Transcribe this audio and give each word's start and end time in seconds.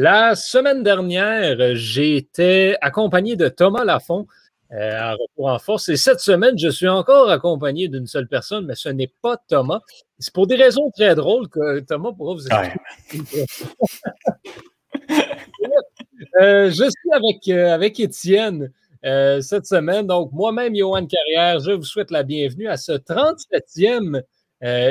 La 0.00 0.36
semaine 0.36 0.84
dernière, 0.84 1.60
été 1.60 2.76
accompagné 2.80 3.34
de 3.34 3.48
Thomas 3.48 3.82
Lafont 3.82 4.28
euh, 4.70 4.92
à 4.96 5.14
Retour 5.14 5.48
en 5.48 5.58
Force. 5.58 5.88
Et 5.88 5.96
cette 5.96 6.20
semaine, 6.20 6.56
je 6.56 6.68
suis 6.68 6.86
encore 6.86 7.28
accompagné 7.30 7.88
d'une 7.88 8.06
seule 8.06 8.28
personne, 8.28 8.64
mais 8.64 8.76
ce 8.76 8.90
n'est 8.90 9.12
pas 9.20 9.36
Thomas. 9.48 9.80
C'est 10.20 10.32
pour 10.32 10.46
des 10.46 10.54
raisons 10.54 10.92
très 10.92 11.16
drôles 11.16 11.48
que 11.48 11.80
Thomas 11.80 12.12
pourra 12.12 12.34
vous 12.34 12.46
expliquer. 12.46 13.44
Euh, 16.40 16.70
je 16.70 16.84
suis 16.84 17.12
avec, 17.12 17.48
euh, 17.48 17.72
avec 17.72 17.98
Étienne 17.98 18.70
cette 19.02 19.66
semaine. 19.66 20.06
Donc, 20.06 20.30
moi-même, 20.32 20.76
Johan 20.76 21.06
Carrière, 21.06 21.58
je 21.58 21.72
vous 21.72 21.84
souhaite 21.84 22.10
la 22.10 22.22
bienvenue 22.22 22.68
à 22.68 22.76
ce 22.76 22.92
37e 22.92 24.22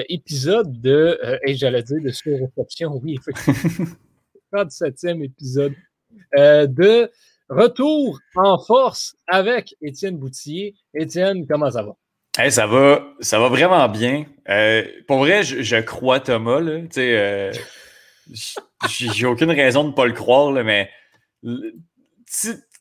épisode 0.10 0.82
de, 0.82 1.20
et 1.46 1.56
j'allais 1.56 1.84
dire 1.84 2.02
de 2.02 2.10
sur-réception, 2.10 3.00
oui, 3.02 3.20
effectivement. 3.20 3.86
37e 4.54 5.24
épisode 5.24 5.74
de 6.36 7.12
Retour 7.50 8.20
en 8.36 8.60
force 8.60 9.16
avec 9.28 9.76
Étienne 9.82 10.18
Boutillier. 10.18 10.76
Étienne, 10.94 11.48
comment 11.48 11.72
ça 11.72 11.82
va? 11.82 11.96
ça 12.50 12.68
va, 12.68 13.08
ça 13.22 13.40
va 13.40 13.48
vraiment 13.50 13.88
bien. 13.88 14.26
Euh, 14.50 14.86
pour 15.08 15.20
vrai, 15.20 15.44
je, 15.44 15.80
crois 15.82 16.20
Thomas. 16.20 16.60
Euh, 16.60 17.52
j'ai 18.90 19.26
aucune 19.26 19.52
raison 19.52 19.84
de 19.84 19.90
ne 19.90 19.94
pas 19.94 20.06
le 20.06 20.14
croire, 20.14 20.52
là, 20.52 20.64
mais 20.64 20.90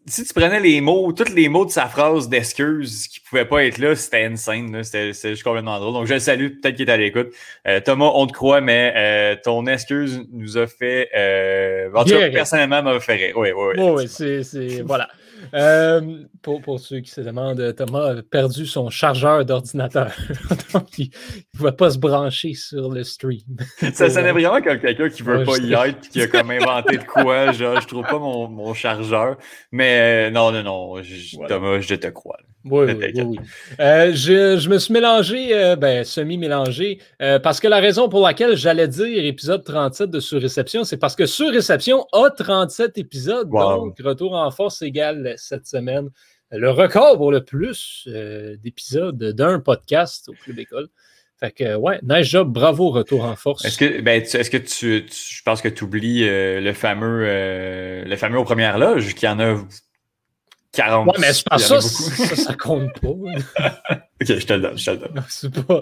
si 0.08 0.24
tu 0.24 0.32
prenais 0.32 0.60
les 0.60 0.80
mots, 0.80 1.12
tous 1.12 1.34
les 1.34 1.48
mots 1.48 1.64
de 1.64 1.70
sa 1.70 1.86
phrase 1.86 2.28
d'excuse 2.28 3.08
qui 3.08 3.20
ne 3.20 3.28
pouvaient 3.28 3.44
pas 3.44 3.64
être 3.64 3.78
là, 3.78 3.96
c'était 3.96 4.24
insane. 4.24 4.84
C'était 4.84 5.12
juste 5.12 5.42
complètement 5.42 5.80
drôle. 5.80 5.94
Donc, 5.94 6.06
je 6.06 6.14
le 6.14 6.20
salue, 6.20 6.48
peut-être 6.60 6.76
qu'il 6.76 6.88
est 6.88 6.92
à 6.92 6.96
l'écoute. 6.96 7.28
Euh, 7.66 7.80
Thomas, 7.80 8.10
on 8.14 8.26
te 8.26 8.32
croit, 8.32 8.60
mais 8.60 8.92
euh, 8.96 9.36
ton 9.42 9.66
excuse 9.66 10.22
nous 10.32 10.58
a 10.58 10.66
fait. 10.68 11.08
Euh, 11.16 11.90
en 11.94 12.04
tout 12.04 12.10
cas, 12.10 12.30
personnellement, 12.30 12.82
m'a 12.82 13.00
fait 13.00 13.14
rire. 13.14 13.34
Oui, 13.36 13.48
oui, 13.50 13.74
oui. 13.76 13.90
Oui, 13.90 14.08
c'est. 14.08 14.82
Voilà. 14.82 15.08
Euh, 15.54 16.00
pour, 16.42 16.60
pour, 16.60 16.80
ceux 16.80 17.00
qui 17.00 17.10
se 17.10 17.20
demandent, 17.20 17.74
Thomas 17.76 18.16
a 18.16 18.22
perdu 18.22 18.66
son 18.66 18.90
chargeur 18.90 19.44
d'ordinateur. 19.44 20.12
Donc, 20.72 20.98
il 20.98 21.08
ne 21.08 21.58
pouvait 21.58 21.72
pas 21.72 21.90
se 21.90 21.98
brancher 21.98 22.54
sur 22.54 22.90
le 22.90 23.04
stream. 23.04 23.40
Ça 23.92 24.08
sonnait 24.08 24.32
vraiment 24.32 24.60
comme 24.62 24.78
quelqu'un 24.78 25.08
qui 25.08 25.22
ne 25.22 25.28
veut 25.28 25.44
pas 25.44 25.58
y 25.58 25.72
être 25.72 26.06
et 26.06 26.08
qui 26.08 26.22
a 26.22 26.26
comme 26.26 26.50
inventé 26.50 26.98
de 26.98 27.04
quoi. 27.04 27.52
Genre, 27.52 27.80
je 27.80 27.86
trouve 27.86 28.04
pas 28.06 28.18
mon, 28.18 28.48
mon 28.48 28.74
chargeur. 28.74 29.36
Mais 29.72 29.95
euh, 29.96 30.30
non, 30.30 30.52
non, 30.52 30.62
non, 30.62 31.02
Thomas, 31.48 31.80
je 31.80 31.94
te 31.94 32.08
crois. 32.08 32.38
Oui, 32.64 32.92
oui, 32.92 33.22
oui. 33.22 33.38
Euh, 33.78 34.12
je, 34.12 34.58
je, 34.58 34.68
me 34.68 34.78
suis 34.78 34.92
mélangé, 34.92 35.56
euh, 35.56 35.76
ben, 35.76 36.04
semi-mélangé, 36.04 36.98
parce 37.42 37.60
que 37.60 37.68
la 37.68 37.78
raison 37.78 38.08
pour 38.08 38.26
laquelle 38.26 38.56
j'allais 38.56 38.88
dire 38.88 39.24
épisode 39.24 39.64
37 39.64 40.10
de 40.10 40.20
Surréception, 40.20 40.84
c'est 40.84 40.96
parce 40.96 41.14
que 41.14 41.26
Surréception 41.26 42.06
a 42.12 42.30
37 42.30 42.98
épisodes, 42.98 43.48
donc 43.48 43.96
Retour 44.00 44.34
en 44.34 44.50
force 44.50 44.82
égale 44.82 45.34
cette 45.36 45.66
semaine 45.66 46.10
le 46.52 46.70
record 46.70 47.16
pour 47.16 47.32
le 47.32 47.44
plus 47.44 48.08
d'épisodes 48.62 49.18
d'un 49.32 49.58
podcast 49.58 50.28
au 50.28 50.32
Club 50.32 50.60
École. 50.60 50.88
Fait 51.38 51.50
que, 51.50 51.74
ouais, 51.74 51.98
nice 52.02 52.28
job, 52.28 52.50
bravo, 52.50 52.90
retour 52.90 53.24
en 53.24 53.36
force. 53.36 53.64
Est-ce 53.64 53.76
que, 53.76 54.00
ben, 54.00 54.22
est-ce 54.22 54.48
que 54.48 54.56
tu, 54.56 55.06
je 55.08 55.42
pense 55.44 55.60
que 55.60 55.68
tu 55.68 55.84
oublies 55.84 56.24
le 56.24 56.72
fameux, 56.72 57.24
le 58.04 58.16
fameux 58.16 58.38
aux 58.38 58.44
premières 58.44 58.78
loges, 58.78 59.14
qui 59.14 59.26
en 59.28 59.38
a 59.40 59.56
40. 60.76 61.06
Ouais, 61.06 61.12
mais 61.18 61.32
c'est 61.32 61.46
pas 61.48 61.58
ça, 61.58 61.80
ça, 61.80 62.36
ça, 62.36 62.54
compte 62.54 62.92
pas. 63.00 63.08
ok, 63.08 63.30
je 64.20 64.46
te 64.46 64.52
le 64.52 64.60
donne, 64.60 64.78
je 64.78 64.84
te 64.84 64.90
le 64.90 64.96
donne. 64.98 65.24
C'est 65.28 65.66
pas, 65.66 65.80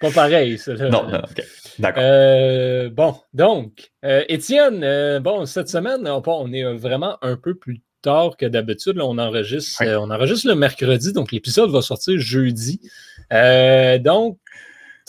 pas 0.00 0.10
pareil, 0.12 0.56
ça. 0.56 0.74
Non, 0.74 1.08
non, 1.08 1.18
ok. 1.18 1.44
D'accord. 1.78 2.02
Euh, 2.04 2.88
bon, 2.90 3.16
donc, 3.34 3.90
euh, 4.04 4.22
Étienne, 4.28 4.82
euh, 4.84 5.18
bon, 5.20 5.46
cette 5.46 5.68
semaine, 5.68 6.06
on, 6.08 6.22
on, 6.24 6.52
est 6.52 6.64
vraiment 6.74 7.18
un 7.22 7.36
peu 7.36 7.56
plus 7.56 7.82
tard 8.02 8.36
que 8.36 8.46
d'habitude. 8.46 9.00
On 9.00 9.18
enregistre, 9.18 9.82
on 9.84 10.10
enregistre 10.10 10.46
le 10.48 10.54
mercredi, 10.54 11.12
donc 11.12 11.32
l'épisode 11.32 11.70
va 11.70 11.82
sortir 11.82 12.18
jeudi. 12.18 12.80
donc, 13.30 14.38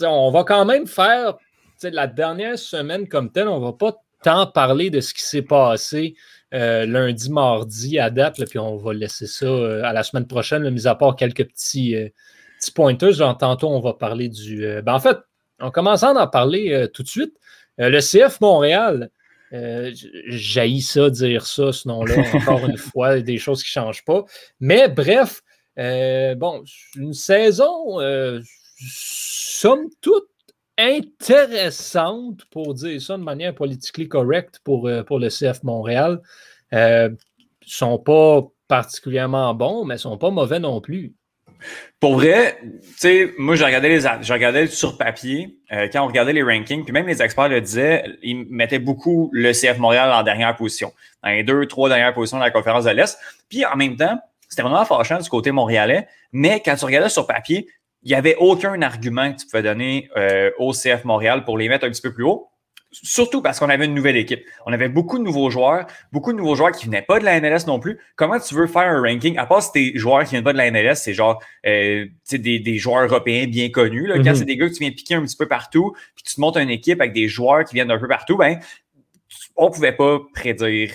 on 0.02 0.32
va 0.32 0.44
quand 0.44 0.66
même 0.66 0.88
faire 0.88 1.36
la 1.84 2.08
dernière 2.08 2.58
semaine 2.58 3.08
comme 3.08 3.32
telle, 3.32 3.48
on 3.48 3.60
va 3.60 3.74
pas 3.74 3.96
tant 4.24 4.48
parler 4.48 4.90
de 4.90 5.00
ce 5.00 5.14
qui 5.14 5.22
s'est 5.22 5.44
passé 5.44 6.16
euh, 6.54 6.86
lundi, 6.86 7.30
mardi 7.30 8.00
à 8.00 8.10
date, 8.10 8.46
puis 8.46 8.58
on 8.58 8.78
va 8.78 8.94
laisser 8.94 9.28
ça 9.28 9.46
euh, 9.46 9.84
à 9.84 9.92
la 9.92 10.04
semaine 10.04 10.28
prochaine, 10.28 10.70
mis 10.70 10.88
à 10.88 10.96
part 10.96 11.18
quelques 11.18 11.46
petits, 11.46 11.94
euh, 11.96 12.08
petits 12.58 12.72
pointers. 12.72 13.12
Genre, 13.12 13.38
tantôt, 13.38 13.68
on 13.70 13.82
va 13.82 13.94
parler 13.94 14.30
du. 14.30 14.66
Ben, 14.82 14.94
en 14.94 15.00
fait, 15.00 15.18
en 15.60 15.72
commençant 15.72 16.14
d'en 16.14 16.28
parler 16.28 16.88
tout 16.94 17.04
de 17.04 17.08
suite, 17.08 17.34
le 17.78 18.00
CF 18.00 18.40
Montréal, 18.40 19.10
j'ai 19.52 20.80
ça, 20.80 21.10
dire 21.10 21.46
ça, 21.46 21.74
ce 21.74 21.88
nom-là, 21.88 22.16
encore 22.34 22.66
une 22.66 22.78
fois, 22.78 23.20
des 23.20 23.38
choses 23.38 23.62
qui 23.64 23.78
ne 23.78 23.84
changent 23.84 24.06
pas. 24.06 24.24
Mais 24.62 24.88
bref, 24.88 25.42
bon, 25.76 26.64
une 26.96 27.14
saison, 27.14 28.00
somme 28.80 29.90
toute, 30.00 30.30
intéressante, 30.78 32.46
pour 32.52 32.74
dire 32.74 33.02
ça 33.02 33.18
de 33.18 33.24
manière 33.24 33.56
politiquement 33.56 34.08
correcte 34.08 34.60
pour, 34.64 34.88
euh, 34.88 35.04
pour 35.04 35.20
le 35.20 35.30
CF 35.30 35.64
Montréal. 35.64 36.22
Euh, 36.74 37.10
sont 37.66 37.98
pas 37.98 38.44
particulièrement 38.68 39.54
bons, 39.54 39.86
mais 39.86 39.98
sont 39.98 40.18
pas 40.18 40.30
mauvais 40.30 40.60
non 40.60 40.82
plus. 40.82 41.14
Pour 42.00 42.16
vrai, 42.16 42.60
tu 42.62 42.80
sais, 42.98 43.34
moi, 43.38 43.56
j'ai 43.56 43.66
regardé 43.66 43.90
les, 43.90 44.68
sur 44.68 44.98
papier, 44.98 45.58
euh, 45.72 45.88
quand 45.92 46.04
on 46.04 46.08
regardait 46.08 46.34
les 46.34 46.44
rankings, 46.44 46.84
puis 46.84 46.94
même 46.94 47.08
les 47.08 47.22
experts 47.22 47.50
le 47.50 47.62
disaient, 47.62 48.06
ils 48.22 48.46
mettaient 48.50 48.80
beaucoup 48.80 49.30
le 49.34 49.54
CF 49.54 49.80
Montréal 49.80 50.12
en 50.12 50.22
dernière 50.22 50.56
position, 50.56 50.94
dans 51.24 51.30
les 51.30 51.44
deux, 51.44 51.66
trois 51.66 51.90
dernières 51.90 52.14
positions 52.14 52.38
de 52.38 52.44
la 52.44 52.52
conférence 52.52 52.86
de 52.86 52.92
l'Est. 52.92 53.18
Puis 53.50 53.66
en 53.66 53.76
même 53.76 53.96
temps, 53.96 54.20
c'était 54.48 54.62
vraiment 54.62 54.86
fâchant 54.86 55.18
du 55.18 55.30
côté 55.30 55.52
montréalais, 55.52 56.08
mais 56.32 56.62
quand 56.64 56.76
tu 56.76 56.86
regardais 56.86 57.10
sur 57.10 57.26
papier, 57.26 57.68
il 58.04 58.10
n'y 58.10 58.16
avait 58.16 58.36
aucun 58.36 58.82
argument 58.82 59.32
que 59.34 59.40
tu 59.40 59.48
pouvais 59.48 59.64
donner 59.64 60.10
euh, 60.16 60.52
au 60.60 60.72
CF 60.72 61.04
Montréal 61.04 61.44
pour 61.44 61.58
les 61.58 61.68
mettre 61.68 61.86
un 61.86 61.90
petit 61.90 62.02
peu 62.02 62.14
plus 62.14 62.24
haut. 62.24 62.50
Surtout 62.92 63.42
parce 63.42 63.60
qu'on 63.60 63.70
avait 63.70 63.86
une 63.86 63.94
nouvelle 63.94 64.16
équipe. 64.16 64.46
On 64.66 64.72
avait 64.72 64.88
beaucoup 64.88 65.18
de 65.18 65.24
nouveaux 65.24 65.50
joueurs, 65.50 65.88
beaucoup 66.14 66.32
de 66.32 66.38
nouveaux 66.38 66.56
joueurs 66.56 66.72
qui 66.72 66.88
ne 66.88 66.92
venaient 66.92 67.06
pas 67.06 67.20
de 67.20 67.26
la 67.26 67.42
MLS 67.42 67.66
non 67.68 67.80
plus. 67.80 68.00
Comment 68.16 68.40
tu 68.40 68.56
veux 68.56 68.66
faire 68.66 68.84
un 68.84 69.02
ranking, 69.02 69.38
à 69.38 69.46
part 69.46 69.62
si 69.62 69.72
tes 69.74 69.98
joueurs 69.98 70.24
qui 70.24 70.32
viennent 70.32 70.44
pas 70.44 70.54
de 70.54 70.58
la 70.58 70.72
MLS, 70.72 70.96
c'est 70.96 71.14
genre 71.14 71.42
euh, 71.66 72.06
des, 72.32 72.60
des 72.60 72.78
joueurs 72.78 73.04
européens 73.04 73.46
bien 73.48 73.70
connus. 73.70 74.08
Là. 74.08 74.16
Quand 74.16 74.24
mm-hmm. 74.24 74.36
c'est 74.36 74.46
des 74.46 74.56
gars 74.56 74.70
que 74.70 74.74
tu 74.74 74.80
viens 74.80 74.92
piquer 74.92 75.16
un 75.16 75.22
petit 75.24 75.36
peu 75.36 75.48
partout, 75.48 75.94
puis 76.16 76.24
tu 76.24 76.36
te 76.36 76.42
montes 76.42 76.56
une 76.56 76.70
équipe 76.70 77.02
avec 77.02 77.14
des 77.14 77.28
joueurs 77.28 77.66
qui 77.66 77.76
viennent 77.76 77.90
d'un 77.90 78.00
peu 78.00 78.08
partout, 78.08 78.38
ben, 78.38 78.58
on 79.58 79.68
ne 79.68 79.74
pouvait 79.74 79.92
pas 79.92 80.20
prédire 80.34 80.92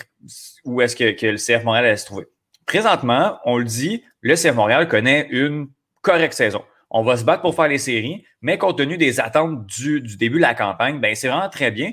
où 0.65 0.81
est-ce 0.81 0.97
que, 0.97 1.11
que 1.11 1.27
le 1.27 1.37
CF 1.37 1.65
Montréal 1.65 1.85
allait 1.85 1.97
se 1.97 2.07
trouver. 2.07 2.25
Présentement, 2.65 3.39
on 3.45 3.59
le 3.59 3.65
dit, 3.65 4.03
le 4.23 4.35
CF 4.35 4.55
Montréal 4.55 4.89
connaît 4.89 5.29
une 5.31 5.69
correcte 6.01 6.35
saison 6.35 6.63
on 6.93 7.03
va 7.03 7.17
se 7.17 7.25
battre 7.25 7.41
pour 7.43 7.55
faire 7.55 7.69
les 7.69 7.79
séries, 7.79 8.23
mais 8.43 8.59
compte 8.59 8.79
tenu 8.79 8.99
des 8.99 9.19
attentes 9.19 9.67
du, 9.67 10.01
début 10.01 10.37
de 10.37 10.43
la 10.43 10.55
campagne, 10.55 11.01
ben 11.01 11.15
c'est 11.15 11.29
vraiment 11.29 11.49
très 11.49 11.71
bien. 11.71 11.93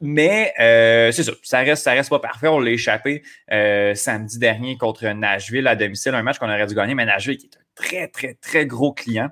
Mais 0.00 0.54
euh, 0.60 1.12
c'est 1.12 1.24
ça, 1.24 1.32
ça 1.42 1.58
reste, 1.58 1.82
ça 1.84 1.92
reste 1.92 2.08
pas 2.08 2.20
parfait. 2.20 2.48
On 2.48 2.58
l'a 2.58 2.70
échappé 2.70 3.22
euh, 3.52 3.94
samedi 3.94 4.38
dernier 4.38 4.78
contre 4.78 5.06
Nashville 5.08 5.66
à 5.66 5.76
domicile, 5.76 6.14
un 6.14 6.22
match 6.22 6.38
qu'on 6.38 6.48
aurait 6.48 6.66
dû 6.66 6.74
gagner, 6.74 6.94
mais 6.94 7.04
Nashville 7.04 7.36
qui 7.36 7.46
est 7.46 7.56
un 7.56 7.60
très, 7.74 8.08
très, 8.08 8.34
très 8.34 8.64
gros 8.64 8.92
client. 8.94 9.28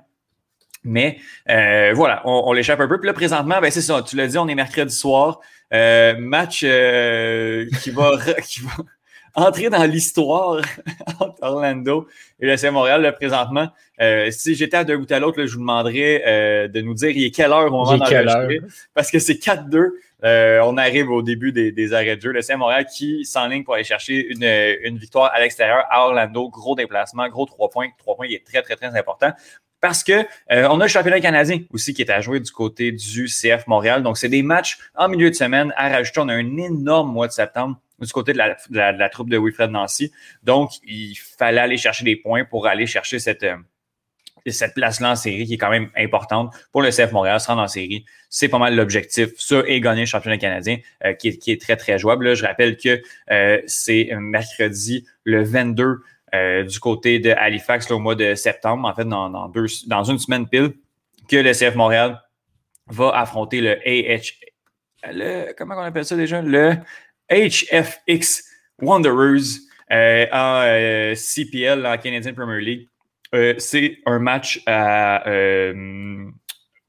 Mais 0.83 1.17
euh, 1.49 1.91
voilà, 1.95 2.21
on, 2.25 2.53
l'échappe 2.53 2.79
un 2.79 2.87
peu. 2.87 2.99
Puis 2.99 3.07
là, 3.07 3.13
présentement, 3.13 3.59
ben 3.59 3.71
c'est 3.71 3.81
ça, 3.81 4.03
tu 4.03 4.15
l'as 4.15 4.27
dit, 4.27 4.37
on 4.37 4.47
est 4.47 4.55
mercredi 4.55 4.95
soir. 4.95 5.39
match 5.71 6.59
qui 6.59 7.91
va, 7.91 8.11
qui 8.43 8.61
va 8.61 8.83
entrer 9.35 9.69
dans 9.69 9.83
l'histoire 9.83 10.61
entre 11.19 11.35
Orlando 11.41 12.07
et 12.39 12.45
le 12.45 12.55
CF 12.55 12.71
Montréal 12.71 13.01
là, 13.01 13.11
présentement. 13.11 13.69
Euh, 14.01 14.31
si 14.31 14.55
j'étais 14.55 14.77
à 14.77 14.83
deux 14.83 14.97
bout 14.97 15.11
à 15.11 15.19
l'autre, 15.19 15.45
je 15.45 15.53
vous 15.53 15.59
demanderais 15.59 16.23
euh, 16.25 16.67
de 16.67 16.81
nous 16.81 16.93
dire 16.93 17.09
il 17.09 17.25
est 17.25 17.31
quelle 17.31 17.51
heure 17.51 17.67
au 17.67 17.71
moment 17.71 17.97
d'enregistrer. 17.97 18.61
Parce 18.93 19.11
que 19.11 19.19
c'est 19.19 19.33
4-2. 19.33 19.89
Euh, 20.23 20.59
on 20.63 20.77
arrive 20.77 21.09
au 21.09 21.21
début 21.21 21.51
des, 21.51 21.93
arrêts 21.93 22.17
de 22.17 22.21
jeu. 22.21 22.31
Le 22.31 22.41
CF 22.41 22.57
Montréal 22.57 22.85
qui 22.85 23.25
s'enligne 23.25 23.63
pour 23.63 23.75
aller 23.75 23.83
chercher 23.83 24.27
une, 24.31 24.43
une 24.83 24.97
victoire 24.97 25.31
à 25.33 25.39
l'extérieur 25.39 25.85
à 25.89 26.05
Orlando. 26.05 26.49
Gros 26.49 26.75
déplacement, 26.75 27.27
gros 27.29 27.45
trois 27.45 27.69
points. 27.69 27.89
Trois 27.97 28.15
points, 28.15 28.27
il 28.27 28.35
est 28.35 28.45
très, 28.45 28.61
très, 28.61 28.75
très 28.75 28.97
important 28.97 29.31
parce 29.81 30.03
que 30.03 30.25
on 30.49 30.81
a 30.81 30.83
le 30.83 30.89
championnat 30.89 31.21
canadien 31.21 31.61
aussi 31.71 31.93
qui 31.93 32.01
est 32.01 32.11
à 32.11 32.19
jouer 32.19 32.41
du 32.41 32.51
côté 32.51 32.91
du 32.91 33.27
CF 33.27 33.65
Montréal. 33.67 34.03
Donc, 34.03 34.17
c'est 34.17 34.27
des 34.27 34.43
matchs 34.43 34.77
en 34.93 35.07
milieu 35.07 35.29
de 35.29 35.35
semaine 35.35 35.73
à 35.77 35.87
rajouter. 35.89 36.19
On 36.19 36.27
a 36.27 36.33
un 36.33 36.57
énorme 36.57 37.11
mois 37.11 37.27
de 37.27 37.31
septembre 37.31 37.79
du 38.05 38.11
côté 38.11 38.33
de 38.33 38.37
la, 38.37 39.09
troupe 39.09 39.29
de 39.29 39.37
Wilfred 39.37 39.71
Nancy. 39.71 40.11
Donc, 40.43 40.71
il 40.83 41.15
fallait 41.15 41.61
aller 41.61 41.77
chercher 41.77 42.03
des 42.03 42.15
points 42.15 42.45
pour 42.45 42.67
aller 42.67 42.85
chercher 42.85 43.19
cette, 43.19 43.43
euh, 43.43 43.57
cette 44.47 44.73
place-là 44.73 45.11
en 45.11 45.15
série 45.15 45.45
qui 45.45 45.55
est 45.55 45.57
quand 45.57 45.69
même 45.69 45.89
importante 45.95 46.53
pour 46.71 46.81
le 46.81 46.89
CF 46.89 47.11
Montréal, 47.11 47.39
se 47.39 47.47
rendre 47.47 47.61
en 47.61 47.67
série. 47.67 48.05
C'est 48.29 48.49
pas 48.49 48.59
mal 48.59 48.75
l'objectif. 48.75 49.29
Ça 49.37 49.61
et 49.65 49.81
gagner 49.81 50.01
le 50.01 50.07
championnat 50.07 50.37
canadien 50.37 50.77
euh, 51.05 51.13
qui, 51.13 51.27
est, 51.27 51.61
très, 51.61 51.75
très 51.75 51.97
jouable. 51.99 52.35
je 52.35 52.45
rappelle 52.45 52.77
que 52.77 53.01
euh, 53.31 53.61
c'est 53.67 54.09
mercredi 54.17 55.05
le 55.23 55.43
22 55.43 55.97
du 56.67 56.79
côté 56.79 57.17
de 57.17 57.31
Halifax 57.31 57.89
au 57.89 57.97
mois 57.97 58.13
de 58.13 58.35
septembre, 58.35 58.87
en 58.87 58.93
fait, 58.93 59.05
dans, 59.05 59.31
dans, 59.31 59.49
deux, 59.49 59.65
dans 59.87 60.03
une 60.03 60.19
semaine 60.19 60.47
pile, 60.47 60.73
que 61.27 61.37
le 61.37 61.53
CF 61.53 61.73
Montréal 61.73 62.21
va 62.89 63.11
affronter 63.15 63.61
le 63.61 63.77
AH. 63.85 64.33
Le, 65.11 65.53
comment 65.53 65.75
on 65.75 65.83
appelle 65.83 66.05
ça 66.05 66.15
déjà? 66.15 66.41
Le 66.41 66.75
HFX 67.29 68.43
Wanderers 68.81 69.59
en 69.91 71.13
CPL, 71.15 71.85
en 71.85 71.97
Canadian 71.97 72.33
Premier 72.33 72.61
League. 72.61 72.87
c'est 73.59 73.97
un 74.05 74.19
match 74.19 74.61
à 74.65 75.23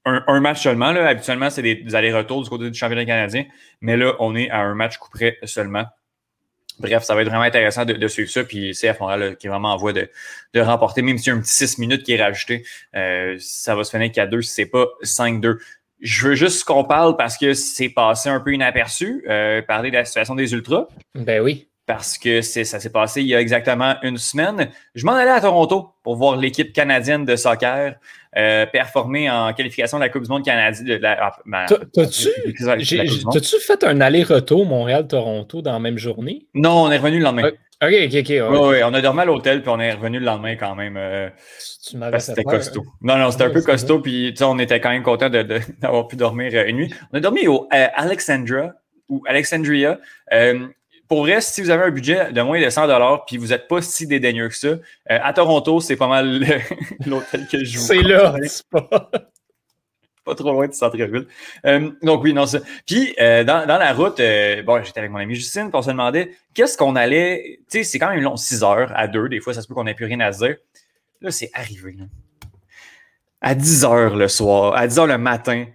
un, 0.04 0.40
match 0.40 0.62
seulement. 0.62 0.92
Là. 0.92 1.08
Habituellement, 1.08 1.50
c'est 1.50 1.62
des, 1.62 1.94
allers-retours 1.94 2.42
du 2.42 2.48
côté 2.48 2.70
du 2.70 2.78
championnat 2.78 3.04
canadien, 3.04 3.44
mais 3.81 3.96
là, 3.96 4.14
on 4.19 4.34
est 4.34 4.50
à 4.50 4.60
un 4.60 4.75
match 4.75 4.98
coup 4.98 5.10
près 5.10 5.38
seulement. 5.44 5.84
Bref, 6.78 7.02
ça 7.02 7.14
va 7.14 7.20
être 7.20 7.28
vraiment 7.28 7.42
intéressant 7.42 7.84
de, 7.84 8.08
suivre 8.08 8.31
ça. 8.31 8.42
Puis 8.42 8.72
CF 8.72 9.00
Montréal 9.00 9.37
qui 9.37 9.46
est 9.46 9.50
vraiment 9.50 9.75
en 9.75 9.76
voie 9.76 9.92
de, 9.92 10.08
remporter, 10.56 11.02
même 11.02 11.19
s'il 11.19 11.32
y 11.32 11.37
a 11.37 11.38
un 11.38 11.42
petit 11.42 11.52
6 11.52 11.78
minutes 11.78 12.04
qui 12.04 12.14
est 12.14 12.22
rajouté, 12.22 12.64
euh, 12.96 13.37
ça 13.38 13.75
va 13.75 13.84
se 13.84 13.90
finir 13.90 14.10
qu'à 14.10 14.26
2 14.26 14.40
si 14.40 14.50
c'est 14.50 14.66
pas 14.66 14.87
5-2. 15.02 15.58
Je 16.00 16.29
veux 16.29 16.35
juste 16.35 16.64
qu'on 16.64 16.85
parle 16.85 17.17
parce 17.17 17.37
que 17.37 17.55
c'est 17.55 17.91
passé 17.91 18.29
un 18.29 18.41
peu 18.41 18.55
inaperçu, 18.55 19.25
euh, 19.29 19.62
parler 19.62 19.91
de 19.91 19.97
la 19.97 20.05
situation 20.05 20.35
des 20.35 20.52
Ultras. 20.52 20.87
Ben 21.14 21.43
oui 21.43 21.67
parce 21.91 22.19
que 22.19 22.41
ça 22.41 22.79
s'est 22.79 22.93
passé 22.93 23.20
il 23.20 23.26
y 23.26 23.35
a 23.35 23.41
exactement 23.41 23.97
une 24.05 24.17
semaine. 24.17 24.70
Je 24.94 25.05
m'en 25.05 25.14
allais 25.14 25.32
à 25.32 25.41
Toronto 25.41 25.88
pour 26.05 26.14
voir 26.14 26.37
l'équipe 26.37 26.73
canadienne 26.73 27.25
de 27.25 27.35
soccer 27.35 27.97
euh, 28.37 28.64
performer 28.67 29.29
en 29.29 29.52
qualification 29.52 29.99
de 29.99 30.05
la 30.05 30.08
Coupe 30.08 30.23
du 30.23 30.29
Monde 30.29 30.44
canadienne. 30.44 31.00
Ah, 31.05 31.32
ben, 31.44 31.67
T'as-tu 31.93 33.58
fait 33.58 33.82
un 33.82 34.00
aller-retour 34.00 34.67
Montréal-Toronto 34.67 35.62
dans 35.62 35.73
la 35.73 35.81
même 35.81 35.99
journée? 35.99 36.47
Non, 36.55 36.85
on 36.85 36.93
est 36.93 36.99
revenu 36.99 37.19
le 37.19 37.25
lendemain. 37.25 37.50
OK, 37.82 37.94
OK, 38.06 38.15
OK. 38.15 38.29
Oui, 38.29 38.82
on 38.85 38.94
a 38.94 39.00
dormi 39.00 39.21
à 39.21 39.25
l'hôtel, 39.25 39.62
puis 39.62 39.71
on 39.71 39.81
est 39.81 39.93
revenu 39.93 40.19
le 40.19 40.27
lendemain 40.27 40.56
quand 40.56 40.75
même. 40.75 40.97
Euh, 40.97 41.31
c'était 41.38 42.44
costaud. 42.44 42.85
Hein? 42.87 42.99
Non, 43.00 43.17
non, 43.17 43.31
c'était 43.31 43.44
un 43.44 43.50
peu 43.50 43.62
costaud, 43.62 44.00
puis 44.00 44.35
on 44.43 44.59
était 44.59 44.81
quand 44.81 44.91
même 44.91 45.03
content 45.03 45.31
d'avoir 45.81 46.06
pu 46.06 46.17
dormir 46.17 46.53
euh, 46.55 46.67
une 46.67 46.77
nuit. 46.77 46.94
On 47.12 47.17
a 47.17 47.21
dormi 47.21 47.49
au 47.49 47.69
Alexandra, 47.71 48.73
ou 49.09 49.23
Alexandria 49.27 49.99
pour 51.11 51.23
vrai, 51.23 51.41
si 51.41 51.61
vous 51.61 51.71
avez 51.71 51.82
un 51.82 51.91
budget 51.91 52.31
de 52.31 52.41
moins 52.41 52.65
de 52.65 52.71
100 52.71 52.87
puis 53.27 53.37
vous 53.37 53.49
n'êtes 53.49 53.67
pas 53.67 53.83
si 53.83 54.06
dédaigneux 54.06 54.49
que 54.49 54.55
ça, 54.55 54.69
euh, 54.69 54.79
à 55.09 55.33
Toronto, 55.33 55.81
c'est 55.81 55.97
pas 55.97 56.06
mal 56.06 56.41
l'hôtel 57.05 57.49
que 57.50 57.65
je 57.65 57.79
vous 57.79 57.85
C'est 57.85 58.03
là, 58.03 58.37
c'est 58.44 58.65
pas. 58.69 59.11
Pas 60.31 60.37
trop 60.37 60.53
loin 60.53 60.69
du 60.69 60.75
centre-ville. 60.75 61.27
Euh, 61.67 61.91
donc 62.03 62.23
oui, 62.23 62.32
non, 62.32 62.47
ça. 62.47 62.61
Puis 62.87 63.15
euh, 63.21 63.44
dans, 63.44 63.67
la 63.67 63.93
route, 63.93 64.21
bon, 64.65 64.82
j'étais 64.82 65.00
avec 65.00 65.11
mon 65.11 65.19
ami 65.19 65.35
Justine, 65.35 65.65
puis 65.65 65.75
on 65.75 65.82
se 65.82 65.91
demandait 65.91 66.32
qu'est-ce 66.55 66.77
qu'on 66.77 66.97
allait. 66.97 67.61
Tu 67.71 67.79
sais, 67.79 67.85
c'est 67.85 67.99
quand 67.99 68.11
même 68.11 68.21
long, 68.21 68.37
6 68.37 68.62
heures 68.62 68.93
à 68.94 69.09
2, 69.09 69.29
des 69.29 69.41
fois, 69.41 69.55
ça 69.55 69.62
se 69.62 69.69
peut 69.69 69.75
qu'on 69.75 69.85
n'ait 69.85 69.94
plus 69.94 70.06
rien 70.06 70.21
à 70.21 70.32
se 70.32 70.44
dire. 70.44 70.56
Là, 71.21 71.31
c'est 71.31 71.50
arrivé. 71.53 71.97
À 73.41 73.55
10 73.55 73.85
heures 73.85 74.17
le 74.17 74.29
soir, 74.29 74.75
à 74.75 74.87
10 74.87 74.99
heures 74.99 75.06
le 75.06 75.19
matin, 75.19 75.67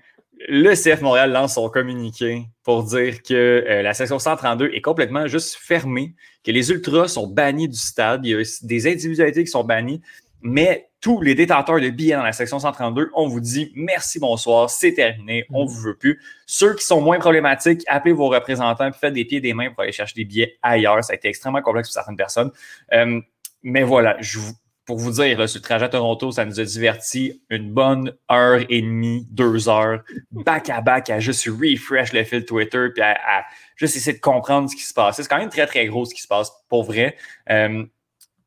le 0.47 0.73
CF 0.75 1.01
Montréal 1.01 1.31
lance 1.31 1.55
son 1.55 1.69
communiqué 1.69 2.45
pour 2.63 2.83
dire 2.83 3.23
que 3.23 3.33
euh, 3.67 3.81
la 3.81 3.93
section 3.93 4.19
132 4.19 4.71
est 4.73 4.81
complètement 4.81 5.27
juste 5.27 5.55
fermée, 5.59 6.13
que 6.43 6.51
les 6.51 6.69
ultras 6.71 7.07
sont 7.07 7.27
bannis 7.27 7.67
du 7.67 7.77
stade, 7.77 8.25
il 8.25 8.31
y 8.31 8.35
a 8.35 8.43
des 8.63 8.87
individualités 8.87 9.43
qui 9.43 9.51
sont 9.51 9.63
bannies, 9.63 10.01
mais 10.45 10.91
tous 11.01 11.21
les 11.21 11.33
détenteurs 11.33 11.81
de 11.81 11.89
billets 11.89 12.15
dans 12.15 12.23
la 12.23 12.31
section 12.31 12.59
132, 12.59 13.09
on 13.15 13.27
vous 13.27 13.39
dit 13.39 13.71
merci, 13.75 14.19
bonsoir, 14.19 14.69
c'est 14.69 14.93
terminé, 14.93 15.47
on 15.51 15.63
ne 15.63 15.67
vous 15.67 15.81
veut 15.81 15.97
plus. 15.97 16.21
Ceux 16.45 16.75
qui 16.75 16.85
sont 16.85 17.01
moins 17.01 17.17
problématiques, 17.17 17.83
appelez 17.87 18.13
vos 18.13 18.29
représentants, 18.29 18.91
faites 18.91 19.13
des 19.13 19.25
pieds 19.25 19.39
et 19.39 19.41
des 19.41 19.55
mains 19.55 19.71
pour 19.71 19.81
aller 19.81 19.91
chercher 19.91 20.13
des 20.15 20.23
billets 20.23 20.59
ailleurs. 20.61 21.03
Ça 21.03 21.13
a 21.13 21.15
été 21.15 21.29
extrêmement 21.29 21.63
complexe 21.63 21.89
pour 21.89 21.95
certaines 21.95 22.15
personnes. 22.15 22.51
Euh, 22.93 23.19
mais 23.63 23.81
voilà, 23.81 24.17
je 24.19 24.37
vous, 24.37 24.53
pour 24.85 24.99
vous 24.99 25.09
dire, 25.13 25.39
là, 25.39 25.47
sur 25.47 25.57
le 25.57 25.63
trajet 25.63 25.85
à 25.85 25.89
Toronto, 25.89 26.31
ça 26.31 26.45
nous 26.45 26.59
a 26.59 26.63
diverti 26.63 27.41
une 27.49 27.73
bonne 27.73 28.13
heure 28.31 28.61
et 28.69 28.81
demie, 28.83 29.27
deux 29.31 29.67
heures, 29.67 30.03
back 30.31 30.69
à 30.69 30.81
back, 30.81 31.09
à 31.09 31.19
juste 31.19 31.47
refresh 31.47 32.13
le 32.13 32.23
fil 32.23 32.45
Twitter, 32.45 32.89
puis 32.93 33.01
à, 33.01 33.45
juste 33.77 33.95
essayer 33.95 34.15
de 34.15 34.21
comprendre 34.21 34.69
ce 34.69 34.75
qui 34.75 34.83
se 34.83 34.93
passe. 34.93 35.15
C'est 35.15 35.27
quand 35.27 35.39
même 35.39 35.49
très, 35.49 35.65
très 35.65 35.87
gros 35.87 36.05
ce 36.05 36.13
qui 36.13 36.21
se 36.21 36.27
passe, 36.27 36.51
pour 36.69 36.83
vrai. 36.83 37.15
Euh, 37.49 37.83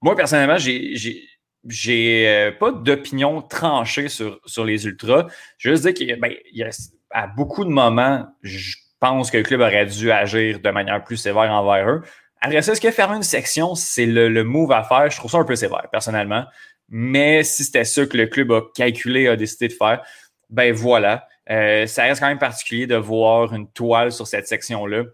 moi, 0.00 0.14
personnellement, 0.14 0.58
j'ai, 0.58 1.27
j'ai, 1.66 2.28
euh, 2.28 2.52
pas 2.52 2.72
d'opinion 2.72 3.42
tranchée 3.42 4.08
sur, 4.08 4.40
sur 4.46 4.64
les 4.64 4.86
Ultras. 4.86 5.26
Je 5.58 5.70
veux 5.70 5.76
juste 5.76 5.86
dire 5.86 5.94
qu'à 5.94 6.16
ben, 6.16 7.32
beaucoup 7.36 7.64
de 7.64 7.70
moments, 7.70 8.26
je 8.42 8.76
pense 9.00 9.30
que 9.30 9.38
le 9.38 9.42
club 9.42 9.60
aurait 9.60 9.86
dû 9.86 10.10
agir 10.10 10.60
de 10.60 10.70
manière 10.70 11.02
plus 11.04 11.16
sévère 11.16 11.50
envers 11.52 11.88
eux. 11.88 12.02
Après 12.40 12.62
ça, 12.62 12.72
est-ce 12.72 12.80
que 12.80 12.90
fermer 12.90 13.16
une 13.16 13.22
section, 13.22 13.74
c'est 13.74 14.06
le, 14.06 14.44
move 14.44 14.72
à 14.72 14.84
faire? 14.84 15.10
Je 15.10 15.16
trouve 15.16 15.30
ça 15.30 15.38
un 15.38 15.44
peu 15.44 15.56
sévère, 15.56 15.88
personnellement. 15.90 16.44
Mais 16.88 17.42
si 17.42 17.64
c'était 17.64 17.84
ça 17.84 18.06
que 18.06 18.16
le 18.16 18.26
club 18.26 18.52
a 18.52 18.62
calculé, 18.74 19.28
a 19.28 19.36
décidé 19.36 19.68
de 19.68 19.72
faire, 19.72 20.02
ben 20.48 20.72
voilà. 20.72 21.26
Euh, 21.50 21.86
ça 21.86 22.04
reste 22.04 22.20
quand 22.20 22.28
même 22.28 22.38
particulier 22.38 22.86
de 22.86 22.96
voir 22.96 23.54
une 23.54 23.70
toile 23.70 24.12
sur 24.12 24.26
cette 24.26 24.46
section-là. 24.46 25.04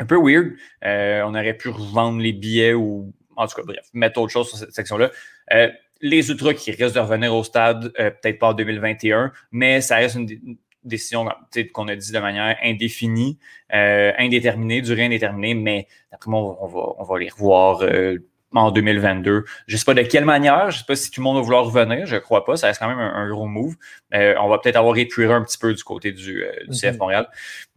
Un 0.00 0.06
peu 0.06 0.16
weird. 0.16 0.52
Euh, 0.84 1.22
on 1.24 1.34
aurait 1.34 1.54
pu 1.54 1.68
revendre 1.68 2.20
les 2.20 2.32
billets 2.32 2.74
ou, 2.74 3.12
en 3.36 3.46
tout 3.46 3.56
cas, 3.56 3.62
bref, 3.64 3.86
mettre 3.92 4.20
autre 4.20 4.32
chose 4.32 4.48
sur 4.48 4.58
cette 4.58 4.72
section-là. 4.72 5.10
Euh, 5.52 5.68
les 6.00 6.28
Ultras 6.28 6.54
qui 6.54 6.70
risquent 6.70 6.94
de 6.94 7.00
revenir 7.00 7.34
au 7.34 7.44
stade, 7.44 7.92
peut-être 7.92 8.38
pas 8.38 8.48
en 8.48 8.54
2021, 8.54 9.32
mais 9.52 9.80
ça 9.80 9.96
reste 9.96 10.16
une, 10.16 10.58
décision 10.84 11.26
qu'on 11.72 11.88
a 11.88 11.96
dit 11.96 12.12
de 12.12 12.18
manière 12.18 12.56
indéfinie, 12.62 13.38
euh, 13.74 14.12
indéterminée, 14.18 14.82
durée 14.82 15.06
indéterminée, 15.06 15.54
mais 15.54 15.88
d'après 16.12 16.30
moi, 16.30 16.58
on 16.60 16.66
va, 16.66 16.80
on 16.98 17.04
va 17.04 17.18
les 17.18 17.28
revoir 17.28 17.82
euh, 17.82 18.18
en 18.54 18.70
2022. 18.70 19.44
Je 19.66 19.74
ne 19.74 19.78
sais 19.78 19.84
pas 19.84 19.94
de 19.94 20.02
quelle 20.02 20.24
manière, 20.24 20.70
je 20.70 20.76
ne 20.76 20.80
sais 20.80 20.86
pas 20.86 20.96
si 20.96 21.10
tout 21.10 21.20
le 21.20 21.24
monde 21.24 21.36
va 21.36 21.42
vouloir 21.42 21.64
revenir, 21.64 22.06
je 22.06 22.14
ne 22.14 22.20
crois 22.20 22.44
pas, 22.44 22.56
ça 22.56 22.68
reste 22.68 22.80
quand 22.80 22.88
même 22.88 22.98
un, 22.98 23.28
gros 23.28 23.46
move. 23.46 23.74
Euh, 24.14 24.34
on 24.40 24.48
va 24.48 24.58
peut-être 24.58 24.76
avoir 24.76 24.96
épuré 24.96 25.32
un 25.32 25.42
petit 25.42 25.58
peu 25.58 25.74
du 25.74 25.82
côté 25.82 26.12
du, 26.12 26.44
du 26.68 26.78
CF 26.78 26.92
mhm. 26.92 26.98
Montréal. 26.98 27.28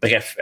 Bref, 0.02 0.38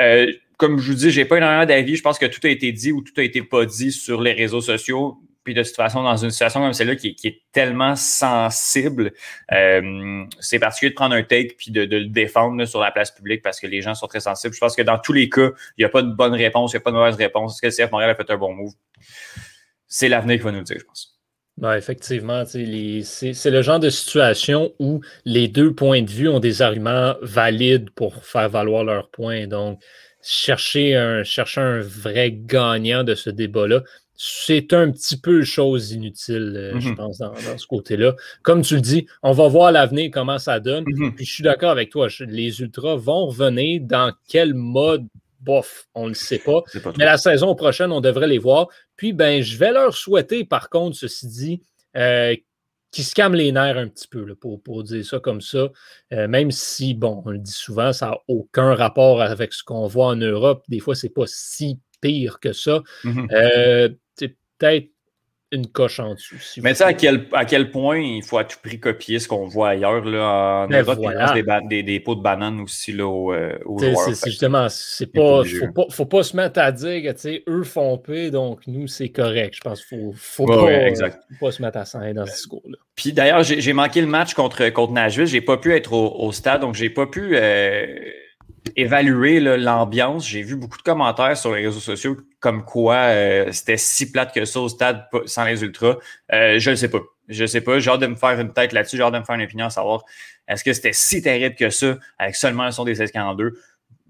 comme 0.58 0.80
je 0.80 0.92
vous 0.92 0.98
dis, 0.98 1.12
je 1.12 1.20
n'ai 1.20 1.26
pas 1.26 1.38
énormément 1.38 1.66
d'avis. 1.66 1.96
Je 1.96 2.02
pense 2.02 2.20
que 2.20 2.26
tout 2.26 2.40
a 2.44 2.50
été 2.50 2.72
dit 2.72 2.92
ou 2.92 3.02
tout 3.02 3.14
a 3.18 3.24
été 3.24 3.42
pas 3.42 3.66
dit 3.66 3.92
sur 3.92 4.22
les 4.22 4.34
réseaux 4.34 4.62
sociaux. 4.62 5.18
Puis 5.44 5.54
de 5.54 5.62
toute 5.62 5.76
façon, 5.76 6.02
dans 6.02 6.18
une 6.18 6.32
situation 6.32 6.60
comme 6.60 6.74
celle-là 6.74 6.96
qui, 6.96 7.16
est 7.24 7.42
tellement 7.52 7.96
sensible, 7.96 9.14
euh, 9.52 10.24
c'est 10.40 10.58
particulier 10.58 10.90
de 10.90 10.96
prendre 10.96 11.16
un 11.16 11.22
take 11.22 11.56
puis 11.56 11.70
de, 11.70 11.82
le 11.82 12.08
défendre 12.08 12.66
sur 12.66 12.80
la 12.80 12.92
place 12.92 13.12
publique 13.12 13.44
parce 13.44 13.60
que 13.60 13.68
les 13.68 13.82
gens 13.82 13.94
sont 13.94 14.08
très 14.08 14.22
sensibles. 14.22 14.56
Je 14.56 14.60
pense 14.60 14.76
que 14.76 14.82
dans 14.82 14.98
tous 14.98 15.14
les 15.14 15.30
cas, 15.30 15.52
il 15.78 15.82
n'y 15.82 15.86
a 15.86 15.90
pas 15.90 16.02
de 16.02 16.12
bonne 16.12 16.34
réponse, 16.34 16.74
il 16.74 16.78
n'y 16.78 16.80
a 16.80 16.82
pas 16.82 16.92
de 16.92 16.96
mauvaise 16.96 17.16
réponse. 17.16 17.54
Est-ce 17.54 17.62
que 17.62 17.82
le 17.82 17.88
CF 17.88 17.92
Montréal 17.92 18.10
a 18.10 18.16
fait 18.16 18.30
un 18.32 18.38
bon 18.38 18.54
move? 18.56 18.74
C'est 19.88 20.10
l'avenir 20.10 20.38
qui 20.38 20.44
va 20.44 20.52
nous 20.52 20.60
le 20.60 20.64
dire, 20.64 20.78
je 20.80 20.86
pense. 20.86 21.16
Ben, 21.58 21.76
effectivement, 21.76 22.44
c'est 22.46 22.60
le 22.60 23.62
genre 23.62 23.80
de 23.80 23.90
situation 23.90 24.74
où 24.80 25.00
les 25.24 25.48
deux 25.48 25.74
points 25.74 26.02
de 26.02 26.10
vue 26.10 26.28
ont 26.28 26.42
des 26.42 26.62
arguments 26.62 27.16
valides 27.22 27.92
pour 27.92 28.26
faire 28.26 28.50
valoir 28.50 28.84
leurs 28.84 29.10
points. 29.10 29.48
Donc, 29.48 29.80
chercher 30.26 30.96
un, 30.96 31.24
chercher 31.24 31.62
un 31.62 31.80
vrai 31.80 32.32
gagnant 32.32 33.04
de 33.04 33.16
ce 33.16 33.30
débat-là, 33.30 33.84
c'est 34.18 34.74
un 34.74 34.92
petit 34.92 35.18
peu 35.18 35.44
chose 35.44 35.92
inutile, 35.92 36.54
euh, 36.56 36.80
je 36.80 36.90
mm-hmm. 36.90 36.96
pense, 36.96 37.18
dans, 37.20 37.34
ce 37.58 37.68
côté-là. 37.68 38.16
Comme 38.42 38.62
tu 38.62 38.76
le 38.76 38.82
dis, 38.82 39.08
on 39.24 39.34
va 39.34 39.48
voir 39.48 39.72
l'avenir, 39.72 40.10
comment 40.12 40.40
ça 40.40 40.60
donne. 40.60 40.86
Mm-hmm. 40.86 41.16
Puis 41.16 41.26
je 41.26 41.34
suis 41.34 41.44
d'accord 41.44 41.72
avec 41.72 41.92
toi, 41.92 42.08
les 42.22 42.62
Ultras 42.62 42.96
vont 42.96 43.28
revenir 43.28 43.82
dans 43.84 44.14
quel 44.28 44.54
mode, 44.54 45.06
bof, 45.42 45.88
on 45.94 46.06
ne 46.06 46.10
le 46.10 46.16
sait 46.16 46.40
pas. 46.40 46.62
Mais 46.98 47.06
la 47.06 47.18
saison 47.18 47.54
prochaine, 47.56 47.92
on 47.92 48.02
devrait 48.02 48.28
les 48.28 48.40
voir. 48.40 48.70
Puis, 48.96 49.14
ben, 49.14 49.44
je 49.44 49.58
vais 49.58 49.72
leur 49.72 49.94
souhaiter, 49.94 50.46
par 50.46 50.70
contre, 50.70 50.96
ceci 50.96 51.28
dit, 51.28 51.62
euh, 51.98 52.36
qu'ils 52.96 53.06
se 53.06 53.14
calment 53.14 53.36
les 53.36 53.52
nerfs 53.52 53.78
un 53.78 53.88
petit 53.88 54.08
peu, 54.08 54.36
pour, 54.36 54.62
pour, 54.64 54.84
dire 54.84 55.06
ça 55.06 55.20
comme 55.20 55.42
ça. 55.42 55.70
Euh, 56.14 56.28
même 56.28 56.52
si, 56.52 56.94
bon, 56.94 57.22
on 57.26 57.32
le 57.32 57.40
dit 57.40 57.52
souvent, 57.52 57.92
ça 57.94 58.08
n'a 58.08 58.18
aucun 58.28 58.74
rapport 58.74 59.22
avec 59.22 59.54
ce 59.54 59.64
qu'on 59.64 59.88
voit 59.88 60.08
en 60.08 60.16
Europe. 60.16 60.64
Des 60.70 60.80
fois, 60.80 60.96
c'est 60.96 61.10
pas 61.10 61.26
si 61.28 61.80
pire 62.02 62.40
que 62.40 62.54
ça. 62.54 62.82
Mm-hmm 63.04 63.98
peut-être 64.58 64.90
une 65.56 65.68
coche 65.68 66.00
en 66.00 66.14
dessous. 66.14 66.36
mais 66.62 66.72
tu 66.72 66.78
sais, 66.78 66.84
à 66.84 66.94
quel, 66.94 67.28
à 67.34 67.46
quel 67.46 67.72
point 67.72 67.98
il 67.98 68.24
faut 68.24 68.38
à 68.38 68.44
tout 68.44 68.58
prix 68.62 68.80
copier 68.80 69.20
ce 69.20 69.28
qu'on 69.28 69.48
voit 69.48 69.70
ailleurs. 69.70 70.06
Là, 70.06 70.66
en 70.66 70.68
ben 70.68 70.84
Europe, 70.84 71.00
des, 71.70 71.84
des, 71.84 72.00
pots 72.00 72.16
de 72.16 72.22
bananes 72.22 72.60
aussi 72.62 72.92
là, 72.92 73.08
au, 73.08 73.34
euh, 73.34 73.58
C'est 74.14 74.30
justement, 74.30 74.68
c'est 74.70 75.12
pas, 75.12 75.44
faut 75.44 75.72
pas, 75.72 75.86
faut 75.90 76.06
pas 76.06 76.24
se 76.24 76.36
mettre 76.36 76.60
à 76.60 76.72
dire 76.72 77.02
que 77.02 77.50
eux 77.50 77.64
font 77.64 77.98
paix, 77.98 78.32
donc 78.32 78.62
nous, 78.68 78.88
c'est 78.88 79.10
correct. 79.10 79.56
Je 79.56 79.62
pense 79.62 79.84
qu'il 79.84 79.98
faut, 79.98 80.14
faut, 80.16 80.46
pas, 80.46 80.68
pas, 81.40 81.52
se 81.52 81.62
mettre 81.62 81.78
à 81.78 81.86
ça 81.86 82.14
dans 82.14 82.26
ce 82.26 82.32
discours-là. 82.34 82.78
Puis 82.96 83.14
d'ailleurs, 83.14 83.44
j'ai 83.44 83.74
manqué 83.74 84.02
le 84.02 84.08
match 84.08 84.34
contre, 84.34 84.70
contre 84.70 84.94
Nashville. 84.94 85.26
J'ai 85.26 85.42
pas 85.42 85.58
pu 85.58 85.74
être 85.74 85.94
au, 85.94 86.32
stade, 86.32 86.62
donc 86.62 86.76
j'ai 86.76 86.90
pas 86.90 87.08
pu. 87.08 87.32
Euh, 87.34 87.86
évaluer 88.76 89.40
l'ambiance. 89.40 90.28
J'ai 90.28 90.42
vu 90.42 90.56
beaucoup 90.56 90.78
de 90.78 90.84
commentaires 90.84 91.38
sur 91.38 91.54
les 91.54 91.66
réseaux 91.66 91.80
sociaux 91.80 92.18
comme 92.40 92.64
quoi 92.64 92.96
euh, 92.96 93.52
c'était 93.52 93.78
si 93.78 94.12
plate 94.12 94.34
que 94.34 94.46
ça 94.46 94.60
au 94.60 94.70
stade 94.70 95.06
sans 95.26 95.46
les 95.46 95.64
ultras. 95.64 95.98
Euh, 96.32 96.60
je 96.60 96.72
ne 96.72 96.76
sais 96.76 96.90
pas. 96.90 97.02
Je 97.28 97.42
ne 97.42 97.48
sais 97.48 97.62
pas. 97.62 97.80
J'ai 97.80 97.90
hâte 97.90 98.02
de 98.02 98.08
me 98.08 98.16
faire 98.16 98.40
une 98.40 98.54
tête 98.54 98.72
là-dessus. 98.72 98.98
J'ai 98.98 99.04
hâte 99.04 99.14
de 99.14 99.20
me 99.20 99.24
faire 99.24 99.36
une 99.36 99.42
opinion, 99.44 99.66
à 99.66 99.72
savoir 99.72 100.04
est-ce 100.48 100.64
que 100.64 100.74
c'était 100.74 100.94
si 100.94 101.22
terrible 101.22 101.56
que 101.56 101.70
ça 101.70 101.98
avec 102.20 102.36
seulement 102.36 102.66
le 102.66 102.72
son 102.72 102.84
des 102.84 102.92
1642. 102.92 103.54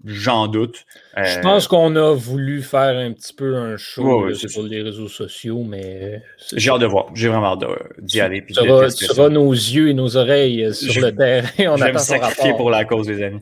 J'en 0.04 0.46
doute. 0.46 0.84
Je 1.16 1.40
pense 1.40 1.64
euh, 1.64 1.68
qu'on 1.68 1.96
a 1.96 2.14
voulu 2.14 2.62
faire 2.62 2.96
un 2.96 3.12
petit 3.12 3.32
peu 3.32 3.56
un 3.56 3.76
show 3.78 4.32
sur 4.34 4.62
les 4.62 4.82
réseaux 4.82 5.08
sociaux, 5.08 5.64
mais. 5.66 6.22
J'ai 6.52 6.70
hâte 6.70 6.82
de 6.82 6.86
voir. 6.86 7.06
J'ai 7.14 7.28
vraiment 7.28 7.54
hâte 7.54 7.64
d'y 8.00 8.20
aller. 8.20 8.44
Tu 8.44 8.60
auras 8.60 9.28
nos 9.30 9.50
yeux 9.50 9.88
et 9.88 9.94
nos 9.94 10.16
oreilles 10.16 10.72
sur 10.74 11.00
le 11.00 11.16
terrain. 11.16 11.48
On 11.72 11.76
je 11.76 11.84
vais 11.84 11.92
me 11.92 11.98
sacrifier 11.98 12.52
pour 12.52 12.70
la 12.70 12.84
cause, 12.84 13.06
des 13.06 13.22
amis. 13.22 13.40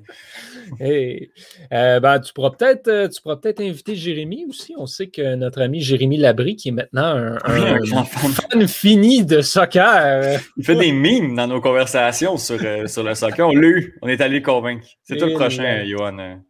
Euh, 0.80 2.00
ben, 2.00 2.21
tu 2.21 2.33
pourras 2.33 2.50
peut-être 2.50 2.88
euh, 2.88 3.09
peut 3.25 3.54
inviter 3.62 3.94
Jérémy 3.94 4.47
aussi. 4.49 4.75
On 4.76 4.87
sait 4.87 5.09
que 5.09 5.35
notre 5.35 5.61
ami 5.61 5.80
Jérémy 5.80 6.16
Labry, 6.16 6.56
qui 6.56 6.68
est 6.68 6.73
maintenant 6.73 7.38
un, 7.44 8.04
fan 8.04 8.68
fini 8.68 9.25
de 9.25 9.40
soccer. 9.40 10.40
Il 10.56 10.64
fait 10.64 10.76
des 10.76 10.92
mimes 10.92 11.35
dans 11.37 11.47
nos 11.47 11.61
conversations 11.61 12.37
sur, 12.37 12.59
sur 12.88 13.02
le 13.02 13.14
soccer. 13.14 13.49
On 13.49 13.54
l'a 13.54 13.68
eu. 13.68 13.99
On 14.02 14.09
est 14.09 14.21
allé 14.21 14.40
le 14.40 14.44
convaincre. 14.44 14.87
C'est 15.02 15.16
toi 15.16 15.28
le 15.28 15.35
prochain, 15.35 15.85
Johan 15.85 16.40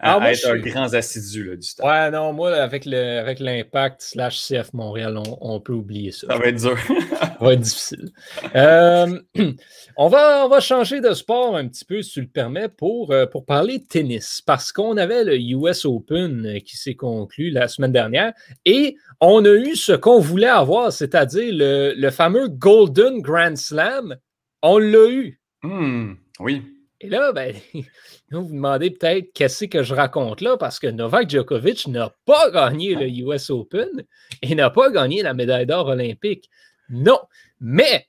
à, 0.00 0.18
ah, 0.20 0.32
être 0.32 0.48
un 0.48 0.58
grand 0.58 0.94
assidu 0.94 1.44
là, 1.44 1.56
du 1.56 1.68
temps. 1.74 1.86
Ouais, 1.86 2.10
non, 2.10 2.32
moi, 2.32 2.54
avec, 2.54 2.84
le, 2.84 3.18
avec 3.18 3.40
l'impact 3.40 4.02
slash 4.02 4.46
CF 4.46 4.72
Montréal, 4.72 5.18
on, 5.40 5.60
peut 5.60 5.72
oublier 5.72 6.12
ça. 6.12 6.26
Ça 6.28 6.38
va 6.38 6.46
être 6.46 6.60
dur. 6.60 6.78
ça 7.20 7.36
va 7.40 7.52
être 7.52 7.60
difficile. 7.60 8.10
Euh, 8.54 9.20
on, 9.96 10.08
va, 10.08 10.44
on 10.44 10.48
va 10.48 10.60
changer 10.60 11.00
de 11.00 11.12
sport 11.12 11.56
un 11.56 11.66
petit 11.68 11.84
peu, 11.84 12.02
si 12.02 12.12
tu 12.12 12.20
le 12.20 12.28
permets, 12.28 12.68
pour, 12.68 13.12
euh, 13.12 13.26
pour 13.26 13.44
parler 13.44 13.78
de 13.78 13.84
tennis. 13.84 14.42
Parce 14.44 14.72
qu'on 14.72 14.96
avait 14.96 15.24
le 15.24 15.38
US 15.38 15.84
Open 15.84 16.46
euh, 16.46 16.58
qui 16.60 16.76
s'est 16.76 16.94
conclu 16.94 17.50
la 17.50 17.68
semaine 17.68 17.92
dernière 17.92 18.32
et 18.64 18.96
on 19.20 19.44
a 19.44 19.54
eu 19.54 19.74
ce 19.74 19.92
qu'on 19.92 20.20
voulait 20.20 20.46
avoir, 20.46 20.92
c'est-à-dire 20.92 21.52
le, 21.52 21.94
le 21.96 22.10
fameux 22.10 22.48
Golden 22.48 23.20
Grand 23.20 23.56
Slam. 23.56 24.16
On 24.62 24.78
l'a 24.78 25.08
eu. 25.08 25.40
Hmm, 25.62 26.14
oui. 26.40 26.62
Et 27.00 27.08
là, 27.08 27.32
ben, 27.32 27.54
vous 28.30 28.46
vous 28.46 28.54
demandez 28.54 28.90
peut-être 28.90 29.32
qu'est-ce 29.32 29.66
que 29.66 29.82
je 29.82 29.94
raconte 29.94 30.40
là, 30.40 30.56
parce 30.56 30.78
que 30.78 30.88
Novak 30.88 31.30
Djokovic 31.30 31.86
n'a 31.86 32.14
pas 32.24 32.50
gagné 32.50 32.94
le 32.94 33.08
US 33.08 33.50
Open 33.50 34.04
et 34.42 34.54
n'a 34.54 34.70
pas 34.70 34.90
gagné 34.90 35.22
la 35.22 35.34
médaille 35.34 35.66
d'or 35.66 35.86
olympique. 35.86 36.50
Non. 36.88 37.20
Mais 37.60 38.08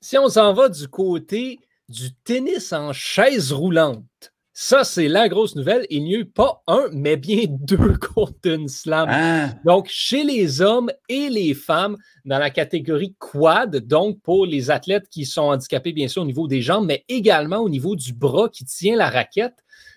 si 0.00 0.18
on 0.18 0.28
s'en 0.28 0.52
va 0.52 0.68
du 0.68 0.88
côté 0.88 1.60
du 1.88 2.12
tennis 2.24 2.72
en 2.72 2.92
chaise 2.92 3.52
roulante, 3.52 4.31
ça, 4.54 4.84
c'est 4.84 5.08
la 5.08 5.28
grosse 5.28 5.56
nouvelle. 5.56 5.86
Il 5.88 6.04
n'y 6.04 6.14
a 6.14 6.18
eu 6.18 6.24
pas 6.26 6.62
un, 6.66 6.88
mais 6.92 7.16
bien 7.16 7.44
deux 7.48 7.94
Golden 8.14 8.68
Slam. 8.68 9.08
Ah. 9.10 9.48
Donc, 9.64 9.88
chez 9.88 10.24
les 10.24 10.60
hommes 10.60 10.90
et 11.08 11.30
les 11.30 11.54
femmes, 11.54 11.96
dans 12.24 12.38
la 12.38 12.50
catégorie 12.50 13.14
quad, 13.18 13.76
donc 13.76 14.20
pour 14.20 14.44
les 14.44 14.70
athlètes 14.70 15.08
qui 15.08 15.24
sont 15.24 15.42
handicapés, 15.42 15.92
bien 15.92 16.08
sûr, 16.08 16.22
au 16.22 16.26
niveau 16.26 16.48
des 16.48 16.60
jambes, 16.60 16.86
mais 16.86 17.04
également 17.08 17.58
au 17.58 17.70
niveau 17.70 17.96
du 17.96 18.12
bras 18.12 18.48
qui 18.48 18.64
tient 18.64 18.96
la 18.96 19.08
raquette, 19.08 19.56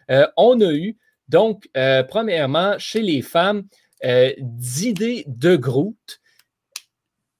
euh, 0.09 0.25
on 0.37 0.61
a 0.61 0.71
eu, 0.71 0.97
donc, 1.27 1.67
euh, 1.75 2.03
premièrement, 2.03 2.75
chez 2.77 3.01
les 3.01 3.21
femmes, 3.21 3.63
euh, 4.05 4.31
d'idées 4.39 5.25
de 5.27 5.55
Groot. 5.55 6.19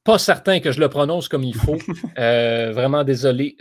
Pas 0.05 0.17
certain 0.19 0.61
que 0.61 0.71
je 0.71 0.79
le 0.79 0.87
prononce 0.87 1.27
comme 1.27 1.43
il 1.43 1.55
faut. 1.55 1.77
vraiment 2.15 3.03
désolé 3.03 3.57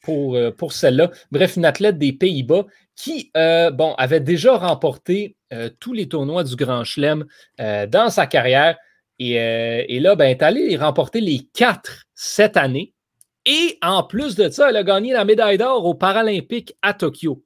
pour, 0.00 0.38
pour 0.56 0.72
celle-là. 0.72 1.10
Bref, 1.30 1.56
une 1.56 1.66
athlète 1.66 1.98
des 1.98 2.12
Pays-Bas 2.12 2.64
qui, 2.98 3.30
euh, 3.36 3.70
bon, 3.70 3.94
avait 3.94 4.20
déjà 4.20 4.56
remporté 4.56 5.36
euh, 5.52 5.70
tous 5.78 5.92
les 5.92 6.08
tournois 6.08 6.42
du 6.42 6.56
Grand 6.56 6.82
Chelem 6.82 7.26
euh, 7.60 7.86
dans 7.86 8.10
sa 8.10 8.26
carrière. 8.26 8.76
Et, 9.20 9.98
là, 10.00 10.14
ben, 10.14 10.26
est 10.26 10.42
allé 10.42 10.76
remporter 10.76 11.20
les 11.20 11.40
quatre 11.52 12.04
cette 12.14 12.56
année. 12.56 12.94
Et 13.46 13.78
en 13.82 14.02
plus 14.04 14.36
de 14.36 14.48
ça, 14.48 14.70
elle 14.70 14.76
a 14.76 14.84
gagné 14.84 15.12
la 15.12 15.24
médaille 15.24 15.58
d'or 15.58 15.84
aux 15.84 15.94
Paralympiques 15.94 16.76
à 16.82 16.92
Tokyo. 16.92 17.42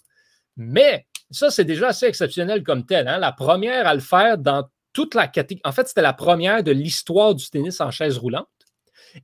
Mais 0.56 1.06
ça, 1.30 1.50
c'est 1.50 1.64
déjà 1.64 1.88
assez 1.88 2.06
exceptionnel 2.06 2.62
comme 2.62 2.84
tel. 2.84 3.08
Hein. 3.08 3.18
La 3.18 3.32
première 3.32 3.86
à 3.86 3.94
le 3.94 4.00
faire 4.00 4.36
dans 4.36 4.64
toute 4.92 5.14
la 5.14 5.28
catégorie. 5.28 5.62
En 5.64 5.72
fait, 5.72 5.88
c'était 5.88 6.02
la 6.02 6.12
première 6.12 6.62
de 6.62 6.72
l'histoire 6.72 7.34
du 7.34 7.48
tennis 7.48 7.80
en 7.80 7.90
chaise 7.90 8.18
roulante. 8.18 8.48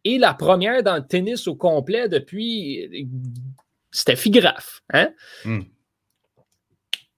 Et 0.04 0.18
la 0.18 0.34
première 0.34 0.82
dans 0.82 0.96
le 0.96 1.06
tennis 1.06 1.46
au 1.46 1.56
complet 1.56 2.08
depuis. 2.08 3.06
C'était 3.90 4.16
Figraf. 4.16 4.82
Hein? 4.92 5.10
Hmm. 5.44 5.62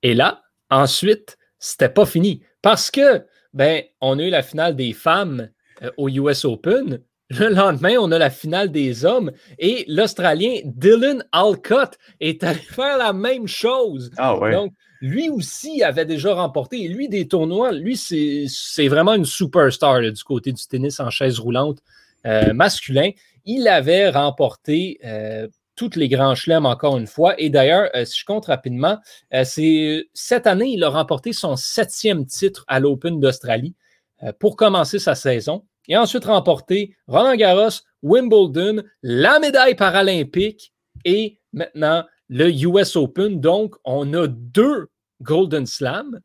Et 0.03 0.15
là, 0.15 0.43
ensuite, 0.71 1.37
c'était 1.59 1.89
pas 1.89 2.07
fini. 2.07 2.43
Parce 2.63 2.91
que, 2.91 3.27
ben, 3.53 3.83
on 4.01 4.19
a 4.19 4.23
eu 4.23 4.31
la 4.31 4.43
finale 4.43 4.77
des 4.77 4.93
femmes 4.93 5.51
euh, 5.83 5.91
au 5.97 6.09
US 6.09 6.45
Open. 6.45 7.01
Le 7.31 7.49
lendemain, 7.49 7.95
on 8.01 8.11
a 8.11 8.19
la 8.19 8.31
finale 8.31 8.73
des 8.73 9.05
hommes 9.05 9.31
et 9.59 9.85
l'Australien 9.87 10.61
Dylan 10.65 11.25
Alcott 11.31 11.97
est 12.19 12.43
allé 12.43 12.59
faire 12.59 12.99
la 12.99 13.13
même 13.13 13.47
chose. 13.47 14.11
Ah 14.17 14.37
ouais. 14.37 14.51
Donc, 14.51 14.73
lui 15.01 15.29
aussi 15.29 15.83
avait 15.83 16.05
déjà 16.05 16.35
remporté. 16.35 16.89
Lui, 16.89 17.09
des 17.09 17.27
tournois, 17.27 17.73
lui, 17.73 17.97
c'est 17.97 18.89
vraiment 18.89 19.15
une 19.15 19.25
superstar 19.25 20.01
du 20.01 20.25
côté 20.25 20.53
du 20.53 20.67
tennis 20.67 21.01
en 21.01 21.11
chaise 21.11 21.39
roulante 21.39 21.79
euh, 22.27 22.53
masculin. 22.53 23.11
Il 23.45 23.67
avait 23.69 24.11
remporté 24.11 24.99
euh, 25.05 25.49
toutes 25.81 25.97
les 25.97 26.09
grands 26.09 26.35
chelems 26.35 26.67
encore 26.67 26.99
une 26.99 27.07
fois. 27.07 27.41
Et 27.41 27.49
d'ailleurs, 27.49 27.89
euh, 27.95 28.05
si 28.05 28.21
je 28.21 28.27
compte 28.27 28.45
rapidement, 28.45 28.99
euh, 29.33 29.45
c'est 29.45 30.11
cette 30.13 30.47
année, 30.47 30.69
il 30.75 30.85
a 30.85 30.91
remporté 30.91 31.33
son 31.33 31.57
septième 31.57 32.27
titre 32.27 32.67
à 32.69 32.81
l'Open 32.81 33.19
d'Australie 33.19 33.75
euh, 34.23 34.31
pour 34.39 34.57
commencer 34.57 34.99
sa 34.99 35.15
saison. 35.15 35.65
Et 35.89 35.97
ensuite 35.97 36.27
remporté 36.27 36.95
Roland 37.09 37.35
Garros, 37.35 37.81
Wimbledon, 38.03 38.83
la 39.03 39.39
médaille 39.39 39.75
paralympique 39.75 40.75
et 41.07 41.39
maintenant 41.55 42.05
le 42.31 42.51
US 42.51 42.97
Open. 42.97 43.39
Donc, 43.41 43.75
on 43.85 44.15
a 44.15 44.27
deux 44.27 44.89
Golden 45.21 45.67
Slam, 45.67 46.21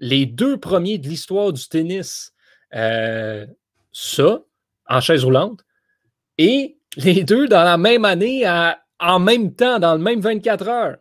les 0.00 0.26
deux 0.26 0.58
premiers 0.58 0.98
de 0.98 1.08
l'histoire 1.08 1.52
du 1.52 1.68
tennis. 1.68 2.32
ça, 2.72 4.40
en 4.88 5.00
chaise 5.00 5.22
roulante. 5.22 5.64
Et 6.38 6.78
les 6.96 7.22
deux 7.22 7.46
dans 7.46 7.62
la 7.62 7.76
même 7.76 8.04
année, 8.04 8.44
en 8.98 9.18
même 9.20 9.54
temps, 9.54 9.78
dans 9.78 9.94
le 9.94 10.00
même 10.02 10.20
24 10.20 10.68
heures. 10.68 10.96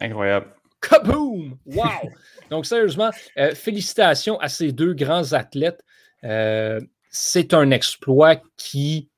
Incroyable. 0.00 0.48
Kaboom! 0.80 1.56
Wow! 1.66 2.10
Donc, 2.50 2.66
sérieusement, 2.66 3.10
euh, 3.38 3.54
félicitations 3.54 4.38
à 4.40 4.48
ces 4.48 4.72
deux 4.72 4.94
grands 4.94 5.32
athlètes. 5.32 5.82
Euh, 6.24 6.80
c'est 7.10 7.54
un 7.54 7.70
exploit 7.70 8.36
qui, 8.56 9.10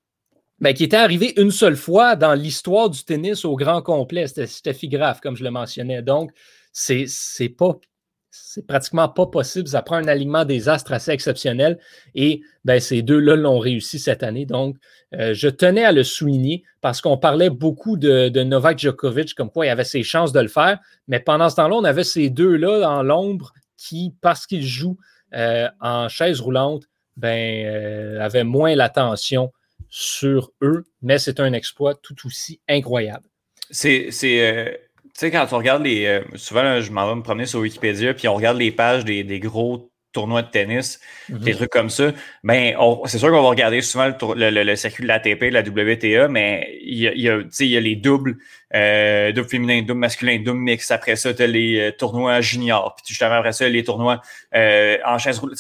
ben, 0.61 0.75
qui 0.75 0.85
était 0.85 0.97
arrivé 0.97 1.35
une 1.41 1.51
seule 1.51 1.77
fois 1.77 2.17
dans 2.17 2.35
l'histoire 2.35 2.91
du 2.91 3.05
tennis 3.05 3.45
au 3.45 3.57
grand 3.57 3.83
complet. 3.83 4.27
C'était 4.27 4.89
grave, 4.89 5.21
comme 5.21 5.37
je 5.37 5.45
le 5.45 5.51
mentionnais. 5.51 6.03
Donc, 6.03 6.33
c'est 6.73 7.09
pas 7.57 7.79
c'est 8.31 8.67
pratiquement 8.67 9.09
pas 9.09 9.27
possible. 9.27 9.69
Ça 9.69 9.83
prend 9.83 9.97
un 9.97 10.09
alignement 10.09 10.45
des 10.45 10.69
astres 10.69 10.93
assez 10.93 11.11
exceptionnel. 11.11 11.79
Et 12.15 12.43
ben, 12.65 12.81
ces 12.81 13.03
deux-là 13.03 13.37
l'ont 13.37 13.59
réussi 13.59 13.99
cette 13.99 14.23
année. 14.23 14.47
Donc, 14.47 14.77
euh, 15.15 15.33
je 15.35 15.49
tenais 15.49 15.85
à 15.85 15.93
le 15.93 16.05
souligner 16.05 16.63
parce 16.81 17.01
qu'on 17.01 17.17
parlait 17.17 17.51
beaucoup 17.51 17.97
de, 17.97 18.29
Novak 18.43 18.79
Djokovic, 18.79 19.35
comme 19.35 19.51
quoi 19.51 19.67
il 19.67 19.71
avait 19.71 19.85
ses 19.85 20.03
chances 20.03 20.33
de 20.33 20.41
le 20.41 20.49
faire. 20.49 20.79
Mais 21.09 21.21
pendant 21.21 21.49
ce 21.49 21.57
temps-là, 21.57 21.77
on 21.77 21.85
avait 21.85 22.05
ces 22.05 22.31
deux-là 22.31 22.81
dans 22.81 23.03
l'ombre 23.03 23.53
qui, 23.77 24.15
parce 24.21 24.47
qu'ils 24.47 24.67
jouent 24.67 24.99
euh, 25.35 25.69
en 25.81 26.09
chaise 26.09 26.41
roulante, 26.41 26.85
ben, 27.17 27.67
euh, 27.67 28.21
avaient 28.21 28.45
moins 28.45 28.75
l'attention 28.75 29.53
sur 29.89 30.53
eux. 30.63 30.85
Mais 31.03 31.19
c'est 31.19 31.41
un 31.41 31.53
exploit 31.53 31.95
tout 31.95 32.17
aussi 32.27 32.61
incroyable. 32.69 33.29
C'est 33.71 34.11
tu 35.19 35.27
sais, 35.27 35.33
quand 35.33 35.49
on 35.51 35.59
regarde 35.59 35.83
les. 35.83 36.07
Euh, 36.07 36.21
souvent, 36.37 36.81
je 36.81 36.93
m'en 36.93 37.09
vais 37.09 37.17
me 37.17 37.23
promener 37.23 37.47
sur 37.47 37.59
Wikipédia, 37.59 38.15
puis 38.15 38.29
on 38.29 38.35
regarde 38.35 38.57
les 38.57 38.71
pages 38.71 39.05
des, 39.05 39.41
gros 39.41 39.91
tournois 40.13 40.43
de 40.43 40.51
tennis, 40.51 41.01
mhm. 41.29 41.39
des 41.39 41.55
trucs 41.55 41.71
comme 41.71 41.91
ça. 41.91 42.13
Ben, 42.45 42.77
c'est 43.07 43.19
sûr 43.19 43.29
qu'on 43.31 43.43
va 43.43 43.49
regarder 43.49 43.81
souvent 43.81 44.13
le, 44.37 44.75
circuit 44.77 45.03
de 45.03 45.09
l'ATP, 45.09 45.47
de 45.47 45.55
la 45.55 45.63
WTA, 45.63 46.29
mais 46.29 46.79
il 46.83 46.99
y 46.99 47.09
a, 47.09 47.15
y 47.15 47.29
a, 47.29 47.41
il 47.41 47.67
y 47.67 47.77
a 47.77 47.81
les 47.81 47.97
doubles, 47.97 48.39
euh, 48.77 49.33
double 49.33 49.49
féminin, 49.49 49.83
double 49.83 49.99
masculin, 49.99 50.39
double 50.39 50.61
mix. 50.61 50.89
Après 50.93 51.17
ça, 51.17 51.35
tu 51.35 51.43
as 51.43 51.49
les 51.49 51.81
euh, 51.81 51.91
tournois 51.91 52.41
juniors. 52.41 52.95
Puis 52.95 53.07
justement, 53.09 53.35
après 53.35 53.53
ça, 53.53 53.69
les 53.69 53.83
tournois 53.83 54.23
euh, 54.55 54.99
en 55.05 55.19
chaise 55.19 55.41
roulante 55.41 55.59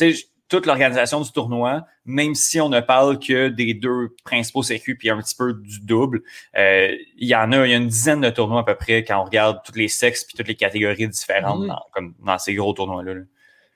toute 0.48 0.66
l'organisation 0.66 1.20
du 1.20 1.30
tournoi, 1.30 1.84
même 2.06 2.34
si 2.34 2.60
on 2.60 2.68
ne 2.68 2.80
parle 2.80 3.18
que 3.18 3.48
des 3.48 3.74
deux 3.74 4.16
principaux 4.24 4.62
circuits 4.62 4.94
puis 4.94 5.10
un 5.10 5.18
petit 5.18 5.34
peu 5.34 5.52
du 5.52 5.80
double, 5.80 6.22
euh, 6.56 6.94
il 7.18 7.28
y 7.28 7.34
en 7.34 7.52
a, 7.52 7.66
il 7.66 7.70
y 7.70 7.74
a 7.74 7.76
une 7.76 7.88
dizaine 7.88 8.22
de 8.22 8.30
tournois 8.30 8.60
à 8.60 8.64
peu 8.64 8.74
près 8.74 9.04
quand 9.04 9.20
on 9.20 9.24
regarde 9.24 9.58
tous 9.64 9.74
les 9.74 9.88
sexes 9.88 10.24
puis 10.24 10.36
toutes 10.36 10.48
les 10.48 10.54
catégories 10.54 11.08
différentes 11.08 11.64
mm. 11.64 11.68
dans, 11.68 11.82
comme 11.92 12.14
dans 12.24 12.38
ces 12.38 12.54
gros 12.54 12.72
tournois-là. 12.72 13.14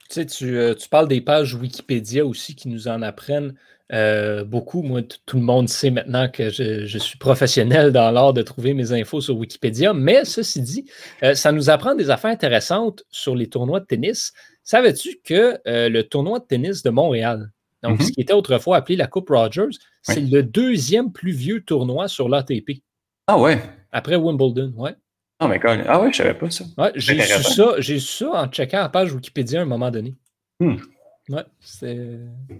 Tu 0.09 0.27
sais, 0.27 0.45
euh, 0.45 0.75
tu, 0.75 0.89
parles 0.89 1.09
des 1.09 1.21
pages 1.21 1.55
Wikipédia 1.55 2.25
aussi 2.25 2.55
qui 2.55 2.69
nous 2.69 2.89
en 2.89 3.03
apprennent 3.03 3.55
euh, 3.93 4.43
beaucoup. 4.45 4.83
Moi, 4.83 5.03
tout 5.27 5.37
le 5.37 5.43
monde 5.43 5.69
sait 5.69 5.91
maintenant 5.91 6.29
que 6.29 6.49
je, 6.49 6.99
suis 6.99 7.19
professionnel 7.19 7.93
dans 7.93 8.11
l'art 8.11 8.33
de 8.33 8.41
trouver 8.41 8.73
mes 8.73 8.93
infos 8.93 9.21
sur 9.21 9.37
Wikipédia. 9.37 9.93
Mais 9.93 10.25
ceci 10.25 10.63
dit, 10.63 10.87
ça 11.35 11.53
nous 11.53 11.69
apprend 11.69 11.95
des 11.95 12.09
affaires 12.09 12.31
intéressantes 12.31 13.05
sur 13.11 13.37
les 13.37 13.49
tournois 13.49 13.81
de 13.81 13.85
tennis. 13.85 14.33
Savais-tu 14.65 15.21
que 15.25 15.59
euh, 15.67 15.89
le 15.89 16.03
tournoi 16.05 16.39
de 16.39 16.45
tennis 16.45 16.83
de 16.83 16.91
Montréal, 16.91 17.51
donc 17.83 18.01
ce 18.01 18.07
mhm. 18.07 18.13
qui 18.13 18.21
était 18.21 18.33
autrefois 18.33 18.77
appelé 18.77 18.97
la 18.97 19.07
Coupe 19.07 19.31
Rogers, 19.31 19.77
c'est 20.03 20.21
le 20.21 20.43
deuxième 20.43 21.13
plus 21.13 21.33
vieux 21.33 21.63
tournoi 21.63 22.09
sur 22.09 22.29
l'ATP. 22.29 22.83
Ah 23.27 23.39
ouais? 23.39 23.61
Après 23.91 24.17
Wimbledon, 24.17 24.73
ouais. 24.77 24.95
Oh 25.41 25.49
my 25.49 25.59
God. 25.59 25.85
Ah 25.89 26.01
ouais, 26.01 26.13
je 26.13 26.19
savais 26.19 26.35
pas 26.35 26.51
ça. 26.51 26.65
Ouais, 26.79 26.93
j'ai 26.95 27.21
su 27.21 27.43
ça, 27.43 27.75
j'ai 27.79 27.99
ça 27.99 28.31
en 28.31 28.47
checkant 28.47 28.79
la 28.79 28.89
page 28.89 29.13
Wikipédia 29.13 29.61
à 29.61 29.63
un 29.63 29.67
moment 29.67 29.91
donné. 29.91 30.15
Hmm. 30.61 30.77
Ouais, 31.29 31.43
c'est. 31.61 32.19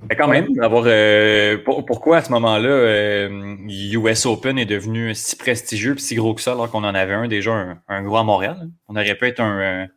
Mais 0.09 0.17
quand 0.17 0.29
même, 0.29 0.53
d'avoir. 0.55 0.85
Euh, 0.87 1.59
pourquoi 1.65 2.19
à 2.19 2.23
ce 2.23 2.33
moment-là, 2.33 3.29
US 3.69 4.27
Open 4.27 4.59
est 4.59 4.67
devenu 4.67 5.15
si 5.15 5.37
prestigieux 5.37 5.95
et 5.95 5.99
si 5.99 6.17
gros 6.17 6.35
que 6.35 6.41
ça, 6.41 6.53
alors 6.53 6.71
qu'on 6.71 6.85
en 6.85 6.95
avait 6.95 7.15
un 7.15 7.29
déjà, 7.29 7.53
un, 7.53 7.83
un, 7.89 8.03
gros 8.03 8.17
à 8.17 8.25
Montréal? 8.25 8.69
On 8.89 8.97
aurait 8.97 9.15
pu 9.15 9.27
être 9.27 9.41
un. 9.41 9.89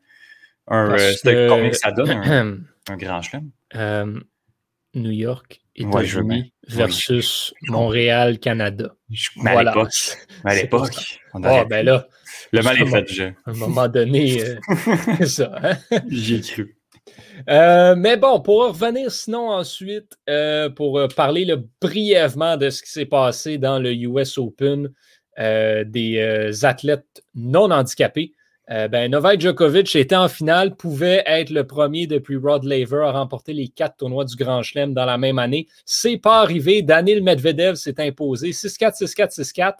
Un 0.67 0.95
combien 1.49 1.69
que 1.69 1.77
ça 1.77 1.91
donne, 1.91 2.65
un, 2.89 2.95
grand 2.97 3.21
chelem? 3.21 3.51
New 4.95 5.11
York, 5.11 5.61
États-Unis 5.75 6.53
versus 6.67 7.53
Montréal, 7.63 8.39
Canada. 8.39 8.95
Mais 9.37 9.51
à 9.51 10.55
l'époque, 10.55 11.19
oh, 11.33 11.39
ben 11.69 11.85
là, 11.85 12.07
le 12.51 12.61
mal 12.61 12.81
est 12.81 12.85
fait 12.85 13.01
déjà. 13.03 13.25
À 13.45 13.51
un 13.51 13.53
moment 13.53 13.87
donné, 13.87 14.41
euh, 14.41 14.55
c'est 15.17 15.27
ça. 15.27 15.55
Hein? 15.61 15.77
J'y 16.07 16.35
ai 16.35 16.41
cru. 16.41 16.77
Euh, 17.49 17.95
mais 17.95 18.17
bon, 18.17 18.39
pour 18.39 18.67
revenir 18.67 19.11
sinon 19.11 19.49
ensuite, 19.49 20.17
euh, 20.29 20.69
pour 20.69 21.01
parler 21.15 21.53
brièvement 21.81 22.57
de 22.57 22.69
ce 22.69 22.81
qui 22.81 22.89
s'est 22.89 23.05
passé 23.05 23.57
dans 23.57 23.79
le 23.79 23.93
US 23.93 24.37
Open 24.37 24.89
des 25.37 26.49
athlètes 26.63 27.23
non 27.35 27.69
handicapés. 27.71 28.31
Ben, 28.67 29.11
Novak 29.11 29.41
Djokovic 29.41 29.95
était 29.95 30.15
en 30.15 30.27
finale, 30.27 30.75
pouvait 30.75 31.23
être 31.25 31.51
le 31.51 31.67
premier 31.67 32.07
depuis 32.07 32.35
Rod 32.35 32.63
Laver 32.63 33.03
à 33.05 33.11
remporter 33.11 33.53
les 33.53 33.67
quatre 33.67 33.97
tournois 33.97 34.25
du 34.25 34.35
Grand 34.35 34.63
Chelem 34.63 34.93
dans 34.93 35.05
la 35.05 35.17
même 35.17 35.37
année. 35.37 35.67
C'est 35.85 36.17
pas 36.17 36.41
arrivé. 36.41 36.81
Danil 36.81 37.23
Medvedev 37.23 37.75
s'est 37.75 37.99
imposé 37.99 38.51
6-4, 38.51 39.03
6-4, 39.03 39.39
6-4. 39.41 39.73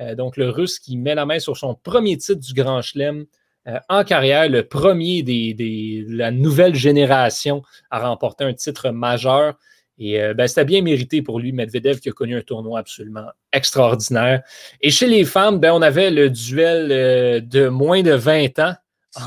Euh, 0.00 0.14
donc, 0.14 0.36
le 0.36 0.48
Russe 0.48 0.78
qui 0.78 0.96
met 0.96 1.14
la 1.14 1.26
main 1.26 1.38
sur 1.38 1.56
son 1.56 1.74
premier 1.74 2.16
titre 2.16 2.40
du 2.40 2.54
Grand 2.54 2.82
Chelem 2.82 3.26
euh, 3.68 3.78
en 3.88 4.04
carrière, 4.04 4.48
le 4.48 4.66
premier 4.66 5.22
de 5.22 6.16
la 6.16 6.30
nouvelle 6.30 6.74
génération 6.74 7.62
à 7.90 8.00
remporter 8.00 8.44
un 8.44 8.54
titre 8.54 8.90
majeur. 8.90 9.58
Et 10.00 10.20
euh, 10.20 10.34
ben, 10.34 10.48
c'était 10.48 10.64
bien 10.64 10.82
mérité 10.82 11.22
pour 11.22 11.38
lui, 11.38 11.52
Medvedev, 11.52 12.00
qui 12.00 12.08
a 12.08 12.12
connu 12.12 12.36
un 12.36 12.42
tournoi 12.42 12.80
absolument 12.80 13.26
extraordinaire. 13.52 14.42
Et 14.80 14.90
chez 14.90 15.06
les 15.06 15.24
femmes, 15.24 15.58
ben, 15.58 15.72
on 15.72 15.82
avait 15.82 16.10
le 16.10 16.28
duel 16.28 17.46
de 17.46 17.68
moins 17.68 18.02
de 18.02 18.12
20 18.12 18.58
ans 18.58 18.74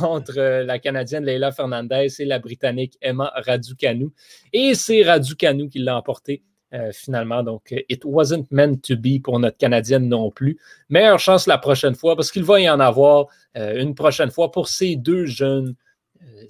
entre 0.02 0.34
la 0.66 0.80
Canadienne 0.80 1.26
Leila 1.26 1.52
Fernandez 1.52 2.08
et 2.20 2.26
la 2.26 2.40
Britannique 2.40 2.98
Emma 3.02 3.32
Raducanu. 3.36 4.10
Et 4.52 4.74
c'est 4.74 5.04
Raducanu 5.04 5.70
qui 5.70 5.80
l'a 5.80 5.98
emporté 5.98 6.44
euh, 6.74 6.92
finalement. 6.92 7.44
Donc, 7.44 7.72
euh, 7.72 7.82
it 7.88 8.04
wasn't 8.04 8.46
meant 8.50 8.82
to 8.82 8.96
be 8.96 9.22
pour 9.22 9.40
notre 9.40 9.58
Canadienne 9.58 10.08
non 10.08 10.32
plus. 10.32 10.58
Meilleure 10.90 11.20
chance 11.20 11.46
la 11.46 11.60
prochaine 11.60 11.94
fois 11.94 12.16
parce 12.16 12.32
qu'il 12.32 12.44
va 12.44 12.60
y 12.60 12.68
en 12.68 12.80
avoir 12.80 13.28
euh, 13.58 13.80
une 13.80 13.94
prochaine 13.94 14.32
fois 14.32 14.52
pour 14.52 14.68
ces 14.68 14.96
deux 14.96 15.28
jeunes 15.28 15.76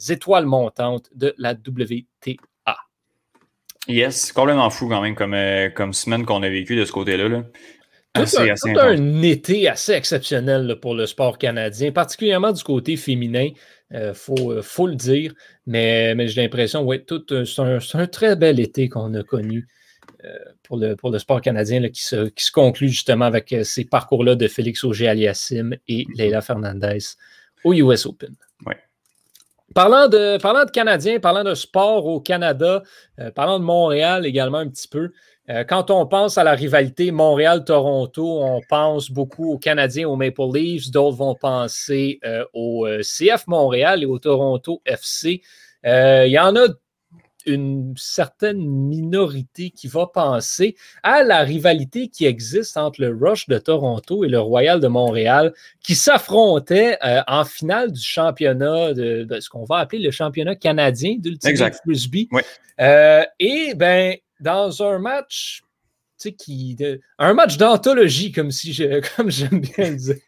étoiles 0.08 0.46
montantes 0.46 1.10
de 1.14 1.36
la 1.38 1.52
WTA. 1.52 2.38
Yes, 3.88 4.32
complètement 4.32 4.70
fou 4.70 4.88
quand 4.88 5.02
même 5.02 5.16
comme, 5.16 5.36
comme 5.76 5.94
semaine 5.94 6.26
qu'on 6.26 6.42
a 6.44 6.50
vécu 6.50 6.76
de 6.76 6.86
ce 6.86 6.92
côté-là. 6.92 7.28
Là. 7.28 7.44
C'est 8.26 8.78
un, 8.78 9.22
été 9.24 9.68
assez 9.68 9.94
exceptionnel 9.94 10.78
pour 10.82 10.94
le 10.94 11.06
sport 11.06 11.38
canadien, 11.38 11.92
particulièrement 11.92 12.52
du 12.52 12.64
côté 12.64 12.96
féminin, 12.96 13.50
il 13.92 14.14
faut, 14.14 14.62
faut, 14.62 14.88
le 14.88 14.96
dire. 14.96 15.34
Mais, 15.66 16.16
mais 16.16 16.28
j'ai 16.28 16.42
l'impression, 16.42 16.84
oui, 16.84 17.04
c'est 17.10 17.60
un, 17.60 17.80
un, 17.94 18.08
très 18.08 18.36
bel 18.36 18.60
été 18.60 18.88
qu'on 18.88 19.14
a 19.16 19.24
connu 19.24 19.68
euh, 20.26 20.38
pour, 20.64 20.78
le, 20.78 20.96
pour 20.96 21.12
le 21.12 21.20
sport 21.20 21.42
canadien 21.42 21.86
qui, 21.90 22.02
se, 22.02 22.30
qui, 22.30 22.46
se, 22.46 22.52
conclut 22.52 22.88
justement 22.88 23.26
avec 23.26 23.52
euh, 23.52 23.66
ces 23.66 23.84
parcours-là 23.84 24.36
de 24.36 24.48
Félix 24.48 24.84
Auger-Aliassime 24.86 25.76
et 25.90 26.06
mhm. 26.06 26.14
Leila 26.16 26.42
Fernandez 26.42 27.00
au 27.66 27.74
US 27.74 28.06
Open. 28.06 28.34
Parlant 29.74 30.08
de, 30.08 30.38
parlant 30.38 30.66
de 30.66 30.72
Canadiens, 30.72 31.20
parlant 31.20 31.44
de 31.44 31.56
sport 31.56 32.06
au 32.06 32.20
Canada, 32.20 32.84
euh, 33.20 33.32
parlant 33.32 33.60
de 33.60 33.64
Montréal 33.64 34.26
également 34.26 34.60
un 34.60 34.70
petit 34.70 34.88
peu, 34.88 35.12
quand 35.68 35.92
on 35.92 36.06
pense 36.06 36.38
à 36.38 36.46
la 36.46 36.54
rivalité 36.54 37.12
Montréal-Toronto, 37.12 38.42
on 38.42 38.62
pense 38.70 39.12
beaucoup 39.12 39.52
aux 39.52 39.58
Canadiens, 39.58 40.08
aux 40.08 40.16
Maple 40.16 40.42
Leafs, 40.54 40.90
d'autres 40.90 41.18
vont 41.18 41.36
penser 41.36 42.22
au 42.54 42.88
CF 43.02 43.46
Montréal 43.48 44.04
et 44.04 44.06
au 44.06 44.20
Toronto 44.20 44.82
FC. 44.86 45.42
Il 45.84 46.30
y 46.30 46.40
en 46.40 46.56
a 46.56 46.68
une 47.46 47.94
certaine 47.98 48.60
minorité 48.66 49.70
qui 49.70 49.88
va 49.88 50.08
penser 50.08 50.76
à 51.04 51.24
la 51.24 51.40
rivalité 51.40 52.08
qui 52.08 52.26
existe 52.26 52.78
entre 52.78 53.02
le 53.02 53.18
Rush 53.20 53.48
de 53.48 53.58
Toronto 53.58 54.24
et 54.24 54.30
le 54.30 54.40
Royal 54.40 54.80
de 54.80 54.88
Montréal, 54.88 55.54
qui 55.82 55.96
s'affrontaient 55.96 56.98
euh, 57.04 57.22
en 57.28 57.46
finale 57.46 57.92
du 57.92 58.02
championnat 58.02 58.94
de, 58.94 59.28
ce 59.40 59.50
qu'on 59.50 59.66
va 59.66 59.78
appeler 59.78 60.02
le 60.02 60.12
championnat 60.12 60.56
canadien 60.56 61.16
d'Ultimate 61.18 61.76
Frisbee. 61.84 62.30
Euh, 62.80 63.24
et 63.40 63.74
ben 63.76 64.16
dans 64.40 64.84
un 64.84 65.00
match 65.00 65.64
qui, 66.32 66.78
un 67.20 67.34
match 67.34 67.58
d'anthologie, 67.58 68.32
comme 68.32 68.52
si 68.52 68.74
je, 68.74 69.02
comme 69.16 69.30
j'aime 69.30 69.60
bien 69.60 69.92
dire. 69.92 70.16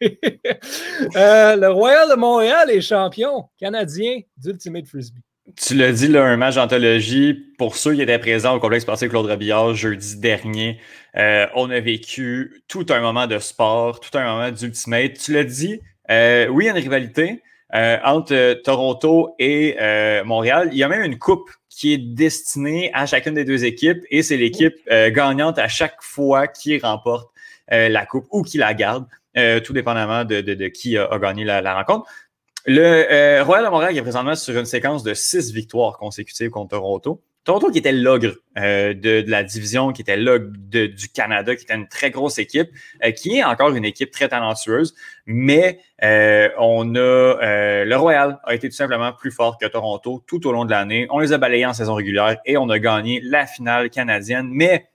Euh, 1.14 1.56
le 1.56 1.68
Royal 1.70 2.08
de 2.10 2.14
Montréal 2.14 2.70
est 2.70 2.80
champion 2.80 3.48
canadien 3.58 4.20
d'Ultimate 4.36 4.86
Frisbee. 4.86 5.22
Tu 5.54 5.76
l'as 5.76 5.92
dit, 5.92 6.08
là, 6.08 6.24
un 6.24 6.36
match 6.36 6.56
d'anthologie. 6.56 7.34
Pour 7.56 7.76
ceux 7.76 7.94
qui 7.94 8.02
étaient 8.02 8.18
présents 8.18 8.56
au 8.56 8.60
complexe 8.60 8.82
sportif 8.82 9.08
Claude 9.10 9.26
Robillard 9.26 9.74
jeudi 9.74 10.16
dernier, 10.16 10.80
euh, 11.16 11.46
on 11.54 11.70
a 11.70 11.78
vécu 11.78 12.64
tout 12.66 12.84
un 12.90 13.00
moment 13.00 13.28
de 13.28 13.38
sport, 13.38 14.00
tout 14.00 14.18
un 14.18 14.24
moment 14.24 14.50
d'ultimate. 14.50 15.14
Tu 15.14 15.32
l'as 15.32 15.44
dit, 15.44 15.80
euh, 16.10 16.48
oui, 16.48 16.64
il 16.64 16.66
y 16.66 16.70
a 16.70 16.72
une 16.72 16.82
rivalité 16.82 17.42
euh, 17.74 17.96
entre 18.04 18.60
Toronto 18.64 19.36
et 19.38 19.76
Montréal. 20.24 20.70
Il 20.72 20.78
y 20.78 20.82
a 20.82 20.88
même 20.88 21.04
une 21.04 21.18
coupe 21.18 21.48
qui 21.70 21.92
est 21.92 21.98
destinée 21.98 22.90
à 22.92 23.06
chacune 23.06 23.34
des 23.34 23.44
deux 23.44 23.64
équipes 23.64 24.02
et 24.10 24.24
c'est 24.24 24.36
l'équipe 24.36 24.74
gagnante 24.90 25.58
à 25.58 25.68
chaque 25.68 26.02
fois 26.02 26.48
qui 26.48 26.78
remporte 26.78 27.30
la 27.68 28.04
coupe 28.04 28.26
ou 28.30 28.42
qui 28.42 28.58
la 28.58 28.74
garde, 28.74 29.06
tout 29.64 29.72
dépendamment 29.72 30.24
de, 30.24 30.68
qui 30.68 30.96
a, 30.98 31.18
gagné 31.18 31.44
la 31.44 31.74
rencontre. 31.74 32.10
Le 32.68 32.82
euh, 32.82 33.44
Royal 33.44 33.64
de 33.64 33.70
Montréal 33.70 33.96
est 33.96 34.02
présentement 34.02 34.34
sur 34.34 34.58
une 34.58 34.66
séquence 34.66 35.04
de 35.04 35.14
six 35.14 35.52
victoires 35.52 35.96
consécutives 35.98 36.50
contre 36.50 36.70
Toronto. 36.70 37.22
Toronto 37.44 37.70
qui 37.70 37.78
était 37.78 37.92
l'ogre 37.92 38.34
euh, 38.58 38.92
de, 38.92 39.24
la 39.28 39.44
division, 39.44 39.92
qui 39.92 40.02
était 40.02 40.16
l'ogre 40.16 40.50
du 40.50 41.08
Canada, 41.14 41.54
qui 41.54 41.62
était 41.62 41.76
une 41.76 41.86
très 41.86 42.10
grosse 42.10 42.38
équipe, 42.38 42.68
euh, 43.04 43.12
qui 43.12 43.36
est 43.36 43.44
encore 43.44 43.72
une 43.72 43.84
équipe 43.84 44.10
très 44.10 44.28
talentueuse, 44.28 44.96
mais 45.26 45.78
on 46.02 46.96
a 46.96 47.84
le 47.84 47.94
Royal 47.94 48.40
a 48.42 48.52
été 48.52 48.68
tout 48.68 48.74
simplement 48.74 49.12
plus 49.12 49.30
fort 49.30 49.58
que 49.58 49.66
Toronto 49.66 50.24
tout 50.26 50.44
au 50.48 50.50
long 50.50 50.64
de 50.64 50.72
l'année. 50.72 51.06
On 51.10 51.20
les 51.20 51.32
a 51.32 51.38
balayés 51.38 51.66
en 51.66 51.72
saison 51.72 51.94
régulière 51.94 52.38
et 52.44 52.56
on 52.56 52.68
a 52.68 52.80
gagné 52.80 53.20
la 53.22 53.46
finale 53.46 53.90
canadienne, 53.90 54.48
mais 54.50 54.88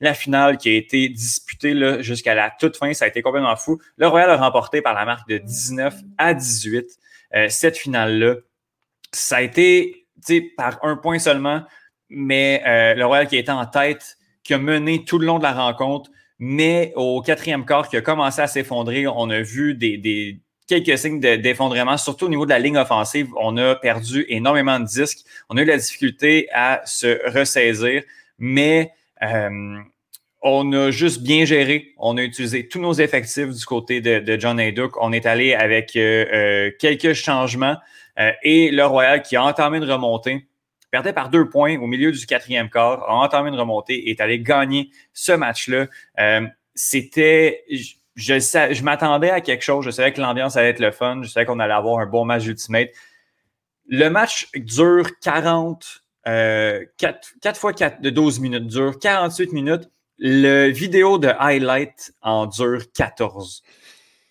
la 0.00 0.14
finale 0.14 0.58
qui 0.58 0.68
a 0.68 0.74
été 0.74 1.08
disputée 1.08 2.02
jusqu'à 2.02 2.34
la 2.34 2.50
toute 2.50 2.76
fin, 2.76 2.92
ça 2.94 3.04
a 3.04 3.08
été 3.08 3.22
complètement 3.22 3.56
fou. 3.56 3.80
Le 3.96 4.06
Royal 4.06 4.30
a 4.30 4.36
remporté 4.36 4.80
par 4.80 4.94
la 4.94 5.04
marque 5.04 5.28
de 5.28 5.38
19 5.38 5.94
à 6.18 6.34
18 6.34 6.86
euh, 7.34 7.46
cette 7.48 7.76
finale-là. 7.76 8.36
Ça 9.12 9.36
a 9.36 9.42
été 9.42 10.06
par 10.56 10.78
un 10.82 10.96
point 10.96 11.18
seulement, 11.18 11.62
mais 12.08 12.62
euh, 12.66 12.94
le 12.94 13.06
Royal 13.06 13.26
qui 13.26 13.36
été 13.36 13.50
en 13.50 13.66
tête, 13.66 14.18
qui 14.42 14.54
a 14.54 14.58
mené 14.58 15.04
tout 15.04 15.18
le 15.18 15.26
long 15.26 15.38
de 15.38 15.42
la 15.42 15.52
rencontre, 15.52 16.10
mais 16.38 16.92
au 16.96 17.20
quatrième 17.22 17.64
quart 17.64 17.88
qui 17.88 17.96
a 17.96 18.00
commencé 18.00 18.40
à 18.40 18.46
s'effondrer, 18.46 19.06
on 19.06 19.28
a 19.30 19.40
vu 19.40 19.74
des, 19.74 20.40
quelques 20.66 20.98
signes 20.98 21.20
d'effondrement, 21.20 21.96
surtout 21.96 22.26
au 22.26 22.28
niveau 22.28 22.44
de 22.44 22.50
la 22.50 22.58
ligne 22.58 22.78
offensive. 22.78 23.28
On 23.36 23.56
a 23.56 23.74
perdu 23.74 24.24
énormément 24.28 24.78
de 24.78 24.84
disques. 24.84 25.24
On 25.48 25.56
a 25.56 25.62
eu 25.62 25.64
la 25.64 25.76
difficulté 25.76 26.48
à 26.52 26.82
se 26.84 27.18
ressaisir, 27.32 28.02
mais 28.38 28.92
euh, 29.22 29.78
on 30.42 30.72
a 30.72 30.90
juste 30.90 31.22
bien 31.22 31.44
géré. 31.44 31.94
On 31.98 32.16
a 32.16 32.22
utilisé 32.22 32.68
tous 32.68 32.80
nos 32.80 32.92
effectifs 32.92 33.48
du 33.48 33.64
côté 33.64 34.00
de, 34.00 34.38
John 34.38 34.60
Haydock. 34.60 34.96
On 35.00 35.12
est 35.12 35.26
allé 35.26 35.54
avec 35.54 35.96
euh, 35.96 36.26
euh, 36.32 36.70
quelques 36.78 37.12
changements 37.14 37.76
et 38.42 38.72
le 38.72 38.84
Royal 38.84 39.22
qui 39.22 39.36
a 39.36 39.44
entamé 39.44 39.78
une 39.78 39.88
remontée 39.88 40.48
perdait 40.90 41.12
par 41.12 41.28
deux 41.28 41.48
points 41.48 41.78
au 41.78 41.86
milieu 41.86 42.10
du 42.10 42.26
quatrième 42.26 42.68
quart, 42.68 43.08
a 43.08 43.14
entamé 43.14 43.50
une 43.50 43.54
remontée 43.54 43.94
et 43.94 44.10
est 44.10 44.20
allé 44.20 44.40
gagner 44.40 44.90
ce 45.12 45.30
match-là. 45.30 45.86
C'était, 46.74 47.64
je, 47.70 47.94
je, 48.16 48.82
m'attendais 48.82 49.30
à 49.30 49.40
quelque 49.40 49.62
chose. 49.62 49.84
Je 49.84 49.90
savais 49.90 50.12
que 50.12 50.20
l'ambiance 50.20 50.56
allait 50.56 50.70
être 50.70 50.80
le 50.80 50.90
fun. 50.90 51.20
Je 51.22 51.28
savais 51.28 51.46
qu'on 51.46 51.60
allait 51.60 51.74
avoir 51.74 52.00
un 52.00 52.06
bon 52.06 52.24
match 52.24 52.46
ultimate. 52.46 52.88
Le 53.86 54.08
match 54.08 54.48
dure 54.56 55.06
40 55.20 56.02
4, 56.28 57.34
4 57.40 57.60
fois 57.60 57.72
4 57.72 58.00
de 58.00 58.10
12 58.10 58.40
minutes 58.40 58.66
dure 58.66 58.98
48 58.98 59.52
minutes. 59.52 59.90
Le 60.18 60.68
vidéo 60.68 61.18
de 61.18 61.28
highlight 61.38 62.12
en 62.22 62.46
dure 62.46 62.82
14. 62.92 63.62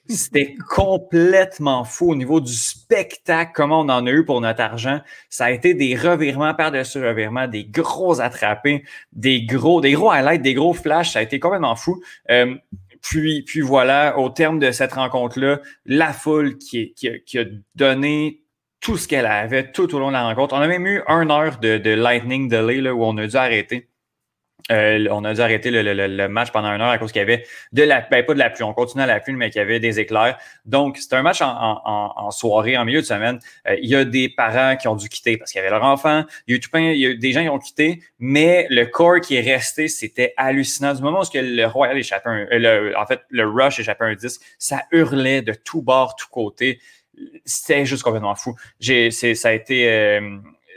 C'était 0.10 0.56
complètement 0.70 1.84
fou 1.84 2.12
au 2.12 2.16
niveau 2.16 2.40
du 2.40 2.54
spectacle, 2.54 3.52
comment 3.54 3.82
on 3.82 3.90
en 3.90 4.06
a 4.06 4.12
eu 4.12 4.26
pour 4.26 4.42
notre 4.42 4.62
argent. 4.62 5.02
Ça 5.30 5.46
a 5.46 5.52
été 5.52 5.74
des 5.74 5.96
revirements 5.96 6.54
par-dessus 6.54 7.04
revirements, 7.06 7.48
des 7.48 7.66
gros 7.66 8.20
attrapés, 8.22 8.84
des 9.12 9.44
gros, 9.46 9.82
des 9.82 9.94
gros 9.94 10.12
highlights, 10.12 10.42
des 10.42 10.54
gros 10.54 10.74
flashs. 10.74 11.14
Ça 11.14 11.20
a 11.20 11.22
été 11.22 11.40
complètement 11.40 11.76
fou. 11.76 12.02
Euh, 12.32 12.56
puis, 13.02 13.44
puis 13.44 13.62
voilà, 13.62 14.18
au 14.18 14.30
terme 14.30 14.60
de 14.60 14.72
cette 14.72 14.94
rencontre-là, 14.94 15.62
la 15.86 16.14
foule 16.14 16.58
qui, 16.58 16.94
qui, 16.94 17.10
qui 17.26 17.40
a 17.40 17.46
donné 17.76 18.42
tout 18.80 18.98
ce 18.98 19.08
qu'elle 19.08 19.26
avait 19.26 19.72
tout 19.72 19.94
au 19.96 20.00
long 20.00 20.08
de 20.08 20.14
la 20.14 20.24
rencontre. 20.24 20.56
On 20.56 20.60
a 20.60 20.68
même 20.68 20.86
eu 20.86 21.02
une 21.08 21.32
heure 21.32 21.58
de, 21.60 21.78
de 21.78 21.92
lightning 21.92 22.48
delay 22.48 22.82
là, 22.82 22.94
où 22.94 23.04
on 23.04 23.18
a 23.18 23.28
dû 23.28 23.36
arrêter. 23.36 23.90
Euh, 24.72 25.08
on 25.12 25.24
a 25.24 25.34
dû 25.34 25.42
arrêter 25.42 25.72
le, 25.72 26.28
match 26.28 26.52
pendant 26.52 26.70
une 26.70 26.82
heure 26.82 26.90
à 26.90 26.98
cause 26.98 27.12
qu'il 27.12 27.20
y 27.20 27.24
avait 27.24 27.46
de 27.72 27.84
la, 27.84 28.02
ben 28.02 28.26
pas 28.26 28.34
de 28.34 28.40
la 28.40 28.50
pluie, 28.50 28.64
on 28.64 28.74
continuait 28.74 29.04
à 29.04 29.08
la 29.08 29.20
pluie, 29.20 29.34
mais 29.34 29.50
qu'il 29.50 29.60
y 29.60 29.62
avait 29.62 29.80
des 29.80 30.00
éclairs. 30.00 30.38
Donc, 30.66 30.98
c'était 30.98 31.16
un 31.16 31.22
match 31.22 31.42
en, 31.42 32.32
soirée, 32.32 32.78
en 32.78 32.84
milieu 32.84 33.02
de 33.02 33.06
semaine. 33.06 33.40
Euh, 33.68 33.76
il 33.82 33.90
y 33.90 33.96
a 33.96 34.04
des 34.04 34.30
parents 34.30 34.76
qui 34.76 34.88
ont 34.88 34.96
dû 34.96 35.08
quitter 35.10 35.38
parce 35.38 35.52
qu'il 35.52 35.60
y 35.60 35.62
avait 35.62 35.72
leur 35.72 35.84
enfant. 35.84 36.24
Il 36.48 36.52
y 36.52 36.54
a 36.54 36.58
eu 36.58 36.60
tout 36.60 36.70
plein, 36.70 36.92
il 36.92 37.00
y 37.00 37.06
a 37.06 37.14
des 37.14 37.32
gens 37.32 37.44
qui 37.44 37.50
ont 37.50 37.60
quitté, 37.60 38.02
mais 38.20 38.68
le 38.70 38.86
corps 38.86 39.22
qui 39.22 39.36
est 39.36 39.42
resté, 39.42 39.88
c'était 39.88 40.34
hallucinant. 40.38 40.94
Du 40.94 41.02
moment 41.02 41.22
où 41.22 41.26
le 41.34 41.66
Royal 41.66 41.98
échappait 41.98 42.30
un, 42.30 42.48
euh, 42.52 42.94
en 42.98 43.06
fait, 43.06 43.22
le 43.30 43.48
Rush 43.48 43.80
échappait 43.80 44.06
un 44.06 44.16
disque, 44.16 44.42
ça 44.58 44.84
hurlait 44.92 45.42
de 45.42 45.54
tous 45.54 45.82
bords, 45.82 46.16
tous 46.16 46.28
côtés. 46.28 46.80
C'était 47.46 47.86
juste 47.86 48.04
complètement 48.04 48.36
fou. 48.36 48.56
J'ai, 48.80 49.12
ça 49.12 49.50
a 49.50 49.52
été, 49.54 50.20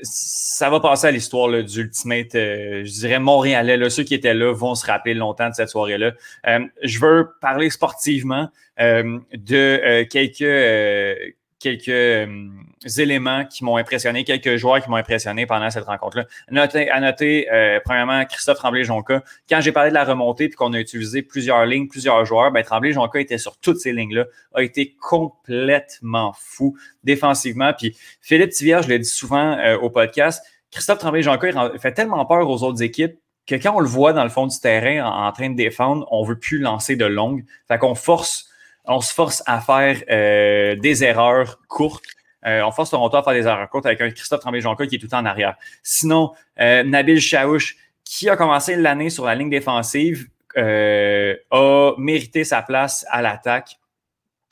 ça 0.03 0.70
va 0.70 0.81
passer 0.81 1.07
à 1.07 1.11
l'histoire 1.11 1.50
d'Ultimate, 1.62 2.35
euh, 2.35 2.85
je 2.85 2.90
dirais 2.90 3.18
montréalais. 3.18 3.76
Là, 3.76 3.90
ceux 3.90 4.03
qui 4.03 4.14
étaient 4.14 4.35
là 4.35 4.53
vont 4.53 4.74
se 4.74 4.87
rappeler 4.87 5.14
longtemps 5.14 5.48
de 5.48 5.55
cette 5.55 5.68
soirée-là. 5.68 6.12
Euh, 6.46 6.66
je 6.83 7.00
veux 7.00 7.31
parler 7.40 7.70
sportivement 7.70 8.48
euh, 8.81 9.18
de 9.35 10.05
quelques 10.05 11.35
quelques 11.61 11.88
euh, 11.88 12.49
éléments 12.96 13.44
qui 13.44 13.64
m'ont 13.64 13.77
impressionné, 13.77 14.25
quelques 14.25 14.57
joueurs 14.57 14.83
qui 14.83 14.88
m'ont 14.90 14.96
impressionné 14.96 15.44
pendant 15.46 15.70
cette 15.70 15.85
rencontre-là. 15.85 16.25
à 16.49 17.01
noter, 17.01 17.53
euh, 17.53 17.79
premièrement, 17.85 18.25
Christophe 18.25 18.59
Tremblay-Jonca. 18.59 19.23
Quand 19.49 19.61
j'ai 19.61 19.70
parlé 19.70 19.90
de 19.90 19.94
la 19.94 20.05
remontée 20.05 20.49
puis 20.49 20.57
qu'on 20.57 20.73
a 20.73 20.81
utilisé 20.81 21.23
plusieurs 21.23 21.66
lignes, 21.66 21.87
plusieurs 21.87 22.25
joueurs, 22.25 22.51
ben, 22.51 22.64
Tremblay-Jonca 22.64 23.20
était 23.20 23.38
sur 23.38 23.59
toutes 23.59 23.79
ces 23.79 23.92
lignes-là, 23.92 24.25
a 24.55 24.62
été 24.62 24.96
complètement 24.99 26.35
fou 26.37 26.77
défensivement. 27.05 27.73
Puis 27.75 27.96
Philippe 28.23 28.51
Tivière, 28.51 28.83
je 28.83 28.88
l'ai 28.88 28.99
dit 28.99 29.05
souvent 29.09 29.59
euh, 29.59 29.77
au 29.77 29.90
podcast, 29.90 30.42
Christophe 30.70 30.99
Tremblay-Jonca 30.99 31.79
fait 31.79 31.92
tellement 31.92 32.25
peur 32.25 32.49
aux 32.49 32.62
autres 32.62 32.83
équipes 32.83 33.18
que 33.46 33.57
quand 33.57 33.75
on 33.75 33.81
le 33.81 33.88
voit 33.88 34.12
dans 34.14 34.25
le 34.25 34.31
fond 34.31 34.46
du 34.46 34.59
terrain 34.59 35.05
en, 35.05 35.27
en 35.27 35.33
train 35.33 35.51
de 35.51 35.57
défendre, 35.57 36.07
on 36.11 36.25
veut 36.25 36.38
plus 36.38 36.59
lancer 36.59 36.96
de 36.96 37.05
longue. 37.05 37.44
Fait 37.68 37.79
qu'on 37.79 37.94
force 37.94 38.49
on 38.90 39.00
se 39.00 39.14
force 39.14 39.42
à 39.46 39.61
faire 39.61 40.03
euh, 40.11 40.74
des 40.74 41.05
erreurs 41.05 41.61
courtes. 41.68 42.05
Euh, 42.44 42.62
on 42.62 42.72
force 42.72 42.90
Toronto 42.90 43.16
à 43.16 43.22
faire 43.22 43.35
des 43.35 43.46
erreurs 43.46 43.68
courtes 43.70 43.87
avec 43.87 43.98
Christophe 44.14 44.40
Tremblay-Jonca 44.40 44.87
qui 44.87 44.96
est 44.96 44.98
tout 44.98 45.14
en 45.14 45.24
arrière. 45.24 45.55
Sinon, 45.83 46.33
euh, 46.61 46.83
Nabil 46.83 47.20
Chaouch, 47.20 47.76
qui 48.05 48.29
a 48.29 48.37
commencé 48.37 48.74
l'année 48.74 49.09
sur 49.09 49.24
la 49.24 49.37
ligne 49.37 49.48
défensive, 49.50 50.29
a 50.57 51.92
mérité 51.98 52.42
sa 52.42 52.62
place 52.62 53.07
à 53.09 53.22
l'attaque 53.22 53.76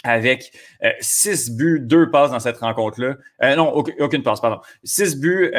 avec 0.04 0.52
six 1.00 1.50
buts, 1.50 1.80
deux 1.80 2.08
passes 2.08 2.30
dans 2.30 2.38
cette 2.38 2.58
rencontre-là. 2.58 3.16
non, 3.56 3.72
aucune, 3.72 4.22
passe, 4.22 4.40
pardon. 4.40 4.60
Six 4.84 5.16
buts, 5.16 5.50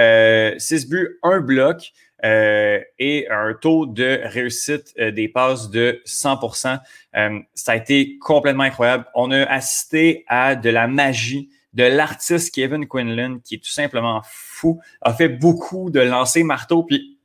six 0.58 0.88
buts, 0.88 1.20
un 1.24 1.42
bloc. 1.42 1.92
Euh, 2.26 2.82
et 2.98 3.28
un 3.30 3.54
taux 3.54 3.86
de 3.86 4.20
réussite 4.26 4.94
euh, 5.00 5.12
des 5.12 5.30
passes 5.30 5.70
de 5.70 6.02
100% 6.06 6.80
euh, 7.16 7.40
Ça 7.54 7.72
a 7.72 7.76
été 7.78 8.18
complètement 8.20 8.64
incroyable. 8.64 9.06
On 9.16 9.32
a 9.32 9.44
assisté 9.44 10.26
à 10.28 10.56
de 10.56 10.70
la 10.70 10.88
magie 10.88 11.50
de 11.74 11.84
l'artiste 11.84 12.54
Kevin 12.54 12.88
Quinlan, 12.88 13.40
qui 13.44 13.56
est 13.56 13.60
tout 13.60 13.70
simplement 13.70 14.22
fou, 14.26 14.82
a 15.02 15.14
fait 15.14 15.30
beaucoup 15.30 15.90
de 15.92 16.00
lancers 16.00 16.44
marteau, 16.44 16.84
puis 16.84 17.20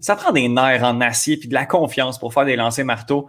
ça 0.00 0.16
prend 0.16 0.32
des 0.32 0.48
nerfs 0.48 0.82
en 0.82 1.00
acier, 1.00 1.36
puis 1.36 1.48
de 1.48 1.54
la 1.54 1.66
confiance 1.66 2.18
pour 2.18 2.32
faire 2.32 2.46
des 2.46 2.56
lancers 2.56 2.84
marteau 2.84 3.28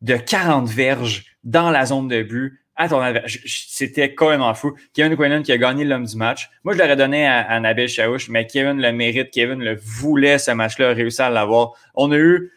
de 0.00 0.16
40 0.16 0.68
verges 0.68 1.36
dans 1.44 1.70
la 1.70 1.86
zone 1.86 2.08
de 2.08 2.22
but 2.22 2.61
à 2.82 2.88
ton 2.88 3.00
C'était 3.46 4.14
complètement 4.14 4.54
fou. 4.54 4.74
Kevin 4.92 5.16
Quinlan 5.16 5.42
qui 5.42 5.52
a 5.52 5.58
gagné 5.58 5.84
l'homme 5.84 6.04
du 6.04 6.16
match. 6.16 6.50
Moi, 6.64 6.74
je 6.74 6.78
l'aurais 6.78 6.96
donné 6.96 7.26
à, 7.26 7.60
Nabil 7.60 7.88
Chaouch, 7.88 8.28
mais 8.28 8.46
Kevin 8.46 8.80
le 8.80 8.92
mérite. 8.92 9.30
Kevin 9.30 9.60
le 9.60 9.76
voulait, 9.76 10.38
ce 10.38 10.50
match-là, 10.50 10.90
a 10.90 11.22
à 11.24 11.30
l'avoir. 11.30 11.72
On 11.94 12.10
a 12.10 12.16
eu 12.16 12.50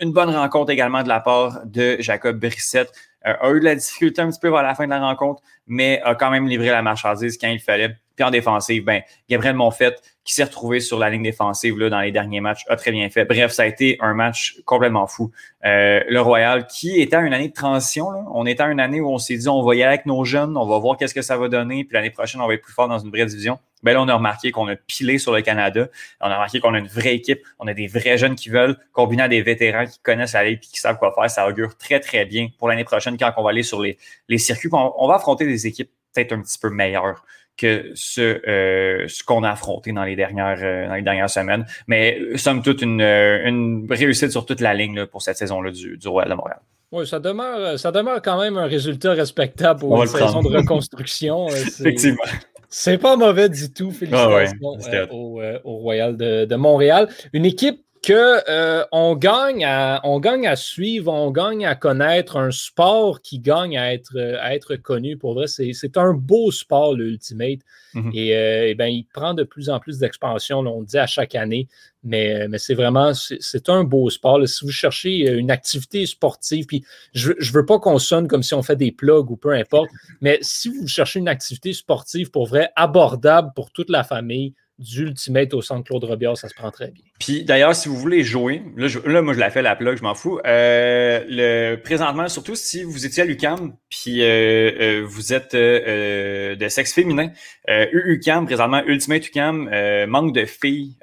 une 0.00 0.12
bonne 0.12 0.30
rencontre 0.30 0.70
également 0.70 1.02
de 1.02 1.08
la 1.08 1.20
part 1.20 1.64
de 1.64 1.96
Jacob 1.98 2.38
Brissette. 2.38 2.92
Euh, 3.26 3.34
a 3.40 3.50
eu 3.50 3.60
de 3.60 3.64
la 3.64 3.74
difficulté 3.74 4.22
un 4.22 4.30
petit 4.30 4.38
peu 4.38 4.50
vers 4.50 4.62
la 4.62 4.74
fin 4.74 4.84
de 4.84 4.90
la 4.90 5.00
rencontre, 5.00 5.42
mais 5.66 6.00
a 6.04 6.14
quand 6.14 6.30
même 6.30 6.46
livré 6.46 6.68
la 6.68 6.82
marchandise 6.82 7.36
quand 7.38 7.48
il 7.48 7.60
fallait. 7.60 7.96
Puis 8.14 8.24
en 8.24 8.30
défensive, 8.30 8.84
ben, 8.84 9.02
Gabriel 9.28 9.56
Monfett, 9.56 10.00
qui 10.26 10.34
s'est 10.34 10.44
retrouvé 10.44 10.80
sur 10.80 10.98
la 10.98 11.08
ligne 11.08 11.22
défensive 11.22 11.78
là, 11.78 11.88
dans 11.88 12.00
les 12.00 12.10
derniers 12.10 12.40
matchs, 12.40 12.64
a 12.68 12.76
très 12.76 12.90
bien 12.90 13.08
fait. 13.08 13.24
Bref, 13.24 13.52
ça 13.52 13.62
a 13.62 13.66
été 13.66 13.96
un 14.00 14.12
match 14.12 14.56
complètement 14.64 15.06
fou. 15.06 15.30
Euh, 15.64 16.00
le 16.08 16.20
Royal, 16.20 16.66
qui 16.66 17.00
était 17.00 17.16
une 17.16 17.32
année 17.32 17.48
de 17.48 17.54
transition, 17.54 18.10
là. 18.10 18.24
on 18.34 18.44
était 18.44 18.64
une 18.64 18.80
année 18.80 19.00
où 19.00 19.08
on 19.08 19.18
s'est 19.18 19.36
dit 19.36 19.48
on 19.48 19.62
va 19.62 19.76
y 19.76 19.82
aller 19.82 19.94
avec 19.94 20.06
nos 20.06 20.24
jeunes, 20.24 20.56
on 20.56 20.66
va 20.66 20.78
voir 20.78 20.96
qu'est-ce 20.96 21.14
que 21.14 21.22
ça 21.22 21.36
va 21.36 21.48
donner, 21.48 21.84
puis 21.84 21.94
l'année 21.94 22.10
prochaine, 22.10 22.40
on 22.40 22.48
va 22.48 22.54
être 22.54 22.62
plus 22.62 22.72
fort 22.72 22.88
dans 22.88 22.98
une 22.98 23.10
vraie 23.10 23.24
division. 23.24 23.58
Ben 23.82 23.92
là, 23.92 24.02
on 24.02 24.08
a 24.08 24.14
remarqué 24.14 24.50
qu'on 24.50 24.66
a 24.66 24.74
pilé 24.74 25.18
sur 25.18 25.32
le 25.32 25.42
Canada. 25.42 25.86
On 26.20 26.26
a 26.26 26.34
remarqué 26.34 26.58
qu'on 26.58 26.74
a 26.74 26.78
une 26.78 26.88
vraie 26.88 27.14
équipe. 27.14 27.42
On 27.60 27.68
a 27.68 27.74
des 27.74 27.86
vrais 27.86 28.18
jeunes 28.18 28.34
qui 28.34 28.48
veulent, 28.48 28.76
combiner 28.92 29.24
à 29.24 29.28
des 29.28 29.42
vétérans 29.42 29.86
qui 29.86 30.00
connaissent 30.00 30.32
la 30.32 30.44
ligue 30.44 30.58
et 30.58 30.66
qui 30.66 30.80
savent 30.80 30.98
quoi 30.98 31.12
faire. 31.14 31.30
Ça 31.30 31.46
augure 31.46 31.76
très, 31.76 32.00
très 32.00 32.24
bien 32.24 32.48
pour 32.58 32.68
l'année 32.68 32.84
prochaine 32.84 33.16
quand 33.16 33.32
on 33.36 33.44
va 33.44 33.50
aller 33.50 33.62
sur 33.62 33.80
les, 33.80 33.98
les 34.28 34.38
circuits. 34.38 34.70
On 34.72 35.06
va 35.06 35.16
affronter 35.16 35.44
des 35.44 35.66
équipes 35.66 35.90
peut-être 36.16 36.32
un 36.32 36.40
petit 36.40 36.58
peu 36.58 36.70
meilleures 36.70 37.24
que 37.56 37.90
ce, 37.94 38.40
euh, 38.48 39.06
ce 39.08 39.24
qu'on 39.24 39.42
a 39.42 39.50
affronté 39.50 39.92
dans 39.92 40.04
les 40.04 40.16
dernières, 40.16 40.58
euh, 40.62 40.88
dans 40.88 40.94
les 40.94 41.02
dernières 41.02 41.30
semaines. 41.30 41.66
Mais 41.86 42.18
somme 42.36 42.62
toute, 42.62 42.82
une, 42.82 43.00
euh, 43.00 43.46
une 43.46 43.86
réussite 43.90 44.30
sur 44.30 44.44
toute 44.46 44.60
la 44.60 44.74
ligne 44.74 45.06
pour 45.06 45.22
cette 45.22 45.36
saison-là 45.36 45.70
du, 45.70 45.96
du 45.96 46.08
Royal 46.08 46.30
de 46.30 46.34
Montréal. 46.34 46.60
Oui, 46.92 47.06
ça 47.06 47.18
demeure, 47.18 47.78
ça 47.78 47.90
demeure 47.90 48.22
quand 48.22 48.40
même 48.40 48.56
un 48.56 48.66
résultat 48.66 49.12
respectable 49.12 49.80
pour 49.80 50.02
une 50.02 50.08
saison 50.08 50.42
de 50.42 50.48
reconstruction. 50.48 51.48
Effectivement. 51.50 52.22
C'est 52.68 52.98
pas 52.98 53.16
mauvais 53.16 53.48
du 53.48 53.72
tout. 53.72 53.90
Félicitations 53.90 54.76
ah 54.92 55.12
au, 55.12 55.40
au, 55.64 55.76
Royal 55.78 56.16
de, 56.16 56.44
de, 56.44 56.56
Montréal. 56.56 57.08
Une 57.32 57.44
équipe 57.44 57.85
que 58.06 58.48
euh, 58.48 58.84
on, 58.92 59.16
gagne 59.16 59.64
à, 59.64 60.00
on 60.04 60.20
gagne 60.20 60.46
à 60.46 60.54
suivre, 60.54 61.12
on 61.12 61.32
gagne 61.32 61.66
à 61.66 61.74
connaître 61.74 62.36
un 62.36 62.52
sport 62.52 63.20
qui 63.20 63.40
gagne 63.40 63.76
à 63.76 63.92
être, 63.92 64.16
à 64.40 64.54
être 64.54 64.76
connu. 64.76 65.16
Pour 65.16 65.34
vrai, 65.34 65.48
c'est 65.48 65.96
un 65.96 66.12
beau 66.12 66.52
sport, 66.52 66.94
l'Ultimate. 66.94 67.58
Mhm. 67.94 68.12
Et, 68.14 68.36
euh, 68.36 68.74
ben, 68.78 68.86
il 68.86 69.06
prend 69.12 69.34
de 69.34 69.42
plus 69.42 69.70
en 69.70 69.80
plus 69.80 69.98
d'expansion, 69.98 70.60
on 70.60 70.80
le 70.80 70.86
dit 70.86 70.98
à 70.98 71.08
chaque 71.08 71.34
année. 71.34 71.66
Mais, 72.04 72.46
mais 72.46 72.58
c'est 72.58 72.74
vraiment, 72.74 73.12
c'est 73.12 73.68
un 73.68 73.82
beau 73.82 74.08
sport. 74.08 74.46
Si 74.46 74.64
vous 74.64 74.70
cherchez 74.70 75.28
une 75.28 75.50
activité 75.50 76.06
sportive, 76.06 76.66
puis 76.66 76.84
je 77.12 77.32
ne 77.32 77.52
veux 77.52 77.66
pas 77.66 77.80
qu'on 77.80 77.98
sonne 77.98 78.28
comme 78.28 78.44
si 78.44 78.54
on 78.54 78.62
fait 78.62 78.76
des 78.76 78.92
plugs 78.92 79.32
ou 79.32 79.36
peu 79.36 79.50
importe, 79.50 79.90
mais 80.20 80.38
si 80.42 80.68
vous 80.68 80.86
cherchez 80.86 81.18
une 81.18 81.26
activité 81.26 81.72
sportive 81.72 82.30
pour 82.30 82.46
vrai, 82.46 82.70
abordable 82.76 83.50
pour 83.56 83.72
toute 83.72 83.90
la 83.90 84.04
famille, 84.04 84.54
d'Ultimate 84.78 85.54
au 85.54 85.62
centre 85.62 85.84
Claude 85.84 86.04
Robillard, 86.04 86.36
ça 86.36 86.48
se 86.48 86.54
prend 86.54 86.70
très 86.70 86.90
bien. 86.90 87.04
Puis 87.18 87.44
d'ailleurs, 87.44 87.74
si 87.74 87.88
vous 87.88 87.96
voulez 87.96 88.22
jouer, 88.22 88.62
là, 88.76 89.22
moi 89.22 89.32
je 89.32 89.38
la 89.38 89.50
fais 89.50 89.62
la 89.62 89.74
plug, 89.74 89.96
je 89.96 90.02
m'en 90.02 90.14
fous. 90.14 90.38
Euh, 90.44 91.24
le, 91.28 91.76
présentement, 91.76 92.28
surtout 92.28 92.54
si 92.54 92.82
vous 92.82 93.06
étiez 93.06 93.22
à 93.22 93.26
l'UCAM, 93.26 93.74
puis 93.88 94.22
euh, 94.22 94.70
euh, 94.80 95.04
vous 95.06 95.32
êtes 95.32 95.54
de 95.54 96.68
sexe 96.68 96.92
féminin, 96.92 97.30
UCAM, 97.68 98.44
présentement 98.44 98.82
Ultimate 98.86 99.26
UCAM, 99.28 99.70
manque 100.08 100.34
de 100.34 100.44
filles 100.44 100.96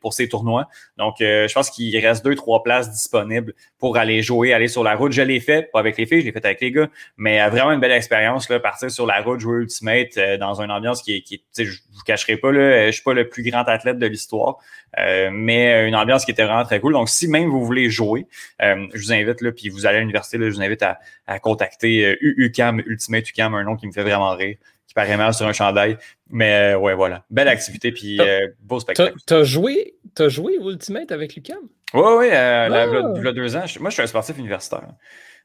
pour 0.00 0.12
ces 0.12 0.28
tournois. 0.28 0.68
Donc, 0.98 1.16
je 1.20 1.52
pense 1.52 1.70
qu'il 1.70 1.96
reste 1.98 2.24
deux, 2.24 2.34
trois 2.34 2.62
places 2.62 2.90
disponibles 2.90 3.54
pour 3.78 3.96
aller 3.96 4.22
jouer, 4.22 4.52
aller 4.52 4.68
sur 4.68 4.84
la 4.84 4.94
route. 4.94 5.12
Je 5.12 5.22
l'ai 5.22 5.40
fait, 5.40 5.70
pas 5.72 5.80
avec 5.80 5.96
les 5.96 6.06
filles, 6.06 6.20
je 6.20 6.26
l'ai 6.26 6.32
fait 6.32 6.44
avec 6.44 6.60
les 6.60 6.72
gars, 6.72 6.88
mais 7.16 7.48
vraiment 7.48 7.72
une 7.72 7.80
belle 7.80 7.92
expérience, 7.92 8.48
là, 8.50 8.60
partir 8.60 8.90
sur 8.90 9.06
la 9.06 9.20
route, 9.22 9.40
jouer 9.40 9.62
Ultimate 9.62 10.18
dans 10.38 10.60
une 10.60 10.70
ambiance 10.70 11.02
qui 11.02 11.16
est, 11.16 11.22
qui, 11.22 11.42
je 11.56 11.78
vous 11.92 12.02
cacherai 12.04 12.36
pas, 12.36 12.52
là, 12.52 12.86
je 12.86 12.92
suis 12.92 13.02
pas 13.02 13.14
le 13.14 13.28
plus 13.28 13.42
grand 13.42 13.62
athlète 13.62 13.98
de 13.98 14.06
l'histoire, 14.06 14.58
mais 14.96 15.53
mais 15.54 15.88
une 15.88 15.94
ambiance 15.94 16.24
qui 16.24 16.30
était 16.30 16.44
vraiment 16.44 16.64
très 16.64 16.80
cool. 16.80 16.92
Donc, 16.92 17.08
si 17.08 17.28
même 17.28 17.48
vous 17.48 17.64
voulez 17.64 17.90
jouer, 17.90 18.26
euh, 18.62 18.86
je 18.92 19.00
vous 19.00 19.12
invite, 19.12 19.40
là, 19.40 19.52
puis 19.52 19.68
vous 19.68 19.86
allez 19.86 19.98
à 19.98 20.00
l'université, 20.00 20.38
je 20.38 20.48
vous 20.48 20.62
invite 20.62 20.82
à, 20.82 21.38
contacter 21.40 22.16
UUCAM, 22.20 22.80
euh, 22.80 22.84
Ultimate 22.86 23.28
UCAM, 23.28 23.54
un 23.54 23.64
nom 23.64 23.76
qui 23.76 23.86
me 23.86 23.92
fait 23.92 24.02
vraiment 24.02 24.34
rire, 24.34 24.56
qui 24.86 24.94
paraît 24.94 25.16
mal 25.16 25.32
sur 25.34 25.46
un 25.46 25.52
chandail. 25.52 25.96
Mais 26.30 26.74
euh, 26.74 26.78
ouais, 26.78 26.94
voilà. 26.94 27.24
Belle 27.30 27.48
activité, 27.48 27.92
puis 27.92 28.20
beau 28.62 28.80
spectacle. 28.80 29.14
T'as 29.26 29.44
joué, 29.44 29.94
as 30.18 30.28
joué 30.28 30.58
Ultimate 30.60 31.12
avec 31.12 31.34
l'UCAM? 31.34 31.58
Oui, 31.94 32.02
oui, 32.18 32.26
il 32.26 32.32
y 32.32 32.36
a 32.36 33.32
deux 33.32 33.56
ans. 33.56 33.64
Moi, 33.80 33.90
je 33.90 33.94
suis 33.94 34.02
un 34.02 34.06
sportif 34.06 34.36
universitaire. 34.38 34.88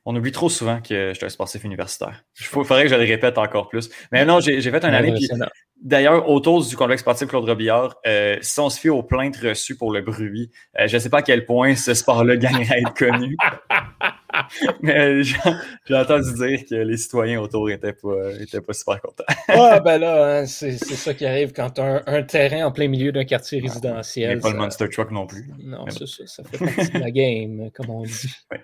On 0.06 0.16
oublie 0.16 0.32
trop 0.32 0.50
souvent 0.50 0.80
que 0.82 1.10
je 1.10 1.14
suis 1.14 1.26
un 1.26 1.30
sportif 1.30 1.64
universitaire. 1.64 2.24
Il 2.40 2.46
faudrait 2.46 2.84
que 2.84 2.90
je 2.90 2.96
le 2.96 3.06
répète 3.06 3.38
encore 3.38 3.68
plus. 3.68 3.90
Mais 4.12 4.26
non, 4.26 4.40
j'ai 4.40 4.62
fait 4.62 4.86
un 4.86 4.94
année. 4.94 5.14
D'ailleurs, 5.82 6.28
autour 6.30 6.66
du 6.66 6.76
complexe 6.76 7.02
sportif 7.02 7.30
Claude 7.30 7.46
Robillard, 7.46 7.96
euh, 8.06 8.38
si 8.42 8.60
on 8.60 8.70
se 8.70 8.78
fie 8.78 8.90
aux 8.90 9.02
plaintes 9.02 9.38
reçues 9.38 9.78
pour 9.78 9.94
le 9.94 10.02
bruit, 10.02 10.52
euh, 10.78 10.88
je 10.88 10.96
ne 10.98 11.00
sais 11.00 11.10
pas 11.10 11.20
à 11.20 11.22
quel 11.22 11.46
point 11.46 11.74
ce 11.76 11.94
sport-là 11.94 12.36
gagnerait 12.36 12.76
à 12.76 12.80
être 12.80 12.94
connu. 12.94 13.38
Mais 14.82 15.24
j'ai 15.24 15.96
entendu 15.96 16.34
dire 16.34 16.66
que 16.70 16.76
les 16.76 16.98
citoyens 16.98 17.40
autour 17.40 17.70
n'étaient 17.70 17.94
pas, 17.94 18.34
étaient 18.42 18.60
pas 18.60 18.74
super 18.74 19.02
contents. 19.02 19.24
ah, 19.48 19.80
ben 19.80 20.00
là, 20.00 20.40
hein, 20.40 20.46
c'est 20.46 20.78
ça 20.78 21.14
qui 21.14 21.26
arrive 21.26 21.54
quand 21.54 21.70
tu 21.70 21.82
as 21.82 22.04
un, 22.08 22.24
terrain 22.24 22.66
en 22.66 22.72
plein 22.74 22.90
milieu 22.90 23.14
d'un 23.14 23.24
quartier 23.24 23.62
résidentiel. 23.62 24.38
Et 24.38 24.42
pas 24.42 24.52
le 24.52 24.58
Monster 24.58 24.90
Truck 24.90 25.12
non 25.12 25.28
plus. 25.28 25.50
Non, 25.64 25.86
c'est 25.90 26.08
ça. 26.08 26.28
Ça 26.28 26.44
fait 26.44 26.58
partie 26.58 26.92
de 26.92 27.00
la 27.00 27.12
game, 27.12 27.70
comme 27.74 27.90
on 27.90 28.04
dit. 28.04 28.36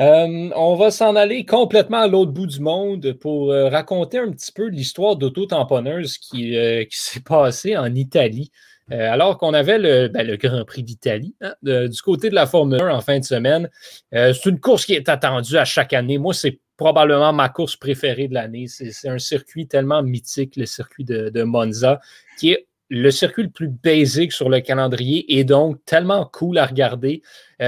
Euh, 0.00 0.50
on 0.56 0.76
va 0.76 0.90
s'en 0.90 1.14
aller 1.14 1.44
complètement 1.44 1.98
à 1.98 2.06
l'autre 2.06 2.32
bout 2.32 2.46
du 2.46 2.60
monde 2.60 3.12
pour 3.20 3.52
euh, 3.52 3.68
raconter 3.68 4.16
un 4.18 4.30
petit 4.30 4.50
peu 4.50 4.68
l'histoire 4.68 5.16
d'auto-tamponneuse 5.16 6.16
qui, 6.16 6.56
euh, 6.56 6.84
qui 6.84 6.98
s'est 6.98 7.20
passée 7.20 7.76
en 7.76 7.94
Italie. 7.94 8.50
alors 8.90 9.36
qu'on 9.38 9.52
avait 9.52 9.78
le, 9.78 10.08
ben, 10.08 10.34
Grand 10.36 10.64
Prix 10.64 10.82
d'Italie 10.82 11.36
hein, 11.42 11.54
du 11.62 12.02
côté 12.02 12.30
de 12.30 12.34
la 12.34 12.46
Formule 12.46 12.80
1 12.80 12.94
en 12.94 13.00
fin 13.02 13.18
de 13.20 13.24
semaine. 13.24 13.68
c'est 14.10 14.46
une 14.46 14.58
course 14.58 14.84
qui 14.84 14.94
est 14.94 15.08
attendue 15.08 15.58
à 15.58 15.64
chaque 15.64 15.92
année. 15.92 16.18
Moi, 16.18 16.34
c'est 16.34 16.58
probablement 16.76 17.32
ma 17.32 17.48
course 17.50 17.76
préférée 17.76 18.26
de 18.26 18.34
l'année. 18.34 18.66
C'est 18.66 19.08
un 19.08 19.18
circuit 19.18 19.68
tellement 19.68 20.02
mythique, 20.02 20.56
le 20.56 20.66
circuit 20.66 21.04
de, 21.04 21.28
de 21.28 21.42
Monza, 21.44 22.00
qui 22.38 22.50
est 22.50 22.66
le 22.88 23.12
circuit 23.12 23.44
le 23.44 23.50
plus 23.50 23.68
basique 23.68 24.32
sur 24.32 24.48
le 24.48 24.60
calendrier 24.60 25.38
et 25.38 25.44
donc 25.44 25.78
tellement 25.84 26.28
cool 26.32 26.58
à 26.58 26.66
regarder. 26.66 27.22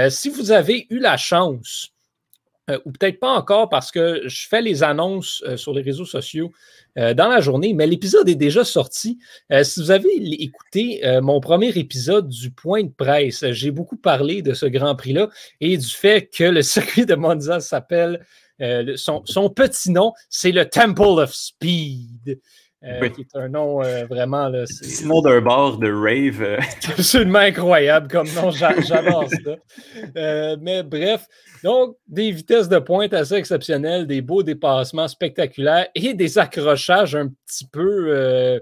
si 0.09 0.29
vous 0.29 0.51
avez 0.51 0.87
eu 0.91 0.99
la 0.99 1.17
chance 1.17 1.92
euh, 2.73 2.79
ou 2.85 2.93
peut-être 2.93 3.21
pas 3.21 3.33
encore 3.33 3.69
parce 3.69 3.91
que 3.91 4.23
je 4.27 4.49
fais 4.49 4.63
les 4.63 4.83
annonces 4.83 5.43
euh, 5.47 5.57
sur 5.57 5.73
les 5.73 5.83
réseaux 5.83 6.05
sociaux 6.05 6.51
euh, 6.99 7.15
dans 7.15 7.29
la 7.29 7.41
journée, 7.41 7.75
mais 7.75 7.87
l'épisode 7.87 8.29
est 8.29 8.35
déjà 8.35 8.65
sorti. 8.65 9.19
si 9.63 9.81
vous 9.81 9.91
avez 9.91 10.09
écouté 10.43 11.03
mon 11.23 11.41
premier 11.41 11.71
épisode 11.71 12.29
du 12.29 12.51
point 12.51 12.83
de 12.83 12.93
presse, 12.95 13.45
j'ai 13.51 13.71
beaucoup 13.71 13.97
parlé 13.97 14.43
de 14.43 14.53
ce 14.53 14.67
Grand 14.67 14.95
Prix-là 14.95 15.29
et 15.61 15.77
du 15.77 15.87
fait 15.87 16.29
que 16.29 16.45
le 16.45 16.63
circuit 16.75 17.07
de 17.07 17.15
Monza 17.15 17.61
s'appelle, 17.61 18.25
son, 18.97 19.23
son, 19.25 19.49
petit 19.49 19.91
nom, 19.91 20.13
c'est 20.29 20.53
le 20.53 20.69
Temple 20.69 21.21
of 21.21 21.35
Speed. 21.35 22.41
Euh, 22.85 23.09
qui 23.11 23.21
est 23.21 23.37
un 23.37 23.49
nom 23.49 23.81
euh, 23.83 24.07
vraiment. 24.07 24.49
Là, 24.49 24.65
c'est 24.67 25.05
nom 25.05 25.21
d'un 25.21 25.41
bar 25.41 25.79
de 25.79 25.89
rave. 25.89 26.43
Euh. 26.43 26.59
absolument 26.99 27.39
incroyable 27.39 28.09
comme 28.09 28.27
nom, 28.35 28.51
j'adore 28.51 29.29
ça. 29.31 30.57
mais 30.61 30.83
bref, 30.83 31.27
donc 31.63 31.97
des 32.09 32.33
vitesses 32.33 32.69
de 32.69 32.81
pointe 32.81 33.15
assez 33.15 33.35
exceptionnelles, 33.35 34.09
des 34.09 34.21
beaux 34.21 34.43
dépassements 34.43 35.07
spectaculaires 35.07 35.87
et 35.95 36.15
des 36.15 36.39
accrochages 36.39 37.15
un 37.15 37.29
petit 37.29 37.69
peu 37.69 38.61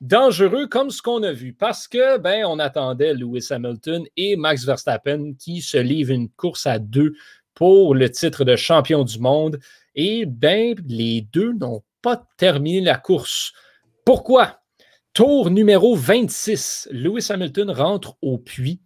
dangereux 0.00 0.68
comme 0.68 0.90
ce 0.90 1.02
qu'on 1.02 1.24
a 1.24 1.32
vu 1.32 1.52
parce 1.52 1.88
que 1.88 2.18
ben 2.18 2.44
on 2.46 2.60
attendait 2.60 3.14
Lewis 3.14 3.48
Hamilton 3.50 4.04
et 4.16 4.36
Max 4.36 4.64
Verstappen 4.64 5.32
qui 5.36 5.60
se 5.60 5.76
livrent 5.76 6.12
une 6.12 6.28
course 6.28 6.68
à 6.68 6.78
deux 6.78 7.14
pour 7.54 7.96
le 7.96 8.08
titre 8.08 8.44
de 8.44 8.54
champion 8.54 9.02
du 9.02 9.18
monde 9.18 9.58
et 9.96 10.24
ben 10.24 10.76
les 10.86 11.22
deux 11.32 11.52
n'ont 11.54 11.82
pas 12.02 12.26
terminé 12.36 12.80
la 12.80 12.96
course. 12.96 13.52
Pourquoi? 14.04 14.60
Tour 15.12 15.50
numéro 15.50 15.96
26. 15.96 16.88
Lewis 16.90 17.26
Hamilton 17.30 17.70
rentre 17.70 18.16
au 18.22 18.38
puits, 18.38 18.80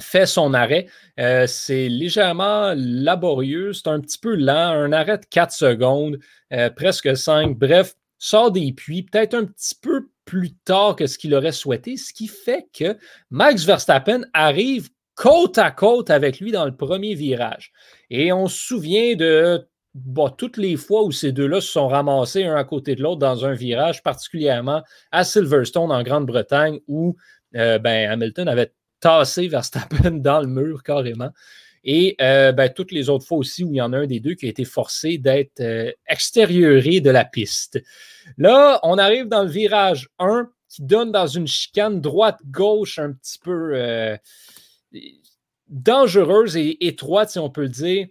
fait 0.00 0.26
son 0.26 0.54
arrêt. 0.54 0.86
Euh, 1.20 1.46
c'est 1.46 1.88
légèrement 1.88 2.72
laborieux, 2.76 3.72
c'est 3.72 3.88
un 3.88 4.00
petit 4.00 4.18
peu 4.18 4.34
lent, 4.34 4.70
un 4.70 4.92
arrêt 4.92 5.18
de 5.18 5.26
4 5.26 5.52
secondes, 5.52 6.18
euh, 6.52 6.70
presque 6.70 7.16
5. 7.16 7.58
Bref, 7.58 7.94
sort 8.18 8.52
des 8.52 8.72
puits, 8.72 9.02
peut-être 9.02 9.34
un 9.34 9.44
petit 9.44 9.74
peu 9.74 10.08
plus 10.24 10.54
tard 10.54 10.96
que 10.96 11.06
ce 11.06 11.18
qu'il 11.18 11.34
aurait 11.34 11.52
souhaité, 11.52 11.96
ce 11.96 12.12
qui 12.12 12.28
fait 12.28 12.66
que 12.72 12.96
Max 13.30 13.64
Verstappen 13.64 14.22
arrive 14.32 14.88
côte 15.14 15.58
à 15.58 15.70
côte 15.70 16.10
avec 16.10 16.40
lui 16.40 16.52
dans 16.52 16.64
le 16.64 16.74
premier 16.76 17.14
virage. 17.14 17.72
Et 18.10 18.32
on 18.32 18.48
se 18.48 18.58
souvient 18.58 19.14
de 19.16 19.68
toutes 20.36 20.56
les 20.56 20.76
fois 20.76 21.04
où 21.04 21.12
ces 21.12 21.32
deux-là 21.32 21.60
se 21.60 21.68
sont 21.68 21.88
ramassés 21.88 22.44
un 22.44 22.56
à 22.56 22.64
côté 22.64 22.94
de 22.94 23.02
l'autre 23.02 23.18
dans 23.18 23.44
un 23.44 23.52
virage, 23.52 24.02
particulièrement 24.02 24.82
à 25.10 25.24
Silverstone 25.24 25.92
en 25.92 26.02
Grande-Bretagne, 26.02 26.80
où 26.88 27.16
euh, 27.56 27.78
ben, 27.78 28.10
Hamilton 28.10 28.48
avait 28.48 28.72
tassé 29.00 29.48
Verstappen 29.48 30.10
dans 30.22 30.40
le 30.40 30.46
mur 30.46 30.82
carrément. 30.82 31.30
Et 31.84 32.14
euh, 32.20 32.52
ben, 32.52 32.72
toutes 32.72 32.92
les 32.92 33.08
autres 33.08 33.26
fois 33.26 33.38
aussi 33.38 33.64
où 33.64 33.72
il 33.72 33.76
y 33.76 33.80
en 33.82 33.92
a 33.92 33.98
un 33.98 34.06
des 34.06 34.20
deux 34.20 34.34
qui 34.34 34.46
a 34.46 34.48
été 34.48 34.64
forcé 34.64 35.18
d'être 35.18 35.60
euh, 35.60 35.90
de 36.08 37.10
la 37.10 37.24
piste. 37.24 37.82
Là, 38.38 38.78
on 38.84 38.98
arrive 38.98 39.26
dans 39.26 39.42
le 39.42 39.50
virage 39.50 40.08
1 40.18 40.48
qui 40.68 40.82
donne 40.82 41.12
dans 41.12 41.26
une 41.26 41.46
chicane 41.46 42.00
droite-gauche 42.00 42.98
un 42.98 43.12
petit 43.12 43.38
peu 43.38 44.16
dangereuse 45.68 46.56
et 46.56 46.86
étroite, 46.86 47.30
si 47.30 47.38
on 47.38 47.50
peut 47.50 47.62
le 47.62 47.68
dire. 47.68 48.06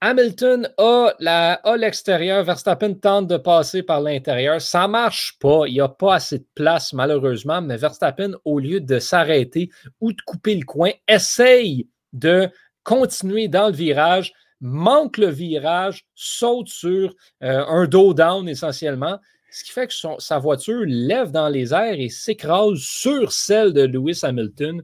Hamilton 0.00 0.68
a, 0.76 1.76
l'extérieur, 1.78 2.44
Verstappen 2.44 2.94
tente 2.94 3.28
de 3.28 3.38
passer 3.38 3.82
par 3.82 4.00
l'intérieur. 4.00 4.60
Ça 4.60 4.82
ne 4.82 4.92
marche 4.92 5.38
pas. 5.40 5.66
Il 5.66 5.74
n'y 5.74 5.80
a 5.80 5.88
pas 5.88 6.16
assez 6.16 6.38
de 6.38 6.46
place, 6.54 6.92
malheureusement. 6.92 7.62
Mais 7.62 7.76
Verstappen, 7.78 8.32
au 8.44 8.58
lieu 8.58 8.80
de 8.80 8.98
s'arrêter 8.98 9.70
ou 10.00 10.12
de 10.12 10.20
couper 10.26 10.54
le 10.54 10.64
coin, 10.64 10.90
essaye 11.08 11.88
de 12.12 12.48
continuer 12.84 13.48
dans 13.48 13.68
le 13.68 13.74
virage, 13.74 14.32
manque 14.60 15.16
le 15.16 15.28
virage, 15.28 16.06
saute 16.14 16.68
sur 16.68 17.14
euh, 17.42 17.64
un 17.66 17.86
dos 17.86 18.12
down 18.12 18.48
essentiellement. 18.48 19.18
Ce 19.50 19.64
qui 19.64 19.72
fait 19.72 19.86
que 19.86 19.94
sa 20.18 20.38
voiture 20.38 20.84
lève 20.86 21.30
dans 21.30 21.48
les 21.48 21.72
airs 21.72 21.98
et 21.98 22.10
s'écrase 22.10 22.78
sur 22.78 23.32
celle 23.32 23.72
de 23.72 23.82
Lewis 23.82 24.20
Hamilton. 24.22 24.82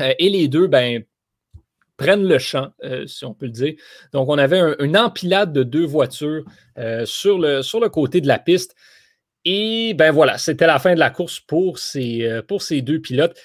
Euh, 0.00 0.14
et 0.18 0.30
les 0.30 0.48
deux, 0.48 0.66
ben, 0.66 1.04
prennent 1.96 2.26
le 2.26 2.38
champ, 2.38 2.68
euh, 2.84 3.06
si 3.06 3.24
on 3.24 3.34
peut 3.34 3.46
le 3.46 3.52
dire. 3.52 3.74
Donc, 4.12 4.28
on 4.28 4.38
avait 4.38 4.60
une 4.80 4.96
empilade 4.96 5.52
de 5.52 5.62
deux 5.62 5.84
voitures 5.84 6.44
euh, 6.78 7.04
sur, 7.06 7.38
le, 7.38 7.88
côté 7.88 8.20
de 8.20 8.28
la 8.28 8.38
piste. 8.38 8.74
Et 9.44 9.94
ben 9.94 10.10
voilà, 10.10 10.38
c'était 10.38 10.66
la 10.66 10.78
fin 10.78 10.94
de 10.94 10.98
la 10.98 11.10
course 11.10 11.38
pour 11.38 11.78
ces, 11.78 12.24
euh, 12.24 12.42
pour 12.42 12.62
ces 12.62 12.80
deux 12.80 13.00
pilotes. 13.00 13.36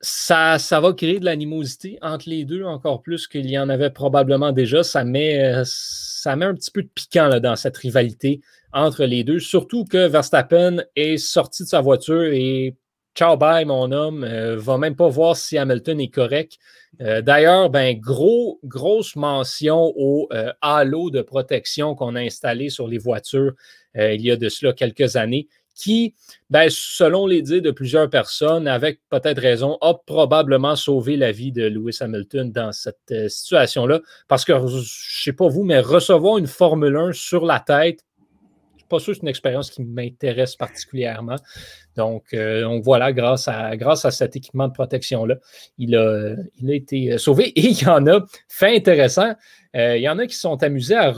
Ça, 0.00 0.58
ça 0.58 0.80
va 0.80 0.92
créer 0.92 1.20
de 1.20 1.24
l'animosité 1.24 1.98
entre 2.00 2.28
les 2.28 2.44
deux, 2.44 2.64
encore 2.64 3.02
plus 3.02 3.26
qu'il 3.26 3.48
y 3.50 3.58
en 3.58 3.68
avait 3.68 3.90
probablement 3.90 4.52
déjà. 4.52 4.82
Ça 4.82 5.04
met, 5.04 5.62
ça 5.64 6.32
un 6.32 6.54
petit 6.54 6.70
peu 6.70 6.82
de 6.82 6.88
piquant 6.88 7.28
là, 7.28 7.40
dans 7.40 7.56
cette 7.56 7.76
rivalité 7.76 8.40
entre 8.72 9.04
les 9.04 9.24
deux, 9.24 9.40
surtout 9.40 9.84
que 9.84 10.06
Verstappen 10.06 10.82
est 10.96 11.16
sorti 11.16 11.62
de 11.62 11.68
sa 11.68 11.80
voiture 11.80 12.24
et 12.24 12.76
ciao, 13.16 13.36
bye, 13.36 13.64
mon 13.64 13.90
homme, 13.92 14.24
euh, 14.24 14.56
va 14.58 14.76
même 14.76 14.94
pas 14.94 15.08
voir 15.08 15.36
si 15.36 15.56
Hamilton 15.56 16.00
est 16.00 16.12
correct. 16.12 16.58
Euh, 17.00 17.22
d'ailleurs, 17.22 17.70
ben, 17.70 17.98
gros, 17.98 18.60
grosse 18.62 19.16
mention 19.16 19.92
au 19.96 20.28
euh, 20.32 20.52
halo 20.60 21.10
de 21.10 21.22
protection 21.22 21.94
qu'on 21.94 22.14
a 22.14 22.20
installé 22.20 22.68
sur 22.68 22.86
les 22.86 22.98
voitures 22.98 23.52
il 23.98 24.20
y 24.20 24.30
a 24.30 24.36
de 24.36 24.50
cela 24.50 24.74
quelques 24.74 25.16
années, 25.16 25.48
qui, 25.74 26.14
ben, 26.50 26.68
selon 26.68 27.26
les 27.26 27.40
dires 27.40 27.62
de 27.62 27.70
plusieurs 27.70 28.10
personnes, 28.10 28.68
avec 28.68 29.00
peut-être 29.08 29.40
raison, 29.40 29.78
a 29.80 29.94
probablement 29.94 30.76
sauvé 30.76 31.16
la 31.16 31.32
vie 31.32 31.50
de 31.50 31.66
Lewis 31.66 31.96
Hamilton 32.00 32.52
dans 32.52 32.72
cette 32.72 33.30
situation-là. 33.30 34.02
Parce 34.28 34.44
que, 34.44 34.52
je 34.52 34.76
ne 34.76 34.82
sais 34.82 35.32
pas 35.32 35.48
vous, 35.48 35.64
mais 35.64 35.80
recevoir 35.80 36.36
une 36.36 36.46
Formule 36.46 36.94
1 36.94 37.12
sur 37.14 37.46
la 37.46 37.58
tête, 37.58 38.04
pas 38.88 38.98
sûr 38.98 39.12
que 39.12 39.18
c'est 39.18 39.22
une 39.22 39.28
expérience 39.28 39.70
qui 39.70 39.82
m'intéresse 39.82 40.56
particulièrement. 40.56 41.36
Donc, 41.96 42.24
euh, 42.34 42.80
voilà, 42.82 43.12
grâce 43.12 43.48
à, 43.48 43.76
grâce 43.76 44.04
à 44.04 44.10
cet 44.10 44.36
équipement 44.36 44.68
de 44.68 44.72
protection-là, 44.72 45.36
il 45.78 45.96
a, 45.96 46.34
il 46.60 46.70
a 46.70 46.74
été 46.74 47.12
euh, 47.12 47.18
sauvé. 47.18 47.48
Et 47.58 47.68
il 47.68 47.82
y 47.82 47.86
en 47.86 48.06
a, 48.06 48.24
fait 48.48 48.76
intéressant, 48.76 49.34
euh, 49.74 49.96
il 49.96 50.02
y 50.02 50.08
en 50.08 50.18
a 50.18 50.26
qui 50.26 50.36
sont 50.36 50.62
amusés 50.62 50.94
à 50.94 51.12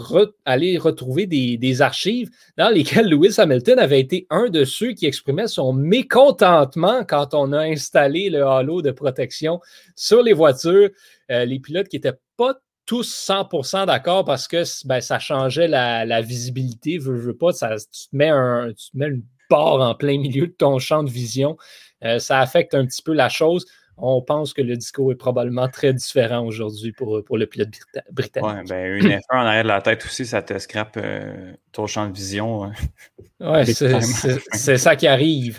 aller 0.44 0.78
retrouver 0.78 1.26
des, 1.26 1.82
archives 1.82 2.30
dans 2.56 2.70
lesquelles 2.70 3.08
Lewis 3.08 3.34
Hamilton 3.38 3.78
avait 3.78 4.00
été 4.00 4.26
un 4.30 4.48
de 4.48 4.64
ceux 4.64 4.92
qui 4.92 5.06
exprimait 5.06 5.46
son 5.46 5.72
mécontentement 5.72 7.04
quand 7.04 7.34
on 7.34 7.52
a 7.52 7.60
installé 7.60 8.30
le 8.30 8.44
halo 8.44 8.82
de 8.82 8.90
protection 8.90 9.60
sur 9.94 10.22
les 10.22 10.32
voitures. 10.32 10.90
les 11.28 11.60
pilotes 11.60 11.88
qui 11.88 11.96
n'étaient 11.96 12.18
pas 12.36 12.58
tous 12.88 13.28
100% 13.28 13.84
d'accord 13.84 14.24
parce 14.24 14.48
que 14.48 14.64
ben, 14.86 15.02
ça 15.02 15.18
changeait 15.18 15.68
la, 15.68 16.20
visibilité. 16.22 16.96
Veux, 16.96 17.16
veux 17.16 17.36
pas, 17.36 17.52
ça, 17.52 17.76
tu, 17.76 18.08
te 18.08 18.16
mets 18.16 18.30
un, 18.30 18.72
tu 18.72 18.90
te 18.90 18.96
mets 18.96 19.08
une 19.08 19.22
part 19.50 19.80
en 19.80 19.94
plein 19.94 20.18
milieu 20.18 20.46
de 20.46 20.52
ton 20.52 20.78
champ 20.78 21.02
de 21.02 21.10
vision. 21.10 21.58
Euh, 22.02 22.18
ça 22.18 22.40
affecte 22.40 22.74
un 22.74 22.86
petit 22.86 23.02
peu 23.02 23.12
la 23.12 23.28
chose. 23.28 23.66
On 23.98 24.22
pense 24.22 24.54
que 24.54 24.62
le 24.62 24.74
discours 24.76 25.12
est 25.12 25.16
probablement 25.16 25.68
très 25.68 25.92
différent 25.92 26.46
aujourd'hui 26.46 26.92
pour, 26.92 27.22
pour 27.24 27.36
le 27.36 27.46
pilote 27.46 27.68
britannique. 28.10 28.48
Ouais, 28.48 28.64
ben, 28.66 28.94
une 28.94 29.08
F1 29.08 29.20
en 29.32 29.38
arrière 29.38 29.64
de 29.64 29.68
la 29.68 29.82
tête 29.82 30.04
aussi, 30.06 30.24
ça 30.24 30.40
te 30.40 30.58
scrape 30.58 30.96
euh, 30.96 31.52
ton 31.72 31.86
champ 31.86 32.08
de 32.08 32.14
vision. 32.14 32.64
Hein. 32.64 32.72
Oui, 33.40 33.66
c'est 33.66 34.78
ça 34.78 34.96
qui 34.96 35.06
arrive. 35.06 35.58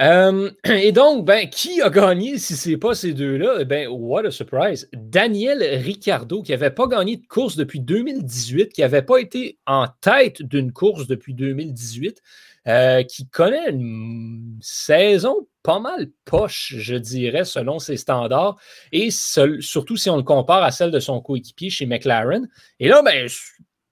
Euh, 0.00 0.50
et 0.64 0.92
donc, 0.92 1.24
ben, 1.24 1.48
qui 1.48 1.82
a 1.82 1.90
gagné 1.90 2.38
si 2.38 2.56
ce 2.56 2.70
n'est 2.70 2.76
pas 2.76 2.94
ces 2.94 3.12
deux-là? 3.12 3.58
Eh 3.60 3.64
ben, 3.64 3.88
what 3.88 4.24
a 4.24 4.30
surprise! 4.30 4.88
Daniel 4.92 5.62
Ricciardo, 5.82 6.42
qui 6.42 6.52
n'avait 6.52 6.70
pas 6.70 6.86
gagné 6.86 7.16
de 7.16 7.26
course 7.26 7.56
depuis 7.56 7.80
2018, 7.80 8.72
qui 8.72 8.80
n'avait 8.82 9.02
pas 9.02 9.18
été 9.18 9.58
en 9.66 9.86
tête 10.00 10.42
d'une 10.42 10.72
course 10.72 11.06
depuis 11.06 11.34
2018, 11.34 12.22
euh, 12.68 13.02
qui 13.02 13.28
connaît 13.28 13.70
une 13.70 14.58
saison 14.60 15.48
pas 15.62 15.80
mal 15.80 16.08
poche, 16.24 16.74
je 16.76 16.94
dirais, 16.94 17.44
selon 17.44 17.78
ses 17.78 17.96
standards, 17.96 18.56
et 18.92 19.10
surtout 19.10 19.96
si 19.96 20.08
on 20.10 20.16
le 20.16 20.22
compare 20.22 20.62
à 20.62 20.70
celle 20.70 20.90
de 20.90 21.00
son 21.00 21.20
coéquipier 21.20 21.70
chez 21.70 21.86
McLaren. 21.86 22.48
Et 22.78 22.88
là, 22.88 23.02
ben, 23.02 23.28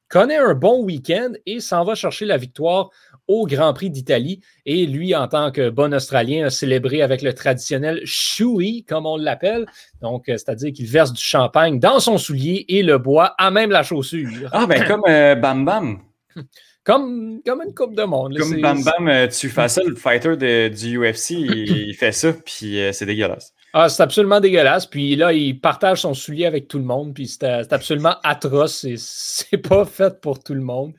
connaît 0.09 0.37
un 0.37 0.55
bon 0.55 0.83
week-end 0.85 1.33
et 1.47 1.61
s'en 1.61 1.85
va 1.85 1.95
chercher 1.95 2.27
la 2.27 2.37
victoire 2.37 2.91
au 3.29 3.47
Grand 3.47 3.73
Prix 3.73 3.91
d'Italie. 3.91 4.41
Et 4.65 4.87
lui, 4.87 5.15
en 5.15 5.29
tant 5.29 5.51
que 5.51 5.71
bon 5.71 5.93
Australien, 5.95 6.47
a 6.47 6.51
célébré 6.51 7.03
avec 7.03 7.23
le 7.23 7.33
traditionnel 7.33 8.01
choui, 8.05 8.85
comme 8.89 9.07
on 9.07 9.17
l'appelle. 9.17 9.67
Donc, 10.03 10.25
c'est-à-dire 10.27 10.73
qu'il 10.73 10.87
verse 10.87 11.13
du 11.13 11.23
champagne 11.23 11.79
dans 11.79 12.01
son 12.01 12.19
soulier 12.19 12.65
et 12.69 12.83
le 12.83 12.99
boit 12.99 13.35
à 13.39 13.51
même 13.51 13.71
la 13.71 13.83
chaussure. 13.83 14.49
Ah, 14.53 14.67
ben 14.67 14.85
comme 14.87 15.03
Bam 15.41 15.65
Bam. 15.65 15.99
Comme, 16.85 17.41
comme 17.45 17.63
une 17.67 17.75
Coupe 17.75 17.97
de 17.97 18.05
Monde. 18.05 18.39
comme 18.39 18.61
Bam 18.61 18.81
Bam, 18.85 19.29
tu 19.29 19.49
fais 19.49 19.67
ça, 19.67 19.83
le 19.85 19.97
fighter 19.97 20.37
de, 20.37 20.69
du 20.69 20.97
UFC, 20.97 21.31
il, 21.31 21.93
fait 21.95 22.13
ça, 22.13 22.33
puis 22.33 22.79
c'est 22.93 23.07
dégueulasse. 23.07 23.53
Ah, 23.79 23.91
c'est 23.91 24.03
absolument 24.03 24.41
dégueulasse. 24.41 24.87
Puis 24.87 25.17
là, 25.17 25.35
il 25.35 25.61
partage 25.61 26.01
son 26.01 26.15
soulier 26.15 26.47
avec 26.47 26.67
tout 26.67 26.79
le 26.79 26.85
monde. 26.85 27.13
Puis 27.13 27.29
c'est 27.29 27.71
absolument 27.71 28.15
atroce. 28.23 28.85
Et 28.85 28.95
c'est 28.97 29.59
pas 29.59 29.85
fait 29.85 30.19
pour 30.19 30.43
tout 30.43 30.55
le 30.55 30.63
monde. 30.63 30.95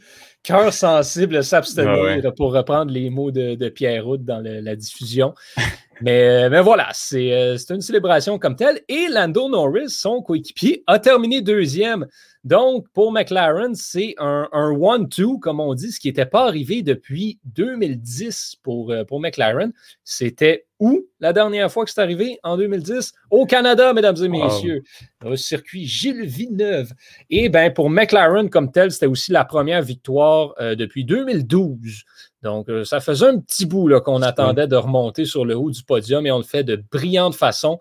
Cœur 0.48 0.72
sensible, 0.72 1.44
s'abstenir 1.44 2.22
ah 2.24 2.32
pour 2.32 2.54
reprendre 2.54 2.90
les 2.90 3.10
mots 3.10 3.32
de, 3.32 3.56
de 3.56 3.68
Pierre 3.68 4.06
Route 4.06 4.24
dans 4.24 4.42
la 4.42 4.76
diffusion. 4.78 5.34
mais, 6.02 6.50
mais 6.50 6.62
voilà, 6.62 6.90
euh, 7.14 7.58
c'est 7.58 7.74
une 7.74 7.82
célébration 7.82 8.40
comme 8.40 8.56
telle. 8.56 8.82
Et 8.88 9.08
Lando 9.10 9.50
Norris, 9.50 9.90
son 9.90 10.22
coéquipier, 10.22 10.84
a 10.88 11.00
terminé 11.00 11.42
deuxième 11.42 12.08
donc, 12.48 12.88
pour 12.94 13.12
McLaren, 13.12 13.76
c'est 13.76 14.16
un, 14.20 14.48
one-two, 14.54 15.38
comme 15.40 15.60
on 15.60 15.74
dit, 15.74 15.92
ce 15.92 16.00
qui 16.00 16.08
n'était 16.08 16.26
pas 16.26 16.46
arrivé 16.48 16.82
depuis 16.82 17.40
2010 17.44 18.56
pour, 18.64 18.92
euh, 18.92 19.04
pour 19.04 19.20
McLaren. 19.20 19.74
C'était 20.06 20.66
où 20.80 21.06
la 21.20 21.34
dernière 21.34 21.70
fois 21.70 21.84
que 21.84 21.92
c'est 21.92 22.00
arrivé? 22.00 22.40
En 22.44 22.56
2010? 22.56 23.12
Au 23.32 23.46
Canada, 23.46 23.92
mesdames 23.92 24.16
et 24.24 24.30
messieurs. 24.30 24.84
Au 25.26 25.36
circuit 25.36 25.86
Gilles 25.86 26.26
Villeneuve. 26.26 26.94
Et 27.30 27.50
bien, 27.50 27.70
pour 27.70 27.90
McLaren 27.90 28.50
comme 28.50 28.72
tel, 28.72 28.94
c'était 28.94 29.08
aussi 29.08 29.34
la 29.34 29.44
première 29.44 29.82
victoire 29.82 30.54
euh, 30.62 30.76
depuis 30.76 31.04
2012. 31.04 32.06
Donc, 32.44 32.70
euh, 32.70 32.86
ça 32.86 33.00
faisait 33.00 33.28
un 33.28 33.40
petit 33.40 33.66
bout 33.66 33.90
qu'on 34.02 34.22
attendait 34.22 34.68
de 34.68 34.76
remonter 34.76 35.26
sur 35.26 35.46
le 35.46 35.56
haut 35.56 35.72
du 35.72 35.84
podium 35.84 36.26
et 36.26 36.32
on 36.32 36.38
le 36.38 36.44
fait 36.44 36.64
de 36.64 36.76
brillante 36.92 37.36
façon. 37.36 37.80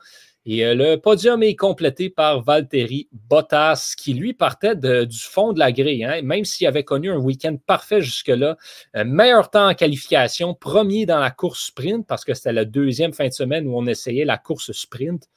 Et 0.49 0.64
euh, 0.64 0.75
le 0.77 0.97
podium 0.97 1.42
est 1.42 1.57
complété 1.57 2.09
par 2.09 2.40
Valtteri 2.40 3.09
Bottas, 3.11 3.95
qui 3.99 4.14
lui 4.14 4.33
partait 4.33 4.77
du 4.77 5.19
fond 5.19 5.53
de 5.53 5.59
la 5.59 5.73
grille, 5.73 6.05
hein. 6.05 6.23
même 6.23 6.45
s'il 6.45 6.69
avait 6.69 6.85
connu 6.85 7.11
un 7.11 7.19
week-end 7.19 7.57
parfait 7.66 8.01
jusque-là. 8.01 8.57
Euh, 8.95 9.05
meilleur 9.05 9.51
temps 9.51 9.69
en 9.69 9.75
qualification, 9.75 10.55
premier 10.55 11.05
dans 11.05 11.19
la 11.19 11.33
course 11.33 11.66
sprint, 11.66 12.07
parce 12.07 12.25
que 12.25 12.33
c'était 12.33 12.53
la 12.53 12.64
deuxième 12.64 13.12
fin 13.12 13.27
de 13.27 13.33
semaine 13.33 13.66
où 13.66 13.77
on 13.77 13.87
essayait 13.87 14.25
la 14.25 14.38
course 14.38 14.71
sprint 14.71 15.29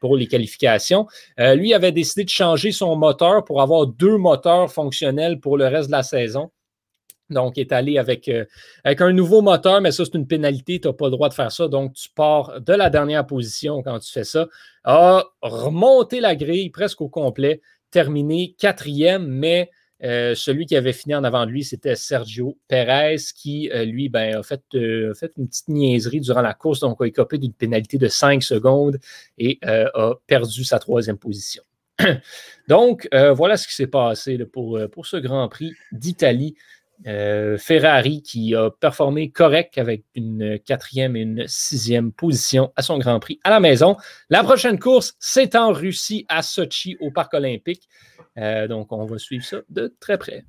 pour 0.00 0.18
les 0.18 0.26
qualifications. 0.26 1.06
Euh, 1.40 1.54
lui 1.54 1.72
avait 1.72 1.90
décidé 1.90 2.24
de 2.24 2.30
changer 2.30 2.70
son 2.70 2.94
moteur 2.94 3.46
pour 3.46 3.62
avoir 3.62 3.86
deux 3.86 4.18
moteurs 4.18 4.70
fonctionnels 4.70 5.40
pour 5.40 5.56
le 5.56 5.66
reste 5.66 5.88
de 5.88 5.92
la 5.92 6.02
saison. 6.02 6.50
Donc, 7.30 7.58
est 7.58 7.72
allé 7.72 7.98
avec, 7.98 8.28
euh, 8.28 8.44
avec 8.84 9.00
un 9.00 9.12
nouveau 9.12 9.42
moteur, 9.42 9.80
mais 9.80 9.92
ça, 9.92 10.04
c'est 10.04 10.14
une 10.14 10.26
pénalité. 10.26 10.80
Tu 10.80 10.88
n'as 10.88 10.94
pas 10.94 11.06
le 11.06 11.10
droit 11.10 11.28
de 11.28 11.34
faire 11.34 11.52
ça. 11.52 11.68
Donc, 11.68 11.92
tu 11.92 12.08
pars 12.10 12.60
de 12.60 12.72
la 12.72 12.88
dernière 12.88 13.26
position 13.26 13.82
quand 13.82 13.98
tu 13.98 14.10
fais 14.10 14.24
ça. 14.24 14.48
A 14.84 15.24
remonté 15.42 16.20
la 16.20 16.34
grille 16.34 16.70
presque 16.70 17.00
au 17.02 17.08
complet, 17.08 17.60
terminé 17.90 18.54
quatrième, 18.58 19.26
mais 19.26 19.70
euh, 20.04 20.34
celui 20.34 20.64
qui 20.64 20.76
avait 20.76 20.92
fini 20.94 21.14
en 21.14 21.24
avant 21.24 21.44
de 21.44 21.50
lui, 21.50 21.64
c'était 21.64 21.96
Sergio 21.96 22.56
Perez, 22.66 23.16
qui, 23.34 23.68
euh, 23.74 23.84
lui, 23.84 24.08
ben, 24.08 24.36
a, 24.36 24.42
fait, 24.42 24.62
une 24.72 25.48
petite 25.48 25.68
niaiserie 25.68 26.20
durant 26.20 26.40
la 26.40 26.54
course, 26.54 26.80
donc 26.80 27.02
a 27.02 27.06
écopé 27.06 27.36
d'une 27.36 27.52
pénalité 27.52 27.98
de 27.98 28.08
5 28.08 28.42
secondes 28.42 28.98
et 29.36 29.58
a 29.62 30.14
perdu 30.26 30.64
sa 30.64 30.78
troisième 30.78 31.18
position. 31.18 31.62
donc, 32.68 33.08
voilà 33.12 33.56
ce 33.56 33.66
qui 33.66 33.74
s'est 33.74 33.88
passé 33.88 34.38
pour 34.46 35.04
ce 35.04 35.16
Grand 35.16 35.48
Prix 35.48 35.74
d'Italie. 35.90 36.54
Euh, 37.06 37.56
Ferrari 37.58 38.22
qui 38.22 38.56
a 38.56 38.70
performé 38.70 39.30
correct 39.30 39.78
avec 39.78 40.04
une 40.16 40.58
quatrième 40.58 41.14
et 41.14 41.20
une 41.20 41.44
sixième 41.46 42.10
position 42.10 42.72
à 42.74 42.82
son 42.82 42.98
Grand 42.98 43.20
Prix 43.20 43.38
à 43.44 43.50
la 43.50 43.60
maison. 43.60 43.96
La 44.30 44.42
prochaine 44.42 44.80
course, 44.80 45.14
c'est 45.20 45.54
en 45.54 45.72
Russie, 45.72 46.26
à 46.28 46.42
Sochi, 46.42 46.96
au 47.00 47.12
Parc 47.12 47.34
olympique. 47.34 47.88
Euh, 48.36 48.66
donc, 48.66 48.90
on 48.90 49.04
va 49.06 49.18
suivre 49.18 49.44
ça 49.44 49.58
de 49.68 49.94
très 50.00 50.18
près. 50.18 50.44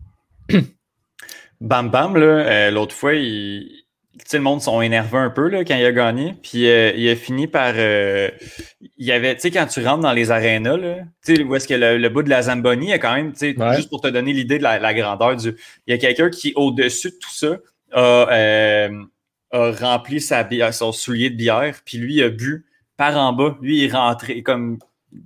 Bam 1.61 1.91
Bam, 1.91 2.15
euh, 2.15 2.71
l'autre 2.71 2.95
fois, 2.95 3.13
il, 3.13 3.83
sais, 4.25 4.37
le 4.37 4.43
monde 4.43 4.61
sont 4.61 4.81
énervés 4.81 5.17
un 5.17 5.29
peu 5.29 5.49
là, 5.49 5.63
quand 5.63 5.75
il 5.75 5.85
a 5.85 5.91
gagné. 5.91 6.35
Puis 6.41 6.67
euh, 6.67 6.91
il 6.95 7.09
a 7.09 7.15
fini 7.15 7.47
par. 7.47 7.73
Euh, 7.75 8.29
il 8.97 9.05
y 9.05 9.11
avait, 9.11 9.35
tu 9.35 9.41
sais, 9.41 9.51
quand 9.51 9.65
tu 9.65 9.85
rentres 9.85 10.01
dans 10.01 10.13
les 10.13 10.31
arénas, 10.31 10.77
tu 11.23 11.35
sais, 11.35 11.43
où 11.43 11.55
est-ce 11.55 11.67
que 11.67 11.73
le, 11.73 12.09
bout 12.09 12.23
de 12.23 12.29
la 12.29 12.43
Zamboni, 12.43 12.93
a 12.93 12.99
quand 12.99 13.13
même, 13.13 13.33
tu 13.33 13.55
sais, 13.55 13.75
juste 13.75 13.89
pour 13.89 14.01
te 14.01 14.07
donner 14.07 14.33
l'idée 14.33 14.57
de 14.57 14.63
la, 14.63 14.93
grandeur 14.93 15.35
du. 15.35 15.55
Il 15.87 15.91
y 15.91 15.93
a 15.93 15.97
quelqu'un 15.97 16.29
qui, 16.29 16.53
au-dessus 16.55 17.11
de 17.11 17.15
tout 17.15 17.33
ça, 17.33 17.57
a, 17.91 18.31
euh, 18.31 19.03
a 19.51 19.71
rempli 19.71 20.21
sa 20.21 20.43
bière, 20.43 20.73
son 20.73 20.91
soulier 20.91 21.29
de 21.29 21.35
bière, 21.35 21.79
puis 21.85 21.97
lui, 21.97 22.15
il 22.15 22.23
a 22.23 22.29
bu 22.29 22.65
par 22.97 23.17
en 23.17 23.33
bas. 23.33 23.57
Lui, 23.61 23.79
il 23.79 23.85
est 23.85 23.93
rentré 23.93 24.43
comme. 24.43 24.79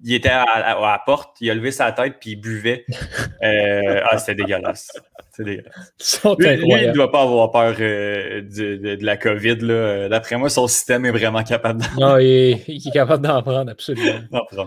Il 0.05 0.13
était 0.13 0.29
à, 0.29 0.77
la 0.79 1.01
porte, 1.05 1.35
il 1.41 1.51
a 1.51 1.53
levé 1.53 1.71
sa 1.71 1.91
tête, 1.91 2.15
puis 2.21 2.31
il 2.31 2.35
buvait. 2.37 2.85
ah, 3.41 4.17
c'était 4.17 4.35
dégueulasse. 4.35 4.89
Lui, 5.39 5.59
il 6.39 6.87
ne 6.87 6.93
doit 6.93 7.11
pas 7.11 7.23
avoir 7.23 7.49
peur 7.49 7.75
euh, 7.79 8.41
de, 8.41 9.03
la 9.03 9.17
COVID. 9.17 9.57
Euh, 9.63 10.07
d'après 10.07 10.37
moi, 10.37 10.47
son 10.47 10.67
système 10.67 11.05
est 11.05 11.11
vraiment 11.11 11.43
capable 11.43 11.81
d'en 11.81 11.87
prendre. 11.87 12.01
Non, 12.01 12.17
il 12.67 12.87
est, 12.87 12.93
capable 12.93 13.25
d'en 13.25 13.41
prendre, 13.41 13.71
absolument. 13.71 14.19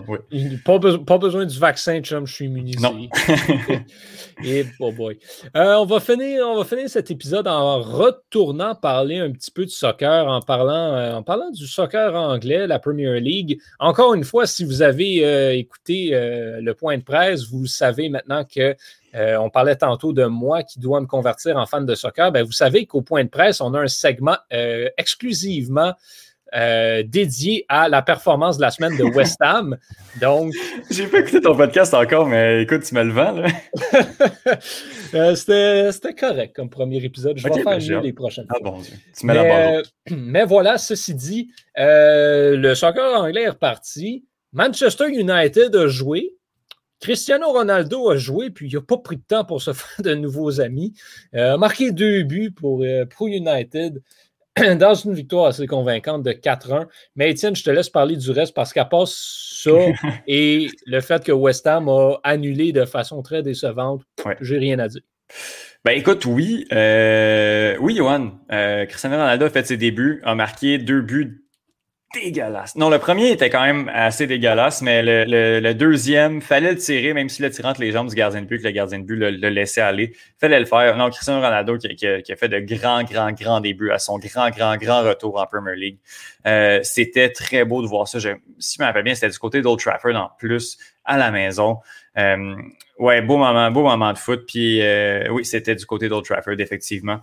oui. 0.07 0.57
pas, 0.65 0.77
pas, 1.05 1.17
besoin 1.17 1.45
du 1.45 1.57
vaccin, 1.57 2.01
chum, 2.01 2.27
je 2.27 2.33
suis 2.33 2.45
immunisé. 2.45 2.79
Et 4.43 4.65
oh 4.79 4.91
boy. 4.91 5.17
Euh, 5.55 5.75
on, 5.75 5.85
va 5.85 5.99
finir, 5.99 6.45
on 6.45 6.57
va 6.57 6.65
finir 6.65 6.89
cet 6.89 7.09
épisode 7.09 7.47
en 7.47 7.81
retournant 7.81 8.75
parler 8.75 9.17
un 9.17 9.31
petit 9.31 9.49
peu 9.49 9.65
du 9.65 9.71
soccer, 9.71 10.27
en 10.27 10.41
parlant, 10.41 11.15
en 11.15 11.23
parlant 11.23 11.49
du 11.49 11.65
soccer 11.65 12.13
anglais, 12.13 12.67
la 12.67 12.77
Premier 12.77 13.19
League. 13.21 13.59
Encore 13.79 14.13
une 14.13 14.25
fois, 14.25 14.45
si 14.45 14.63
vous 14.65 14.81
avez 14.81 15.57
écouté 15.57 16.09
le 16.11 16.73
point 16.73 16.97
de 16.97 17.03
presse, 17.03 17.45
vous 17.49 17.65
savez 17.65 18.09
maintenant 18.09 18.43
que 18.43 18.75
euh, 19.15 19.37
on 19.37 19.49
parlait 19.49 19.75
tantôt 19.75 20.13
de 20.13 20.25
moi 20.25 20.63
qui 20.63 20.79
dois 20.79 21.01
me 21.01 21.05
convertir 21.05 21.57
en 21.57 21.65
fan 21.65 21.85
de 21.85 21.95
soccer. 21.95 22.31
Ben, 22.31 22.43
vous 22.43 22.51
savez 22.51 22.85
qu'au 22.85 23.01
point 23.01 23.23
de 23.23 23.29
presse, 23.29 23.61
on 23.61 23.73
a 23.73 23.79
un 23.79 23.87
segment 23.87 24.37
euh, 24.53 24.89
exclusivement 24.97 25.93
euh, 26.55 27.03
dédié 27.05 27.65
à 27.67 27.89
la 27.89 28.01
performance 28.01 28.57
de 28.57 28.61
la 28.61 28.71
semaine 28.71 28.95
de 28.97 29.03
West 29.03 29.37
Ham. 29.41 29.77
Donc, 30.21 30.53
j'ai 30.89 31.07
pas 31.07 31.19
écouté 31.19 31.41
ton 31.41 31.55
podcast 31.55 31.93
encore, 31.93 32.25
mais 32.27 32.61
écoute, 32.63 32.83
tu 32.83 32.95
me 32.95 33.03
le 33.03 33.11
vends. 33.11 33.43
c'était, 35.35 36.13
correct 36.13 36.55
comme 36.55 36.69
premier 36.69 37.03
épisode. 37.03 37.37
Je 37.37 37.43
vais 37.43 37.53
faire 37.53 37.65
ben, 37.65 37.79
mieux 37.79 37.99
les 37.99 38.13
prochaines 38.13 38.45
ah, 38.49 38.59
Bon 38.61 38.81
Tu 39.17 39.25
mets 39.25 39.33
mais, 39.33 39.81
mais 40.15 40.45
voilà, 40.45 40.77
ceci 40.77 41.13
dit, 41.13 41.51
le 41.75 42.73
soccer 42.75 43.21
anglais 43.21 43.43
est 43.43 43.49
reparti. 43.49 44.25
Manchester 44.53 45.09
United 45.09 45.75
a 45.75 45.87
joué. 45.87 46.36
Cristiano 46.99 47.51
Ronaldo 47.51 48.09
a 48.09 48.17
joué, 48.17 48.49
puis 48.49 48.67
il 48.67 48.75
n'a 48.75 48.81
pas 48.81 48.97
pris 48.97 49.17
de 49.17 49.23
temps 49.27 49.45
pour 49.45 49.61
se 49.61 49.73
faire 49.73 50.03
de 50.03 50.15
nouveaux 50.15 50.61
amis. 50.61 50.93
Euh, 51.35 51.53
a 51.53 51.57
marqué 51.57 51.91
deux 51.91 52.23
buts 52.23 52.51
pour 52.51 52.83
euh, 52.83 53.05
Pro 53.05 53.27
United 53.27 54.01
dans 54.79 54.95
une 54.95 55.13
victoire 55.13 55.47
assez 55.47 55.67
convaincante 55.67 56.23
de 56.23 56.31
4-1. 56.31 56.87
Mais 57.15 57.31
Étienne, 57.31 57.55
je 57.55 57.63
te 57.63 57.69
laisse 57.69 57.89
parler 57.89 58.15
du 58.15 58.31
reste 58.31 58.53
parce 58.53 58.73
qu'à 58.73 58.85
part 58.85 59.07
ça 59.07 59.71
et 60.27 60.69
le 60.85 61.01
fait 61.01 61.23
que 61.23 61.31
West 61.31 61.67
Ham 61.67 61.89
a 61.89 62.19
annulé 62.23 62.71
de 62.71 62.85
façon 62.85 63.21
très 63.21 63.43
décevante, 63.43 64.01
j'ai 64.41 64.57
rien 64.57 64.79
à 64.79 64.87
dire. 64.87 65.01
Ben 65.85 65.91
écoute, 65.91 66.25
oui. 66.25 66.65
Euh, 66.73 67.77
oui, 67.79 67.95
Johan. 67.95 68.31
Cristiano 68.49 69.15
Ronaldo 69.15 69.45
a 69.45 69.49
fait 69.49 69.67
ses 69.67 69.77
débuts, 69.77 70.21
a 70.23 70.35
marqué 70.35 70.79
deux 70.79 71.01
buts 71.01 71.46
dégueulasse. 72.13 72.75
Non, 72.75 72.89
le 72.89 72.99
premier 72.99 73.31
était 73.31 73.49
quand 73.49 73.61
même 73.61 73.91
assez 73.93 74.27
dégueulasse, 74.27 74.81
mais 74.81 75.03
le, 75.03 75.59
le, 75.59 75.73
deuxième, 75.73 76.41
fallait 76.41 76.71
le 76.71 76.77
tirer, 76.77 77.13
même 77.13 77.29
si 77.29 77.41
le 77.41 77.49
tirant 77.49 77.69
entre 77.69 77.81
les 77.81 77.91
jambes 77.91 78.09
du 78.09 78.15
gardien 78.15 78.41
de 78.41 78.47
but, 78.47 78.59
que 78.59 78.63
le 78.63 78.71
gardien 78.71 78.99
de 78.99 79.03
but 79.03 79.17
le, 79.17 79.29
laissait 79.49 79.81
aller. 79.81 80.15
Fallait 80.39 80.59
le 80.59 80.65
faire. 80.65 80.95
Non, 80.97 81.09
Cristiano 81.09 81.41
Ronaldo 81.41 81.77
qui, 81.77 81.95
qui, 81.95 82.05
a 82.07 82.35
fait 82.35 82.49
de 82.49 82.59
grands, 82.59 83.03
grands, 83.03 83.31
grands 83.31 83.59
débuts 83.59 83.91
à 83.91 83.99
son 83.99 84.17
grand, 84.19 84.49
grand, 84.49 84.77
grand 84.77 85.01
retour 85.03 85.39
en 85.39 85.45
Premier 85.45 85.75
League. 85.75 85.99
Euh, 86.45 86.79
c'était 86.83 87.29
très 87.29 87.65
beau 87.65 87.81
de 87.81 87.87
voir 87.87 88.07
ça. 88.07 88.19
Si 88.19 88.27
je 88.27 88.81
me 88.81 88.85
rappelle 88.85 89.03
bien, 89.03 89.13
c'était 89.15 89.29
du 89.29 89.39
côté 89.39 89.61
d'Old 89.61 89.79
Trafford 89.79 90.15
en 90.15 90.29
plus, 90.37 90.77
à 91.03 91.17
la 91.17 91.31
maison. 91.31 91.79
Euh, 92.17 92.55
ouais, 92.99 93.21
beau 93.21 93.37
moment, 93.37 93.69
beau 93.71 93.83
moment 93.83 94.13
de 94.13 94.17
foot. 94.17 94.45
Puis 94.47 94.81
euh, 94.81 95.27
oui, 95.29 95.45
c'était 95.45 95.75
du 95.75 95.85
côté 95.85 96.07
d'Old 96.07 96.25
Trafford, 96.25 96.59
effectivement. 96.59 97.19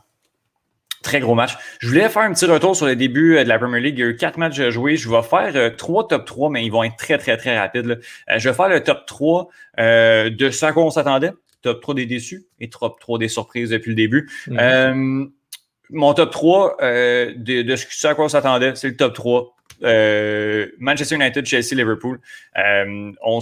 Très 1.04 1.20
gros 1.20 1.34
match. 1.34 1.52
Je 1.80 1.88
voulais 1.88 2.08
faire 2.08 2.22
un 2.22 2.32
petit 2.32 2.46
retour 2.46 2.74
sur 2.74 2.86
le 2.86 2.96
début 2.96 3.36
euh, 3.36 3.44
de 3.44 3.48
la 3.48 3.58
Premier 3.58 3.78
League. 3.78 3.98
Il 3.98 4.00
y 4.00 4.04
a 4.04 4.08
eu 4.08 4.16
quatre 4.16 4.38
matchs 4.38 4.58
à 4.58 4.70
jouer. 4.70 4.96
Je 4.96 5.10
vais 5.10 5.22
faire 5.22 5.52
euh, 5.54 5.68
trois 5.68 6.08
top 6.08 6.24
3, 6.24 6.48
mais 6.48 6.64
ils 6.64 6.70
vont 6.70 6.82
être 6.82 6.96
très, 6.96 7.18
très, 7.18 7.36
très 7.36 7.58
rapides. 7.58 8.00
Euh, 8.30 8.38
je 8.38 8.48
vais 8.48 8.54
faire 8.54 8.70
le 8.70 8.82
top 8.82 9.04
3 9.06 9.48
de 9.78 10.50
ce 10.50 10.64
à 10.64 10.72
quoi 10.72 10.82
on 10.82 10.90
s'attendait. 10.90 11.32
Top 11.60 11.82
3 11.82 11.94
des 11.94 12.06
déçus 12.06 12.46
et 12.58 12.70
top 12.70 12.98
3 13.00 13.18
des 13.18 13.28
surprises 13.28 13.68
depuis 13.68 13.90
le 13.90 13.94
début. 13.96 14.30
Mhm. 14.48 15.30
mon 15.90 16.14
top 16.14 16.30
3 16.30 16.76
de, 16.80 17.62
de, 17.62 17.76
ce 17.76 18.06
à 18.06 18.14
quoi 18.14 18.24
on 18.24 18.28
s'attendait, 18.28 18.74
c'est 18.74 18.88
le 18.88 18.96
top 18.96 19.14
3. 19.14 19.54
Manchester 20.78 21.16
United, 21.16 21.44
Chelsea, 21.44 21.74
Liverpool. 21.74 22.18
on 22.56 23.40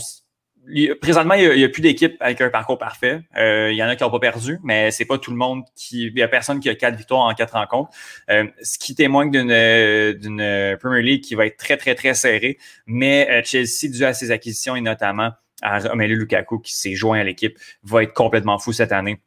présentement, 1.01 1.35
il 1.35 1.57
n'y 1.57 1.65
a, 1.65 1.69
plus 1.69 1.83
d'équipe 1.83 2.17
avec 2.21 2.41
un 2.41 2.51
parcours 2.51 2.79
parfait. 2.79 3.23
Euh, 3.37 3.71
il 3.73 3.77
y 3.77 3.83
en 3.83 3.89
a 3.89 3.97
qui 3.97 4.05
n'ont 4.05 4.11
pas 4.11 4.21
perdu, 4.21 4.59
mais 4.63 4.91
c'est 4.91 5.05
pas 5.05 5.19
tout 5.19 5.31
le 5.31 5.37
monde 5.37 5.65
qui. 5.75 6.07
Il 6.07 6.15
n'y 6.15 6.23
a 6.23 6.29
personne 6.29 6.61
qui 6.61 6.69
a 6.69 6.75
quatre 6.75 6.97
victoires 6.97 7.23
en 7.23 7.35
quatre 7.35 7.55
rencontres. 7.55 7.91
Euh, 8.31 8.47
ce 8.63 8.79
qui 8.79 8.95
témoigne 8.95 9.31
d'une, 9.31 10.77
Premier 10.81 11.03
League 11.03 11.23
qui 11.23 11.35
va 11.35 11.47
être 11.47 11.57
très, 11.57 11.77
très, 11.77 11.95
très 11.95 12.15
serrée. 12.15 12.59
Mais 12.87 13.29
euh, 13.31 13.43
Chelsea, 13.45 13.91
dû 13.91 14.05
à 14.05 14.15
ses 14.15 14.31
acquisitions 14.31 14.77
et 14.77 14.81
notamment 14.81 15.33
à 15.63 15.79
Romelu 15.79 16.17
Lukaku 16.17 16.61
qui 16.61 16.75
s'est 16.75 16.95
joint 16.95 17.19
à 17.19 17.25
l'équipe, 17.25 17.59
va 17.83 18.03
être 18.03 18.15
complètement 18.15 18.59
fou 18.59 18.73
cette 18.73 18.93
année 18.93 19.21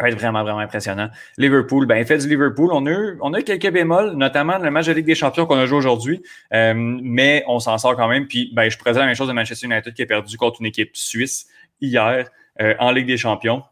va 0.00 0.10
être 0.10 0.18
vraiment, 0.18 0.42
vraiment 0.42 0.58
impressionnant. 0.58 1.08
Liverpool, 1.38 1.86
ben, 1.86 2.04
fait 2.04 2.18
du 2.18 2.28
Liverpool, 2.28 2.70
on 2.72 2.84
a 2.86 2.90
eu, 2.90 3.18
on 3.20 3.32
a 3.32 3.42
quelques 3.42 3.70
bémols, 3.70 4.12
notamment 4.12 4.58
le 4.58 4.70
match 4.70 4.86
de 4.86 4.92
Ligue 4.92 5.06
des 5.06 5.14
Champions 5.14 5.46
qu'on 5.46 5.56
a 5.56 5.66
joué 5.66 5.78
aujourd'hui, 5.78 6.22
euh, 6.52 6.74
mais 6.74 7.44
on 7.46 7.58
s'en 7.58 7.78
sort 7.78 7.96
quand 7.96 8.08
même. 8.08 8.26
Puis, 8.26 8.52
ben, 8.54 8.70
je 8.70 8.76
présente 8.78 9.00
la 9.00 9.06
même 9.06 9.14
chose 9.14 9.28
de 9.28 9.32
Manchester 9.32 9.66
United 9.66 9.94
qui 9.94 10.02
a 10.02 10.06
perdu 10.06 10.36
contre 10.36 10.60
une 10.60 10.66
équipe 10.66 10.96
suisse 10.96 11.46
hier 11.80 12.28
euh, 12.60 12.74
en 12.78 12.90
Ligue 12.92 13.06
des 13.06 13.16
Champions. 13.16 13.62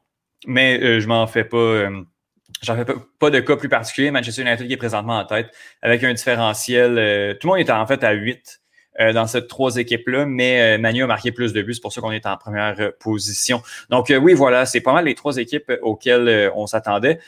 Mais 0.46 0.78
euh, 0.82 1.00
je 1.00 1.08
m'en 1.08 1.26
fais 1.26 1.44
pas. 1.44 1.88
J'en 2.62 2.76
fais 2.76 2.84
pas, 3.18 3.30
de 3.30 3.40
cas 3.40 3.56
plus 3.56 3.68
particulier. 3.68 4.10
Manchester 4.10 4.42
United 4.42 4.66
qui 4.66 4.72
est 4.72 4.78
présentement 4.78 5.18
en 5.18 5.24
tête 5.24 5.50
avec 5.82 6.02
un 6.04 6.12
différentiel. 6.12 7.36
tout 7.40 7.48
le 7.48 7.52
monde 7.52 7.60
est 7.60 7.70
en 7.70 7.86
fait 7.86 8.02
à 8.04 8.12
8 8.12 8.63
euh, 9.00 9.12
dans 9.12 9.26
cette 9.26 9.48
trois 9.48 9.76
équipes-là, 9.76 10.24
mais 10.26 10.76
euh, 10.76 10.78
Manu 10.78 11.02
a 11.02 11.06
marqué 11.06 11.32
plus 11.32 11.52
de 11.52 11.62
buts, 11.62 11.74
c'est 11.74 11.80
pour 11.80 11.92
ça 11.92 12.00
qu'on 12.00 12.12
est 12.12 12.26
en 12.26 12.36
première 12.36 12.76
euh, 12.78 12.90
position. 13.00 13.60
Donc 13.90 14.12
oui, 14.20 14.34
voilà, 14.34 14.66
c'est 14.66 14.80
pas 14.80 14.92
mal 14.92 15.04
les 15.04 15.14
trois 15.14 15.36
équipes 15.36 15.72
auxquelles 15.82 16.50
on 16.54 16.66
s'attendait. 16.66 17.18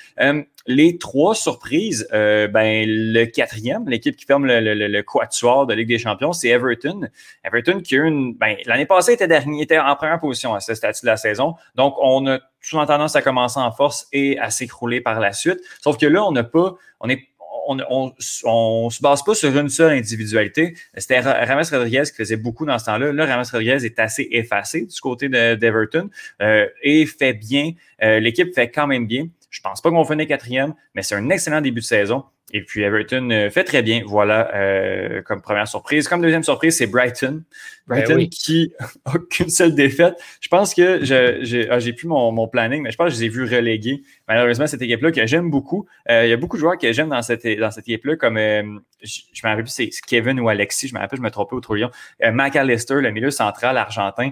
les 0.66 0.98
trois 0.98 1.34
surprises, 1.34 2.08
ben 2.12 2.84
le 2.86 3.24
quatrième, 3.24 3.88
l'équipe 3.88 4.16
qui 4.16 4.24
ferme 4.24 4.46
le, 4.46 4.60
le, 4.60 4.88
le, 4.88 5.02
quatuor 5.02 5.66
de 5.66 5.74
Ligue 5.74 5.88
des 5.88 5.98
Champions, 5.98 6.32
c'est 6.32 6.48
Everton. 6.48 7.08
Everton 7.44 7.80
qui 7.80 7.96
a 7.96 8.04
une, 8.04 8.34
ben, 8.34 8.56
l'année 8.66 8.86
passée 8.86 9.12
était 9.12 9.28
dernier, 9.28 9.62
était 9.62 9.78
en 9.78 9.94
première 9.96 10.18
position 10.18 10.54
à 10.54 10.60
ce 10.60 10.74
statut 10.74 11.02
de 11.02 11.06
la 11.06 11.16
saison. 11.16 11.54
Donc 11.74 11.94
on 12.00 12.26
a 12.26 12.40
souvent 12.60 12.86
tendance 12.86 13.14
à 13.16 13.22
commencer 13.22 13.60
en 13.60 13.70
force 13.70 14.08
et 14.12 14.38
à 14.38 14.50
s'écrouler 14.50 15.00
par 15.00 15.20
la 15.20 15.32
suite. 15.32 15.60
Sauf 15.80 15.98
que 15.98 16.06
là, 16.06 16.24
on 16.24 16.32
n'a 16.32 16.44
pas, 16.44 16.74
on 17.00 17.08
est 17.08 17.28
on 17.66 18.06
ne 18.06 18.90
se 18.90 19.02
base 19.02 19.22
pas 19.22 19.34
sur 19.34 19.56
une 19.56 19.68
seule 19.68 19.92
individualité. 19.92 20.74
C'était 20.96 21.20
Rames 21.20 21.64
Rodriguez 21.70 22.04
qui 22.04 22.16
faisait 22.16 22.36
beaucoup 22.36 22.64
dans 22.64 22.78
ce 22.78 22.86
temps-là. 22.86 23.12
Là, 23.12 23.26
Rames 23.26 23.44
Rodriguez 23.50 23.84
est 23.84 23.98
assez 23.98 24.28
effacé 24.30 24.86
du 24.86 25.00
côté 25.00 25.28
d'Everton 25.28 26.08
euh, 26.42 26.66
et 26.82 27.06
fait 27.06 27.32
bien. 27.32 27.72
Euh, 28.02 28.20
l'équipe 28.20 28.54
fait 28.54 28.70
quand 28.70 28.86
même 28.86 29.06
bien. 29.06 29.26
Je 29.50 29.60
pense 29.60 29.80
pas 29.80 29.90
qu'on 29.90 30.04
finisse 30.04 30.26
quatrième, 30.26 30.74
mais 30.94 31.02
c'est 31.02 31.14
un 31.14 31.30
excellent 31.30 31.60
début 31.60 31.80
de 31.80 31.86
saison. 31.86 32.24
Et 32.52 32.62
puis 32.62 32.82
Everton 32.82 33.28
euh, 33.30 33.50
fait 33.50 33.64
très 33.64 33.82
bien, 33.82 34.02
voilà, 34.06 34.54
euh, 34.54 35.20
comme 35.22 35.42
première 35.42 35.66
surprise. 35.66 36.06
Comme 36.06 36.22
deuxième 36.22 36.44
surprise, 36.44 36.76
c'est 36.76 36.86
Brighton. 36.86 37.42
Ben 37.88 38.04
Brighton 38.04 38.28
qui 38.30 38.72
n'a 39.06 39.12
qu'une 39.30 39.48
seule 39.48 39.74
défaite. 39.74 40.14
Je 40.40 40.48
pense 40.48 40.72
que 40.72 41.04
j'ai 41.04 41.68
ah, 41.68 41.78
plus 41.78 42.06
mon, 42.06 42.46
planning, 42.46 42.82
mais 42.82 42.92
je 42.92 42.96
pense 42.96 43.08
que 43.08 43.14
je 43.14 43.20
les 43.20 43.26
ai 43.26 43.28
vus 43.28 43.44
relégués. 43.44 44.02
Malheureusement, 44.28 44.68
cette 44.68 44.80
équipe-là 44.80 45.10
que 45.10 45.26
j'aime 45.26 45.50
beaucoup. 45.50 45.86
Euh, 46.08 46.24
il 46.24 46.30
y 46.30 46.32
a 46.32 46.36
beaucoup 46.36 46.56
de 46.56 46.60
joueurs 46.60 46.78
que 46.78 46.92
j'aime 46.92 47.08
dans 47.08 47.22
cette, 47.22 47.46
dans 47.46 47.72
cette 47.72 47.88
équipe-là, 47.88 48.14
comme 48.14 48.36
je, 48.36 49.20
me 49.42 49.48
rappelle 49.48 49.64
plus 49.64 49.72
c'est 49.72 49.90
Kevin 50.06 50.38
ou 50.38 50.48
Alexis, 50.48 50.86
je 50.86 50.94
me 50.94 51.00
rappelle, 51.00 51.18
je 51.18 51.24
me 51.24 51.30
trompais 51.30 51.56
au 51.56 51.60
trouillon. 51.60 51.90
McAllister, 52.22 53.00
le 53.00 53.10
milieu 53.10 53.32
central 53.32 53.76
argentin, 53.76 54.30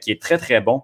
qui 0.00 0.10
est 0.10 0.20
très, 0.20 0.38
très 0.38 0.60
bon. 0.60 0.82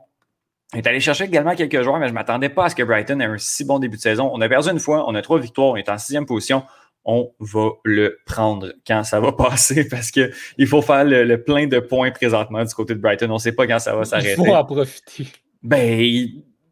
Est 0.75 0.87
allé 0.87 1.01
chercher 1.01 1.25
également 1.25 1.55
quelques 1.55 1.83
joueurs, 1.83 1.99
mais 1.99 2.07
je 2.07 2.13
ne 2.13 2.15
m'attendais 2.15 2.51
pas 2.51 2.67
à 2.67 2.69
ce 2.69 2.75
que 2.75 2.83
Brighton 2.83 3.21
ait 3.21 3.25
un 3.25 3.39
si 3.39 3.65
bon 3.65 3.79
début 3.79 3.97
de 3.97 4.03
saison. 4.03 4.31
On 4.35 4.41
a 4.43 4.49
perdu 4.51 4.69
une 4.69 4.81
fois, 4.81 5.09
on 5.09 5.15
a 5.15 5.23
trois 5.23 5.39
victoires, 5.39 5.69
on 5.69 5.77
est 5.77 5.89
en 5.89 5.97
sixième 5.97 6.27
position. 6.27 6.63
On 7.07 7.33
va 7.41 7.71
le 7.85 8.19
prendre 8.27 8.75
quand 8.87 9.03
ça 9.03 9.19
va 9.19 9.33
passer 9.37 9.89
parce 9.89 10.11
qu'il 10.11 10.67
faut 10.67 10.83
faire 10.83 11.05
le, 11.05 11.43
plein 11.43 11.67
de 11.67 11.79
points 11.79 12.11
présentement 12.11 12.63
du 12.63 12.75
côté 12.75 12.95
de 12.95 13.01
Brighton. 13.01 13.31
On 13.31 13.35
ne 13.35 13.39
sait 13.39 13.53
pas 13.53 13.67
quand 13.67 13.79
ça 13.79 13.97
va 13.97 14.05
s'arrêter. 14.05 14.37
Il 14.39 14.45
faut 14.45 14.55
en 14.55 14.65
profiter. 14.65 15.27
Ben 15.63 15.99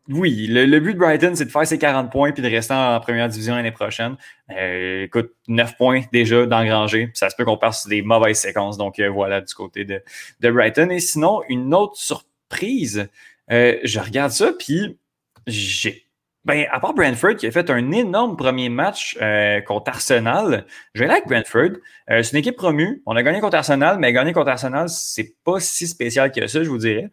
oui, 0.09 0.47
le, 0.47 0.79
but 0.79 0.93
de 0.93 0.99
Brighton, 0.99 1.33
c'est 1.35 1.47
de 1.47 1.51
faire 1.51 1.67
ses 1.67 1.79
40 1.79 2.13
points 2.13 2.33
puis 2.33 2.43
de 2.43 2.49
rester 2.49 2.75
en 2.75 3.01
première 3.01 3.29
division 3.29 3.57
l'année 3.57 3.73
prochaine. 3.73 4.17
Euh, 4.57 5.05
écoute, 5.05 5.31
9 5.49 5.77
points 5.79 6.03
déjà 6.13 6.45
d'engranger. 6.45 7.11
Ça 7.15 7.31
se 7.31 7.35
peut 7.35 7.47
qu'on 7.47 7.57
passe 7.57 7.89
des 7.89 8.03
mauvaises 8.03 8.39
séquences. 8.39 8.77
Donc 8.77 8.99
euh, 8.99 9.09
voilà 9.09 9.41
du 9.41 9.55
côté 9.55 9.87
de, 9.87 10.03
de 10.41 10.51
Brighton. 10.51 10.91
Et 10.91 11.01
sinon, 11.01 11.41
une 11.49 11.75
autre 11.75 11.97
surprise 11.97 13.09
euh, 13.53 13.77
je 13.85 14.01
regarde 14.01 14.33
ça, 14.33 14.53
puis 14.59 14.99
j'ai. 15.47 16.03
Ben, 16.45 16.65
à 16.71 16.79
part 16.79 16.95
Brentford 16.95 17.35
qui 17.35 17.49
a 17.49 17.51
fait 17.51 17.71
un 17.71 17.91
énorme 17.91 18.37
premier 18.37 18.69
match 18.69 19.19
euh, 19.21 19.61
contre 19.63 19.91
Arsenal, 19.91 20.65
je 20.95 21.03
vais 21.03 21.23
Brentford. 21.27 21.71
Euh, 22.09 22.23
c'est 22.23 22.33
une 22.33 22.39
équipe 22.39 22.55
promue. 22.55 23.03
On 23.05 23.17
a 23.17 23.25
gagné 23.25 23.41
contre 23.41 23.57
Arsenal, 23.57 23.99
mais 23.99 24.13
gagner 24.13 24.33
contre 24.33 24.51
Arsenal, 24.51 24.89
c'est 24.89 25.35
pas 25.43 25.59
si 25.59 25.89
spécial 25.89 26.31
que 26.31 26.47
ça, 26.47 26.63
je 26.63 26.69
vous 26.69 26.79
dirais. 26.79 27.11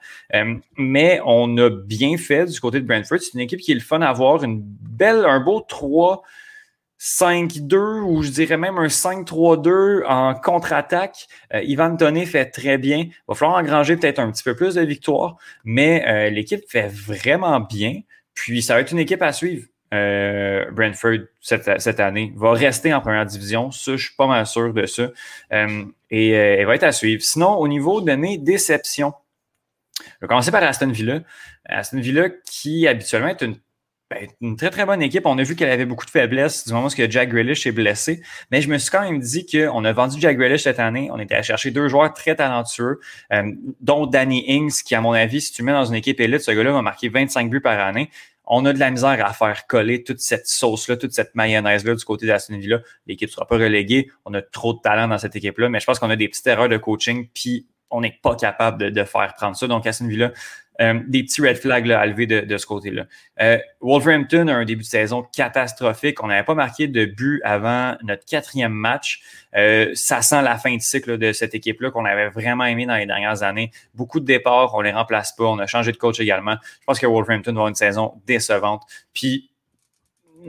mais 0.78 1.20
on 1.26 1.58
a 1.58 1.72
bien 1.72 2.16
fait 2.18 2.46
du 2.46 2.60
côté 2.60 2.80
de 2.80 2.86
Brentford. 2.86 3.22
C'est 3.22 3.34
une 3.34 3.40
équipe 3.40 3.60
qui 3.60 3.72
est 3.72 3.76
le 3.76 3.82
fun 3.82 4.02
à 4.04 4.14
voir. 4.14 4.44
Une 4.44 4.62
belle, 4.62 5.26
un 5.26 5.40
beau 5.40 5.62
3 5.62 6.22
5-2 7.04 8.00
ou 8.00 8.24
je 8.24 8.30
dirais 8.30 8.56
même 8.56 8.78
un 8.78 8.88
5-3-2 8.88 10.06
en 10.06 10.36
contre-attaque. 10.36 11.28
Euh, 11.54 11.62
Ivan 11.64 11.98
Toney 11.98 12.26
fait 12.26 12.46
très 12.46 12.78
bien. 12.78 13.00
Il 13.00 13.14
va 13.28 13.36
falloir 13.36 13.58
engranger 13.58 13.98
peut-être 13.98 14.20
un 14.20 14.32
petit 14.32 14.44
peu 14.44 14.56
plus 14.56 14.76
de 14.76 14.82
victoires, 14.82 15.36
mais 15.66 16.06
euh, 16.08 16.30
l'équipe 16.30 16.62
fait 16.70 16.88
vraiment 16.88 17.60
bien. 17.60 18.00
Puis 18.34 18.62
ça 18.62 18.76
va 18.76 18.80
être 18.80 18.94
une 18.94 19.00
équipe 19.00 19.22
à 19.22 19.34
suivre. 19.34 19.68
Euh, 19.94 20.64
Brentford 20.72 21.28
cette, 21.42 22.00
année 22.00 22.32
va 22.38 22.54
rester 22.54 22.94
en 22.94 23.02
première 23.02 23.26
division. 23.26 23.70
Ça, 23.70 23.98
je 23.98 24.06
suis 24.06 24.16
pas 24.16 24.26
mal 24.26 24.48
sûr 24.48 24.74
de 24.74 24.86
ça. 24.86 25.10
et 26.10 26.30
elle 26.30 26.66
va 26.66 26.76
être 26.76 26.84
à 26.84 26.94
suivre. 26.94 27.22
Sinon, 27.22 27.58
au 27.58 27.68
niveau 27.68 28.00
de 28.00 28.14
mes 28.16 28.38
déceptions, 28.38 29.14
je 30.00 30.06
vais 30.22 30.28
commencer 30.28 30.52
par 30.52 30.64
Aston 30.64 30.90
Villa. 30.90 31.20
Aston 31.66 32.00
Villa 32.00 32.30
qui 32.46 32.88
habituellement 32.88 33.28
est 33.28 33.42
une 33.42 33.58
ben, 34.14 34.28
une 34.42 34.56
très, 34.56 34.70
très 34.70 34.86
bonne 34.86 35.02
équipe. 35.02 35.26
On 35.26 35.38
a 35.38 35.44
vu 35.44 35.56
qu'elle 35.56 35.70
avait 35.70 35.86
beaucoup 35.86 36.06
de 36.06 36.12
faiblesses 36.12 36.68
du 36.68 36.74
moment 36.74 36.88
où 36.88 36.92
Jack 37.10 37.30
Grealish 37.30 37.66
est 37.66 37.72
blessé. 37.72 38.22
Mais 38.52 38.62
je 38.62 38.70
me 38.70 38.78
suis 38.78 38.92
quand 38.92 39.02
même 39.02 39.20
dit 39.20 39.46
qu'on 39.46 39.84
a 39.86 39.94
vendu 39.94 40.20
Jack 40.20 40.38
Grealish 40.38 40.64
cette 40.64 40.80
année. 40.80 41.10
On 41.12 41.20
était 41.20 41.36
à 41.36 41.42
chercher 41.42 41.72
deux 41.72 41.88
joueurs 41.88 42.14
très 42.14 42.36
talentueux, 42.36 43.00
euh, 43.32 43.52
dont 43.82 44.06
Danny 44.06 44.44
Ings, 44.48 44.84
qui, 44.84 44.96
à 44.96 45.02
mon 45.02 45.14
avis, 45.14 45.42
si 45.42 45.52
tu 45.52 45.64
mets 45.64 45.72
dans 45.72 45.86
une 45.86 45.96
équipe 45.96 46.20
élite, 46.20 46.42
ce 46.42 46.52
gars-là 46.52 46.72
va 46.72 46.82
marquer 46.82 47.10
25 47.10 47.50
buts 47.50 47.62
par 47.62 47.80
année. 47.80 48.10
On 48.46 48.66
a 48.66 48.74
de 48.74 48.80
la 48.80 48.92
misère 48.92 49.26
à 49.26 49.34
faire 49.34 49.68
coller 49.68 50.04
toute 50.04 50.20
cette 50.20 50.48
sauce-là, 50.48 50.98
toute 50.98 51.14
cette 51.14 51.34
mayonnaise-là 51.34 51.96
du 51.96 52.04
côté 52.04 52.28
d'Aston 52.28 52.58
Villa. 52.58 52.82
L'équipe 53.08 53.30
ne 53.30 53.34
sera 53.34 53.48
pas 53.48 53.56
reléguée. 53.56 54.12
On 54.26 54.34
a 54.34 54.42
trop 54.42 54.74
de 54.74 54.80
talent 54.80 55.08
dans 55.08 55.18
cette 55.18 55.36
équipe-là, 55.36 55.70
mais 55.70 55.80
je 55.80 55.86
pense 55.86 56.00
qu'on 56.00 56.10
a 56.10 56.18
des 56.18 56.28
petites 56.28 56.46
erreurs 56.48 56.68
de 56.68 56.78
coaching, 56.78 57.30
puis 57.34 57.68
on 57.94 58.02
n'est 58.02 58.20
pas 58.22 58.36
capable 58.36 58.80
de, 58.80 58.90
de, 58.90 59.04
faire 59.04 59.34
prendre 59.36 59.56
ça. 59.56 59.68
Donc, 59.68 59.88
Aston 59.88 60.08
Villa, 60.08 60.32
euh, 60.82 61.00
des 61.08 61.24
petits 61.24 61.42
red 61.42 61.58
flags 61.58 61.92
à 61.92 62.06
lever 62.06 62.26
de, 62.26 62.58
ce 62.58 62.66
côté-là. 62.66 63.06
Euh, 63.42 63.60
Wolverhampton 63.82 64.48
a 64.48 64.54
un 64.54 64.66
début 64.66 64.82
de 64.82 64.88
saison 64.88 65.22
catastrophique. 65.22 66.24
On 66.24 66.28
n'avait 66.28 66.44
pas 66.44 66.56
marqué 66.56 66.88
de 66.88 67.06
but 67.06 67.42
avant 67.44 67.96
notre 68.02 68.26
quatrième 68.26 68.74
match. 68.74 69.22
Euh, 69.56 69.92
ça 69.94 70.24
sent 70.24 70.42
la 70.42 70.58
fin 70.58 70.76
de 70.76 70.82
cycle 70.82 71.20
de 71.20 71.32
cette 71.32 71.54
équipe-là 71.54 71.92
qu'on 71.92 72.06
avait 72.06 72.30
vraiment 72.30 72.66
aimé 72.66 72.88
dans 72.88 72.96
les 72.96 73.06
dernières 73.06 73.44
années. 73.44 73.70
Beaucoup 73.94 74.20
de 74.20 74.26
départs, 74.26 74.74
on 74.74 74.82
les 74.82 74.92
remplace 74.92 75.36
pas. 75.36 75.44
On 75.44 75.60
a 75.60 75.68
changé 75.68 75.92
de 75.92 75.98
coach 75.98 76.20
également. 76.20 76.56
Je 76.64 76.86
pense 76.88 77.00
que 77.00 77.06
Wolverhampton 77.06 77.52
va 77.52 77.58
avoir 77.58 77.68
une 77.68 77.76
saison 77.76 78.20
décevante. 78.26 78.82
Puis, 79.14 79.52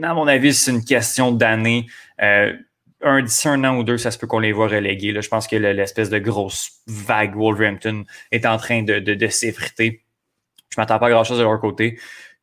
à 0.01 0.13
mon 0.15 0.27
avis, 0.27 0.55
c'est 0.55 0.71
une 0.71 0.83
question 0.83 1.31
d'année. 1.31 1.85
Un, 3.01 3.25
un 3.45 3.63
an 3.63 3.77
ou 3.77 3.83
deux, 3.83 3.97
ça 3.97 4.11
se 4.11 4.17
peut 4.17 4.27
qu'on 4.27 4.39
les 4.39 4.51
voit 4.51 4.67
relégués. 4.67 5.11
Là, 5.11 5.21
je 5.21 5.29
pense 5.29 5.47
que 5.47 5.55
l'espèce 5.55 6.09
de 6.09 6.19
grosse 6.19 6.71
vague 6.87 7.35
Wolverhampton 7.35 8.05
est 8.31 8.45
en 8.45 8.57
train 8.57 8.83
de, 8.83 8.99
de, 8.99 9.27
s'effriter. 9.27 10.03
Je 10.69 10.79
m'attends 10.79 10.99
pas 10.99 11.07
à 11.07 11.09
grand-chose 11.09 11.37
de 11.37 11.43
leur 11.43 11.59
côté. 11.59 11.99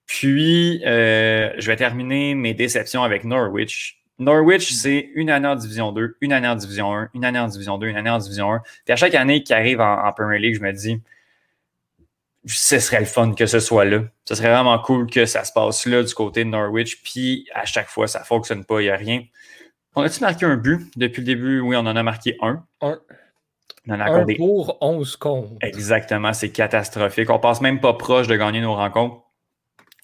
Puis, 0.07 0.83
euh, 0.85 1.53
je 1.59 1.67
vais 1.67 1.77
terminer 1.77 2.35
mes 2.35 2.55
déceptions 2.55 3.03
avec 3.03 3.25
Norwich. 3.25 4.03
Norwich, 4.19 4.73
c'est 4.73 5.11
une 5.15 5.31
année 5.31 5.49
en 5.49 5.57
Division 5.57 5.91
2, 5.93 6.17
une 6.21 6.33
année 6.33 6.49
en 6.49 6.55
Division 6.55 6.95
1, 6.95 7.11
une 7.15 7.25
année 7.25 7.39
en 7.39 7.49
Division 7.49 7.79
2, 7.79 7.89
une 7.89 7.97
année 7.97 8.11
en 8.11 8.19
Division 8.19 8.53
1. 8.53 8.61
Puis 8.85 8.93
à 8.93 8.97
chaque 8.97 9.15
année 9.15 9.43
qui 9.43 9.53
arrive 9.53 9.81
en, 9.81 10.13
Premier 10.13 10.39
League, 10.39 10.57
je 10.57 10.61
me 10.61 10.73
dis, 10.73 11.01
ce 12.45 12.79
serait 12.79 13.01
le 13.01 13.07
fun 13.07 13.35
que 13.35 13.47
ce 13.47 13.59
soit 13.59 13.85
là. 13.85 14.03
Ce 14.29 14.35
serait 14.35 14.51
vraiment 14.51 14.79
cool 14.79 15.09
que 15.09 15.27
ça 15.27 15.45
se 15.45 15.53
passe 15.53 15.87
là 15.87 16.03
du 16.03 16.13
côté 16.15 16.45
de 16.45 16.51
Norwich. 16.51 17.03
Puis 17.03 17.49
à 17.55 17.65
chaque 17.65 17.89
fois, 17.89 18.07
ça 18.07 18.21
ne 18.21 18.25
fonctionne 18.25 18.65
pas, 18.65 18.81
il 18.81 18.85
n'y 18.85 18.91
a 18.91 18.97
rien. 18.97 19.25
On 19.95 20.03
a-tu 20.03 20.21
marqué 20.21 20.47
un 20.47 20.57
but 20.57 20.91
depuis 20.97 21.21
le 21.21 21.27
début? 21.27 21.61
Oui, 21.61 21.77
on 21.77 21.81
en 21.81 21.97
a 21.97 22.03
marqué 22.03 22.37
un. 22.41 22.65
Un. 22.81 22.99
Un 23.89 24.25
pour 24.37 24.79
11 24.81 25.17
contre. 25.17 25.53
Exactement, 25.61 26.33
c'est 26.33 26.51
catastrophique. 26.51 27.29
On 27.31 27.41
passe 27.41 27.61
même 27.61 27.81
pas 27.81 27.95
proche 27.95 28.29
de 28.29 28.37
gagner 28.37 28.61
nos 28.61 28.75
rencontres. 28.75 29.23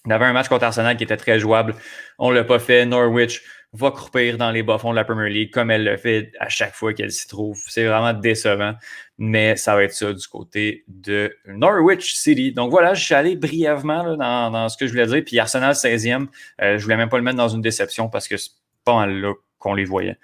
On 0.05 0.11
avait 0.11 0.25
un 0.25 0.33
match 0.33 0.49
contre 0.49 0.65
Arsenal 0.65 0.97
qui 0.97 1.03
était 1.03 1.17
très 1.17 1.39
jouable. 1.39 1.75
On 2.17 2.29
ne 2.29 2.35
l'a 2.35 2.43
pas 2.43 2.59
fait. 2.59 2.85
Norwich 2.85 3.41
va 3.71 3.91
croupir 3.91 4.37
dans 4.37 4.51
les 4.51 4.63
bas-fonds 4.63 4.91
de 4.91 4.95
la 4.95 5.05
Premier 5.05 5.29
League 5.29 5.51
comme 5.51 5.71
elle 5.71 5.85
le 5.85 5.97
fait 5.97 6.31
à 6.39 6.49
chaque 6.49 6.73
fois 6.73 6.93
qu'elle 6.93 7.11
s'y 7.11 7.27
trouve. 7.27 7.57
C'est 7.67 7.85
vraiment 7.85 8.13
décevant, 8.13 8.73
mais 9.17 9.55
ça 9.55 9.75
va 9.75 9.83
être 9.83 9.93
ça 9.93 10.11
du 10.11 10.27
côté 10.27 10.83
de 10.87 11.33
Norwich 11.47 12.15
City. 12.15 12.51
Donc 12.51 12.71
voilà, 12.71 12.93
je 12.93 13.03
suis 13.03 13.15
allé 13.15 13.35
brièvement 13.35 14.17
dans, 14.17 14.69
ce 14.69 14.77
que 14.77 14.87
je 14.87 14.91
voulais 14.91 15.05
dire. 15.05 15.23
Puis 15.25 15.39
Arsenal 15.39 15.73
16e, 15.73 16.27
euh, 16.61 16.77
je 16.77 16.83
voulais 16.83 16.97
même 16.97 17.09
pas 17.09 17.17
le 17.17 17.23
mettre 17.23 17.37
dans 17.37 17.49
une 17.49 17.61
déception 17.61 18.09
parce 18.09 18.27
que 18.27 18.35
c'est 18.37 18.51
pas 18.83 18.95
mal 18.95 19.21
là 19.21 19.33
qu'on 19.59 19.73
les 19.73 19.85
voyait. 19.85 20.17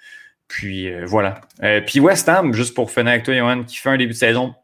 Puis 0.48 0.92
euh, 0.92 1.04
voilà. 1.06 1.40
Euh, 1.62 1.80
puis 1.80 2.00
West 2.00 2.28
Ham, 2.28 2.52
juste 2.52 2.74
pour 2.74 2.90
finir 2.90 3.12
avec 3.12 3.24
toi, 3.24 3.34
Johan, 3.34 3.64
qui 3.64 3.76
fait 3.76 3.90
un 3.90 3.96
début 3.96 4.12
de 4.12 4.18
saison, 4.18 4.54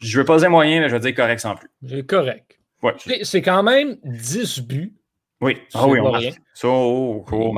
Je 0.00 0.18
veux 0.18 0.24
pas 0.24 0.38
dire 0.38 0.50
moyen, 0.50 0.80
mais 0.80 0.88
je 0.88 0.94
vais 0.94 1.00
dire 1.00 1.14
correct 1.14 1.40
sans 1.40 1.56
plus. 1.56 2.04
Correct. 2.04 2.58
Ouais. 2.82 2.94
C'est 3.22 3.42
quand 3.42 3.62
même 3.62 3.96
10 4.04 4.60
buts. 4.60 4.94
Oui, 5.40 5.58
ah 5.74 5.86
oui, 5.86 6.00
on 6.00 6.12
marque. 6.12 6.40
Ça, 6.54 6.68
oh, 6.68 7.24
oh, 7.30 7.54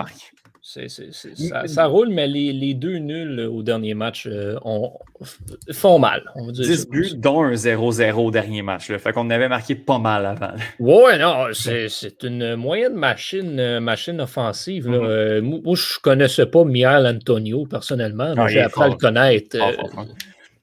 ça, 0.66 1.66
ça, 1.68 1.86
roule, 1.86 2.08
mais 2.08 2.26
les, 2.26 2.52
les, 2.52 2.74
deux 2.74 2.98
nuls 2.98 3.38
au 3.40 3.62
dernier 3.62 3.94
match 3.94 4.26
euh, 4.26 4.58
on, 4.64 4.90
font 5.70 6.00
mal. 6.00 6.24
On 6.34 6.46
va 6.46 6.52
dire 6.52 6.64
10 6.64 6.88
buts, 6.88 7.10
dont 7.14 7.44
un 7.44 7.52
0-0 7.52 8.14
au 8.14 8.30
dernier 8.32 8.62
match. 8.62 8.90
Là. 8.90 8.98
Fait 8.98 9.12
qu'on 9.12 9.30
avait 9.30 9.48
marqué 9.48 9.76
pas 9.76 10.00
mal 10.00 10.26
avant. 10.26 10.54
Ouais, 10.80 11.18
non, 11.18 11.46
c'est, 11.52 11.88
une 12.24 12.56
moyenne 12.56 12.94
machine, 12.94 13.60
euh, 13.60 13.78
machine 13.78 14.20
offensive. 14.20 14.90
Là. 14.90 14.98
Mm-hmm. 14.98 15.04
Euh, 15.04 15.42
moi, 15.42 15.76
je 15.76 15.98
ne 15.98 16.00
connaissais 16.02 16.46
pas 16.46 16.64
Miel 16.64 17.06
Antonio 17.06 17.64
personnellement. 17.66 18.34
j'ai 18.48 18.60
appris 18.60 18.82
à 18.82 18.88
le 18.88 18.94
connaître 18.96 19.56
euh, 19.56 20.04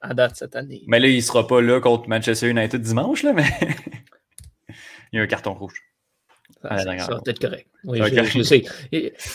à 0.02 0.14
date 0.14 0.36
cette 0.36 0.58
année. 0.58 0.84
Mais 0.88 1.00
là, 1.00 1.08
il 1.08 1.16
ne 1.16 1.22
sera 1.22 1.48
pas 1.48 1.62
là 1.62 1.80
contre 1.80 2.10
Manchester 2.10 2.50
United 2.50 2.82
dimanche, 2.82 3.24
là, 3.24 3.32
mais 3.32 3.46
il 5.14 5.18
y 5.18 5.20
a 5.20 5.22
un 5.22 5.28
carton 5.28 5.54
rouge. 5.54 5.82
Ça, 6.62 6.76
va 6.76 7.22
peut-être 7.22 7.40
correct. 7.40 7.68
Oui, 7.84 8.00
je, 8.02 8.44
sais. 8.44 8.64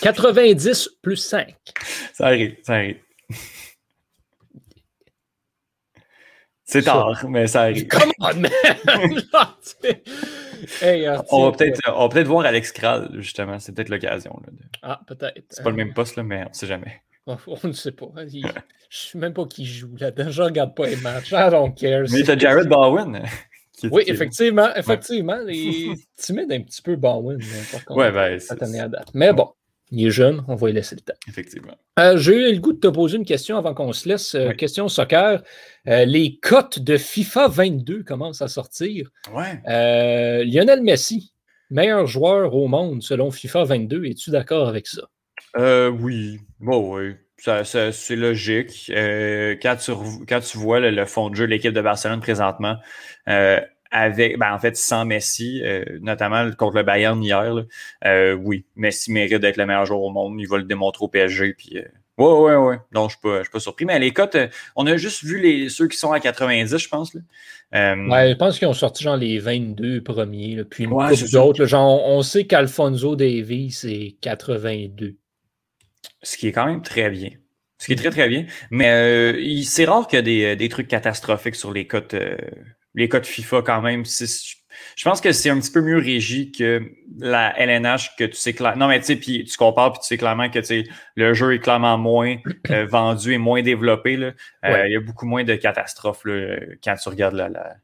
90 0.00 0.88
plus 1.02 1.16
5. 1.16 1.54
Ça 2.14 2.26
arrive, 2.26 2.56
ça 2.62 2.74
arrive. 2.74 3.00
C'est 6.64 6.82
tard, 6.82 7.24
mais 7.28 7.46
ça 7.46 7.62
arrive. 7.62 7.86
Come 7.86 8.12
on, 8.20 8.34
man! 8.34 8.50
on 11.30 11.50
va 11.50 11.56
peut-être 11.56 12.08
peut 12.10 12.22
voir 12.24 12.44
Alex 12.44 12.72
Kral, 12.72 13.08
justement. 13.20 13.58
C'est 13.58 13.72
peut-être 13.72 13.88
l'occasion. 13.88 14.38
De... 14.46 14.52
Ah, 14.82 15.00
peut-être. 15.06 15.44
C'est 15.48 15.62
pas 15.62 15.70
le 15.70 15.76
même 15.76 15.94
poste, 15.94 16.16
là, 16.16 16.22
mais 16.22 16.44
on 16.44 16.48
ne 16.48 16.54
sait 16.54 16.66
jamais. 16.66 17.00
On 17.26 17.38
ne 17.64 17.72
sait 17.72 17.92
pas. 17.92 18.08
Je 18.16 18.38
ne 18.38 18.42
sais 18.90 19.18
même 19.18 19.34
pas 19.34 19.46
qui 19.46 19.66
joue 19.66 19.94
là-dedans. 19.98 20.30
Je 20.30 20.42
ne 20.42 20.46
regarde 20.46 20.74
pas 20.74 20.86
les 20.86 20.96
matchs. 20.96 21.32
I 21.32 21.50
don't 21.50 21.74
care. 21.74 22.04
Mais 22.10 22.22
tu 22.22 22.30
as 22.30 22.38
Jared 22.38 22.68
Bowen. 22.68 23.22
Oui, 23.90 24.02
effectivement, 24.06 24.74
effectivement. 24.74 25.38
Il 25.48 25.92
est 25.92 26.08
timide 26.16 26.52
un 26.52 26.60
petit 26.60 26.82
peu, 26.82 26.96
Bowen. 26.96 27.38
Ouais, 27.90 28.10
ben, 28.10 28.38
à 28.50 28.88
date. 28.88 29.08
Mais 29.14 29.32
bon, 29.32 29.50
il 29.90 30.06
est 30.06 30.10
jeune, 30.10 30.44
on 30.48 30.54
va 30.54 30.66
lui 30.66 30.74
laisser 30.74 30.96
le 30.96 31.00
temps. 31.00 31.18
Effectivement. 31.28 31.74
Euh, 31.98 32.16
J'ai 32.16 32.50
eu 32.50 32.54
le 32.54 32.60
goût 32.60 32.72
de 32.72 32.80
te 32.80 32.88
poser 32.88 33.16
une 33.16 33.24
question 33.24 33.56
avant 33.56 33.74
qu'on 33.74 33.92
se 33.92 34.08
laisse. 34.08 34.34
Euh, 34.34 34.52
question 34.52 34.88
soccer. 34.88 35.42
Euh, 35.86 36.04
les 36.04 36.38
cotes 36.38 36.78
de 36.78 36.96
FIFA 36.96 37.48
22 37.48 38.02
commencent 38.02 38.42
à 38.42 38.48
sortir. 38.48 39.10
Ouais. 39.34 40.44
Lionel 40.44 40.82
Messi, 40.82 41.32
meilleur 41.70 42.06
joueur 42.06 42.54
au 42.54 42.68
monde 42.68 43.02
selon 43.02 43.30
FIFA 43.30 43.64
22. 43.64 44.04
Es-tu 44.04 44.30
d'accord 44.30 44.68
avec 44.68 44.86
ça? 44.86 45.02
oui. 45.56 46.38
Bon, 46.60 46.96
oui. 46.96 47.14
Ça, 47.38 47.64
c'est 47.64 48.16
logique. 48.16 48.90
quand, 48.90 49.76
tu, 49.76 49.92
quand 50.28 50.40
tu 50.40 50.58
vois 50.58 50.80
le, 50.80 51.04
fond 51.06 51.30
de 51.30 51.36
jeu 51.36 51.46
de 51.46 51.50
l'équipe 51.50 51.72
de 51.72 51.80
Barcelone 51.80 52.20
présentement, 52.20 52.76
avec, 53.90 54.38
ben, 54.38 54.52
en 54.52 54.58
fait, 54.58 54.76
sans 54.76 55.04
Messi, 55.04 55.62
euh, 55.64 55.84
notamment 56.00 56.50
contre 56.52 56.76
le 56.76 56.82
Bayern 56.82 57.22
hier, 57.22 57.64
euh, 58.04 58.32
oui, 58.34 58.64
Messi 58.76 59.12
mérite 59.12 59.40
d'être 59.40 59.56
le 59.56 59.66
meilleur 59.66 59.86
joueur 59.86 60.02
au 60.02 60.10
monde. 60.10 60.34
Il 60.38 60.48
va 60.48 60.58
le 60.58 60.64
démontrer 60.64 61.04
au 61.04 61.08
PSG. 61.08 61.54
Puis, 61.54 61.78
euh, 61.78 61.82
ouais, 62.18 62.56
ouais, 62.56 62.56
ouais. 62.56 62.76
Donc, 62.92 63.10
je 63.10 63.28
ne 63.28 63.42
suis, 63.42 63.50
pas 63.50 63.60
surpris. 63.60 63.84
Mais 63.84 63.98
les 63.98 64.12
cotes, 64.12 64.36
on 64.76 64.86
a 64.86 64.96
juste 64.96 65.24
vu 65.24 65.40
les, 65.40 65.68
ceux 65.68 65.88
qui 65.88 65.96
sont 65.96 66.12
à 66.12 66.20
90, 66.20 66.76
je 66.76 66.88
pense. 66.88 67.14
Là. 67.14 67.20
ouais, 67.72 68.30
je 68.30 68.36
pense 68.36 68.58
qu'ils 68.58 68.68
ont 68.68 68.74
sorti 68.74 69.04
genre 69.04 69.16
les 69.16 69.38
22 69.38 70.02
premiers. 70.02 70.62
puis 70.64 70.86
ouais, 70.86 71.14
d'autres. 71.32 71.64
Genre, 71.64 72.06
on 72.06 72.22
sait 72.22 72.44
qu'Alfonso 72.44 73.16
Davies, 73.16 73.70
c'est 73.70 74.16
82. 74.20 75.16
Ce 76.22 76.36
qui 76.36 76.48
est 76.48 76.52
quand 76.52 76.66
même 76.66 76.82
très 76.82 77.10
bien. 77.10 77.30
Ce 77.78 77.86
qui 77.86 77.92
est 77.92 77.96
très, 77.96 78.10
très 78.10 78.28
bien. 78.28 78.44
Mais 78.70 79.62
c'est 79.62 79.84
rare 79.84 80.08
qu'il 80.08 80.18
y 80.18 80.20
ait 80.20 80.22
des, 80.22 80.56
des, 80.56 80.68
trucs 80.68 80.88
catastrophiques 80.88 81.54
sur 81.54 81.72
les 81.72 81.86
cotes 81.86 82.16
les 82.94 83.08
codes 83.08 83.26
FIFA 83.26 83.62
quand 83.62 83.80
même. 83.80 84.04
Je 84.96 85.04
pense 85.04 85.20
que 85.20 85.32
c'est 85.32 85.50
un 85.50 85.58
petit 85.58 85.70
peu 85.70 85.80
mieux 85.80 85.98
régi 85.98 86.52
que 86.52 86.82
la 87.18 87.58
LNH 87.58 88.16
que 88.16 88.24
tu 88.24 88.36
sais 88.36 88.52
clairement. 88.52 88.86
Non, 88.86 88.88
mais 88.88 88.98
tu 89.00 89.06
sais, 89.06 89.16
puis 89.16 89.44
tu 89.44 89.56
compares, 89.56 89.92
puis 89.92 90.00
tu 90.00 90.08
sais 90.08 90.18
clairement 90.18 90.50
que 90.50 90.60
le 91.16 91.34
jeu 91.34 91.54
est 91.54 91.58
clairement 91.58 91.98
moins 91.98 92.36
euh, 92.70 92.86
vendu 92.86 93.32
et 93.32 93.38
moins 93.38 93.62
développé. 93.62 94.16
Là. 94.16 94.32
Euh, 94.64 94.86
il 94.86 94.92
y 94.92 94.96
a 94.96 95.00
beaucoup 95.00 95.26
moins 95.26 95.44
de 95.44 95.54
catastrophes 95.54 96.24
là, 96.24 96.56
quand 96.82 96.94
tu 96.96 97.08
regardes 97.08 97.34
la, 97.34 97.76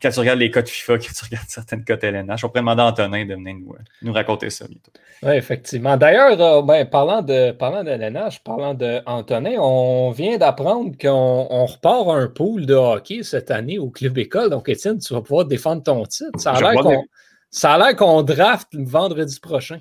quand 0.00 0.10
tu 0.10 0.20
regardes 0.20 0.38
les 0.38 0.50
codes 0.50 0.68
FIFA, 0.68 0.98
quand 0.98 1.12
tu 1.14 1.24
regardes 1.24 1.48
certaines 1.48 1.84
codes 1.84 2.02
LNH, 2.02 2.44
on 2.44 2.48
pourrait 2.48 2.60
demander 2.60 2.82
à 2.82 2.86
Antonin 2.86 3.24
de 3.24 3.34
venir 3.34 3.54
nous, 3.54 3.74
nous 4.02 4.12
raconter 4.12 4.50
ça 4.50 4.66
bientôt. 4.66 4.92
Oui, 5.22 5.32
effectivement. 5.32 5.96
D'ailleurs, 5.96 6.40
euh, 6.40 6.62
ben, 6.62 6.84
parlant, 6.88 7.22
de, 7.22 7.52
parlant 7.52 7.82
de 7.82 7.90
LNH, 7.90 8.42
parlant 8.42 8.74
d'Antonin, 8.74 9.56
on 9.58 10.10
vient 10.10 10.36
d'apprendre 10.36 10.92
qu'on 11.00 11.64
repart 11.64 12.08
un 12.08 12.28
pool 12.28 12.66
de 12.66 12.74
hockey 12.74 13.22
cette 13.22 13.50
année 13.50 13.78
au 13.78 13.90
Club 13.90 14.18
École. 14.18 14.50
Donc, 14.50 14.68
Étienne, 14.68 14.98
tu 14.98 15.14
vas 15.14 15.22
pouvoir 15.22 15.46
défendre 15.46 15.82
ton 15.82 16.04
titre. 16.04 16.38
Ça 16.38 16.52
a 16.52 17.78
l'air 17.78 17.96
qu'on 17.96 18.22
draft 18.22 18.68
vendredi 18.72 19.38
prochain. 19.40 19.78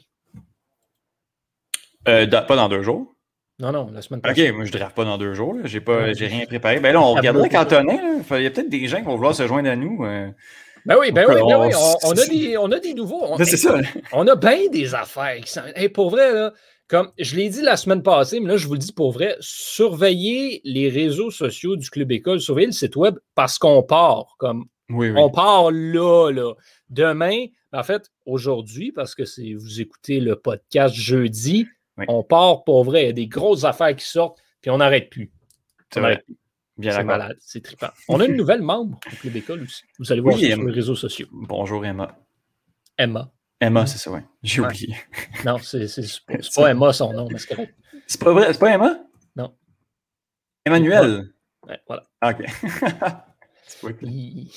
Euh, 2.07 2.27
pas 2.27 2.55
dans 2.55 2.69
deux 2.69 2.83
jours. 2.83 3.12
Non, 3.63 3.71
non, 3.71 3.89
la 3.93 4.01
semaine 4.01 4.19
prochaine. 4.19 4.51
OK, 4.51 4.55
moi, 4.57 4.65
je 4.65 4.77
ne 4.77 4.89
pas 4.89 5.05
dans 5.05 5.17
deux 5.17 5.33
jours. 5.33 5.55
Je 5.63 5.77
n'ai 5.79 6.27
rien 6.27 6.45
préparé. 6.45 6.81
Ben 6.81 6.91
là, 6.91 7.01
on 7.01 7.13
regardera 7.13 7.47
Antonin. 7.61 7.97
Il 8.31 8.43
y 8.43 8.45
a 8.45 8.51
peut-être 8.51 8.69
des 8.69 8.87
gens 8.87 8.97
qui 8.97 9.05
vont 9.05 9.15
vouloir 9.15 9.33
se 9.33 9.47
joindre 9.47 9.69
à 9.69 9.75
nous. 9.77 10.03
Euh. 10.03 10.27
Ben 10.85 10.97
oui, 10.99 11.13
ben 11.13 11.25
oui, 11.29 11.35
ben 11.35 11.61
oui. 11.61 11.73
On, 12.03 12.11
a 12.11 12.25
des, 12.25 12.57
on, 12.57 12.69
a 12.69 12.79
des, 12.79 12.93
nouveaux. 12.93 13.23
On, 13.23 13.37
c'est 13.37 13.55
ça. 13.55 13.77
On 14.11 14.27
a 14.27 14.35
bien 14.35 14.67
des 14.69 14.93
affaires. 14.93 15.37
Qui 15.45 15.89
pour 15.89 16.09
vrai, 16.09 16.33
là, 16.33 16.53
comme 16.89 17.09
je 17.17 17.37
l'ai 17.37 17.47
dit 17.47 17.61
la 17.61 17.77
semaine 17.77 18.03
passée, 18.03 18.41
mais 18.41 18.49
là, 18.49 18.57
je 18.57 18.67
vous 18.67 18.73
le 18.73 18.79
dis 18.79 18.91
pour 18.91 19.13
vrai, 19.13 19.37
surveillez 19.39 20.59
les 20.65 20.89
réseaux 20.89 21.31
sociaux 21.31 21.77
du 21.77 21.89
Club 21.89 22.11
École, 22.11 22.41
surveillez 22.41 22.67
le 22.67 22.73
site 22.73 22.97
web 22.97 23.15
parce 23.33 23.57
qu'on 23.57 23.81
part. 23.81 24.35
Comme, 24.39 24.65
On 24.89 25.29
part 25.29 25.71
là, 25.71 26.31
là. 26.31 26.53
Demain, 26.89 27.45
ben, 27.71 27.79
en 27.79 27.83
fait, 27.83 28.11
aujourd'hui, 28.25 28.91
parce 28.91 29.15
que 29.15 29.23
vous 29.55 29.79
écoutez 29.79 30.19
le 30.19 30.35
podcast 30.35 30.93
jeudi, 30.93 31.65
on 32.07 32.23
part 32.23 32.63
pour 32.63 32.83
vrai. 32.83 33.03
Il 33.03 33.05
y 33.07 33.09
a 33.09 33.13
des 33.13 33.27
grosses 33.27 33.63
affaires 33.63 33.95
qui 33.95 34.05
sortent, 34.05 34.39
puis 34.61 34.71
on 34.71 34.77
n'arrête 34.77 35.09
plus. 35.09 35.31
C'est 35.91 36.01
malade, 37.03 37.37
c'est 37.39 37.61
trippant. 37.61 37.91
On 38.09 38.19
a 38.19 38.25
une 38.25 38.35
nouvelle 38.35 38.61
membre 38.61 38.99
au 39.11 39.15
Club 39.17 39.35
École 39.35 39.63
aussi. 39.63 39.83
Vous 39.99 40.11
allez 40.11 40.21
voir 40.21 40.37
sur 40.37 40.63
les 40.63 40.71
réseaux 40.71 40.95
sociaux. 40.95 41.27
Bonjour 41.31 41.85
Emma. 41.85 42.17
Emma. 42.97 43.31
Emma, 43.59 43.85
c'est 43.85 43.97
ça, 43.97 44.11
oui. 44.11 44.19
J'ai 44.41 44.61
oublié. 44.61 44.95
Non, 45.45 45.57
c'est 45.57 45.87
pas, 46.55 46.71
Emma 46.71 46.91
son 46.91 47.13
nom, 47.13 47.27
mais 47.31 47.37
c'est 47.37 47.55
correct. 47.55 47.73
C'est 48.07 48.19
pas 48.19 48.33
vrai? 48.33 48.51
C'est 48.51 48.59
pas 48.59 48.73
Emma? 48.73 48.99
Non. 49.35 49.55
Emmanuel? 50.65 51.29
Ouais, 51.67 51.79
voilà. 51.87 52.03
OK. 52.23 52.43
c'est 53.65 53.81
pas 53.81 53.87
il... 54.01 54.49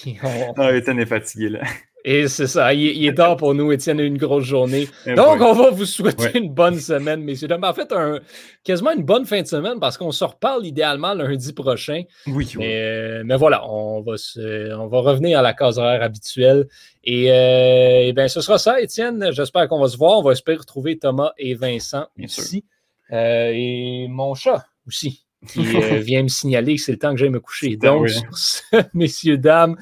Non, 0.56 0.68
Ethan 0.70 0.98
est 0.98 1.06
fatigué, 1.06 1.50
là. 1.50 1.62
Et 2.08 2.28
c'est 2.28 2.46
ça, 2.46 2.72
il, 2.72 3.04
est 3.04 3.14
tard 3.14 3.36
pour 3.36 3.52
nous. 3.52 3.72
Étienne 3.72 3.98
a 3.98 4.04
eu 4.04 4.06
une 4.06 4.16
grosse 4.16 4.44
journée. 4.44 4.88
Eh 5.06 5.14
Donc, 5.14 5.40
on 5.40 5.52
va 5.54 5.70
vous 5.70 5.84
souhaiter 5.84 6.38
une 6.38 6.54
bonne 6.54 6.78
semaine, 6.78 7.20
messieurs. 7.20 7.48
En 7.50 7.74
fait, 7.74 7.92
un, 7.92 8.20
quasiment 8.62 8.92
une 8.92 9.02
bonne 9.02 9.26
fin 9.26 9.42
de 9.42 9.46
semaine 9.48 9.80
parce 9.80 9.98
qu'on 9.98 10.12
se 10.12 10.22
reparle 10.22 10.64
idéalement 10.64 11.14
lundi 11.14 11.52
prochain. 11.52 12.04
Oui, 12.28 12.48
oui. 12.54 12.58
Mais, 12.58 13.24
mais 13.24 13.36
voilà, 13.36 13.68
on 13.68 14.02
va, 14.02 14.16
se, 14.18 14.72
on 14.76 14.86
va 14.86 15.00
revenir 15.00 15.40
à 15.40 15.42
la 15.42 15.52
case 15.52 15.80
horaire 15.80 16.04
habituelle. 16.04 16.68
Et, 17.02 17.32
euh, 17.32 18.06
et 18.06 18.12
bien, 18.12 18.28
ce 18.28 18.40
sera 18.40 18.58
ça, 18.58 18.80
Étienne. 18.80 19.32
J'espère 19.32 19.66
qu'on 19.66 19.80
va 19.80 19.88
se 19.88 19.96
voir. 19.96 20.20
On 20.20 20.22
va 20.22 20.30
espérer 20.30 20.58
retrouver 20.58 21.00
Thomas 21.00 21.32
et 21.38 21.54
Vincent 21.54 22.06
ici. 22.18 22.64
Euh, 23.10 23.50
et 23.52 24.06
mon 24.08 24.34
chat 24.34 24.64
aussi 24.86 25.25
qui 25.46 25.76
euh, 25.76 25.96
vient 26.00 26.22
me 26.22 26.28
signaler 26.28 26.76
que 26.76 26.82
c'est 26.82 26.92
le 26.92 26.98
temps 26.98 27.12
que 27.12 27.16
j'aille 27.16 27.30
me 27.30 27.40
coucher. 27.40 27.76
Donc, 27.76 28.08
sur 28.08 28.36
ce, 28.36 28.62
messieurs, 28.94 29.38
dames, 29.38 29.76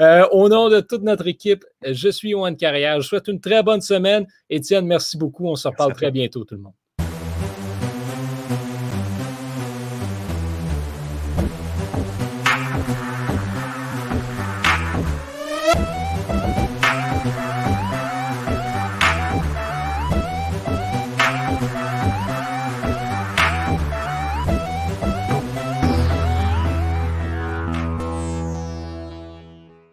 euh, 0.00 0.26
au 0.30 0.48
nom 0.48 0.68
de 0.68 0.80
toute 0.80 1.02
notre 1.02 1.26
équipe, 1.26 1.64
je 1.84 2.08
suis 2.08 2.34
Owen 2.34 2.56
Carrière. 2.56 3.00
Je 3.00 3.06
vous 3.06 3.08
souhaite 3.08 3.28
une 3.28 3.40
très 3.40 3.62
bonne 3.62 3.80
semaine. 3.80 4.26
Étienne, 4.50 4.86
merci 4.86 5.16
beaucoup. 5.16 5.46
On 5.48 5.56
se 5.56 5.68
reparle 5.68 5.92
très 5.92 6.10
bientôt, 6.10 6.44
tout 6.44 6.54
le 6.54 6.62
monde. 6.62 6.74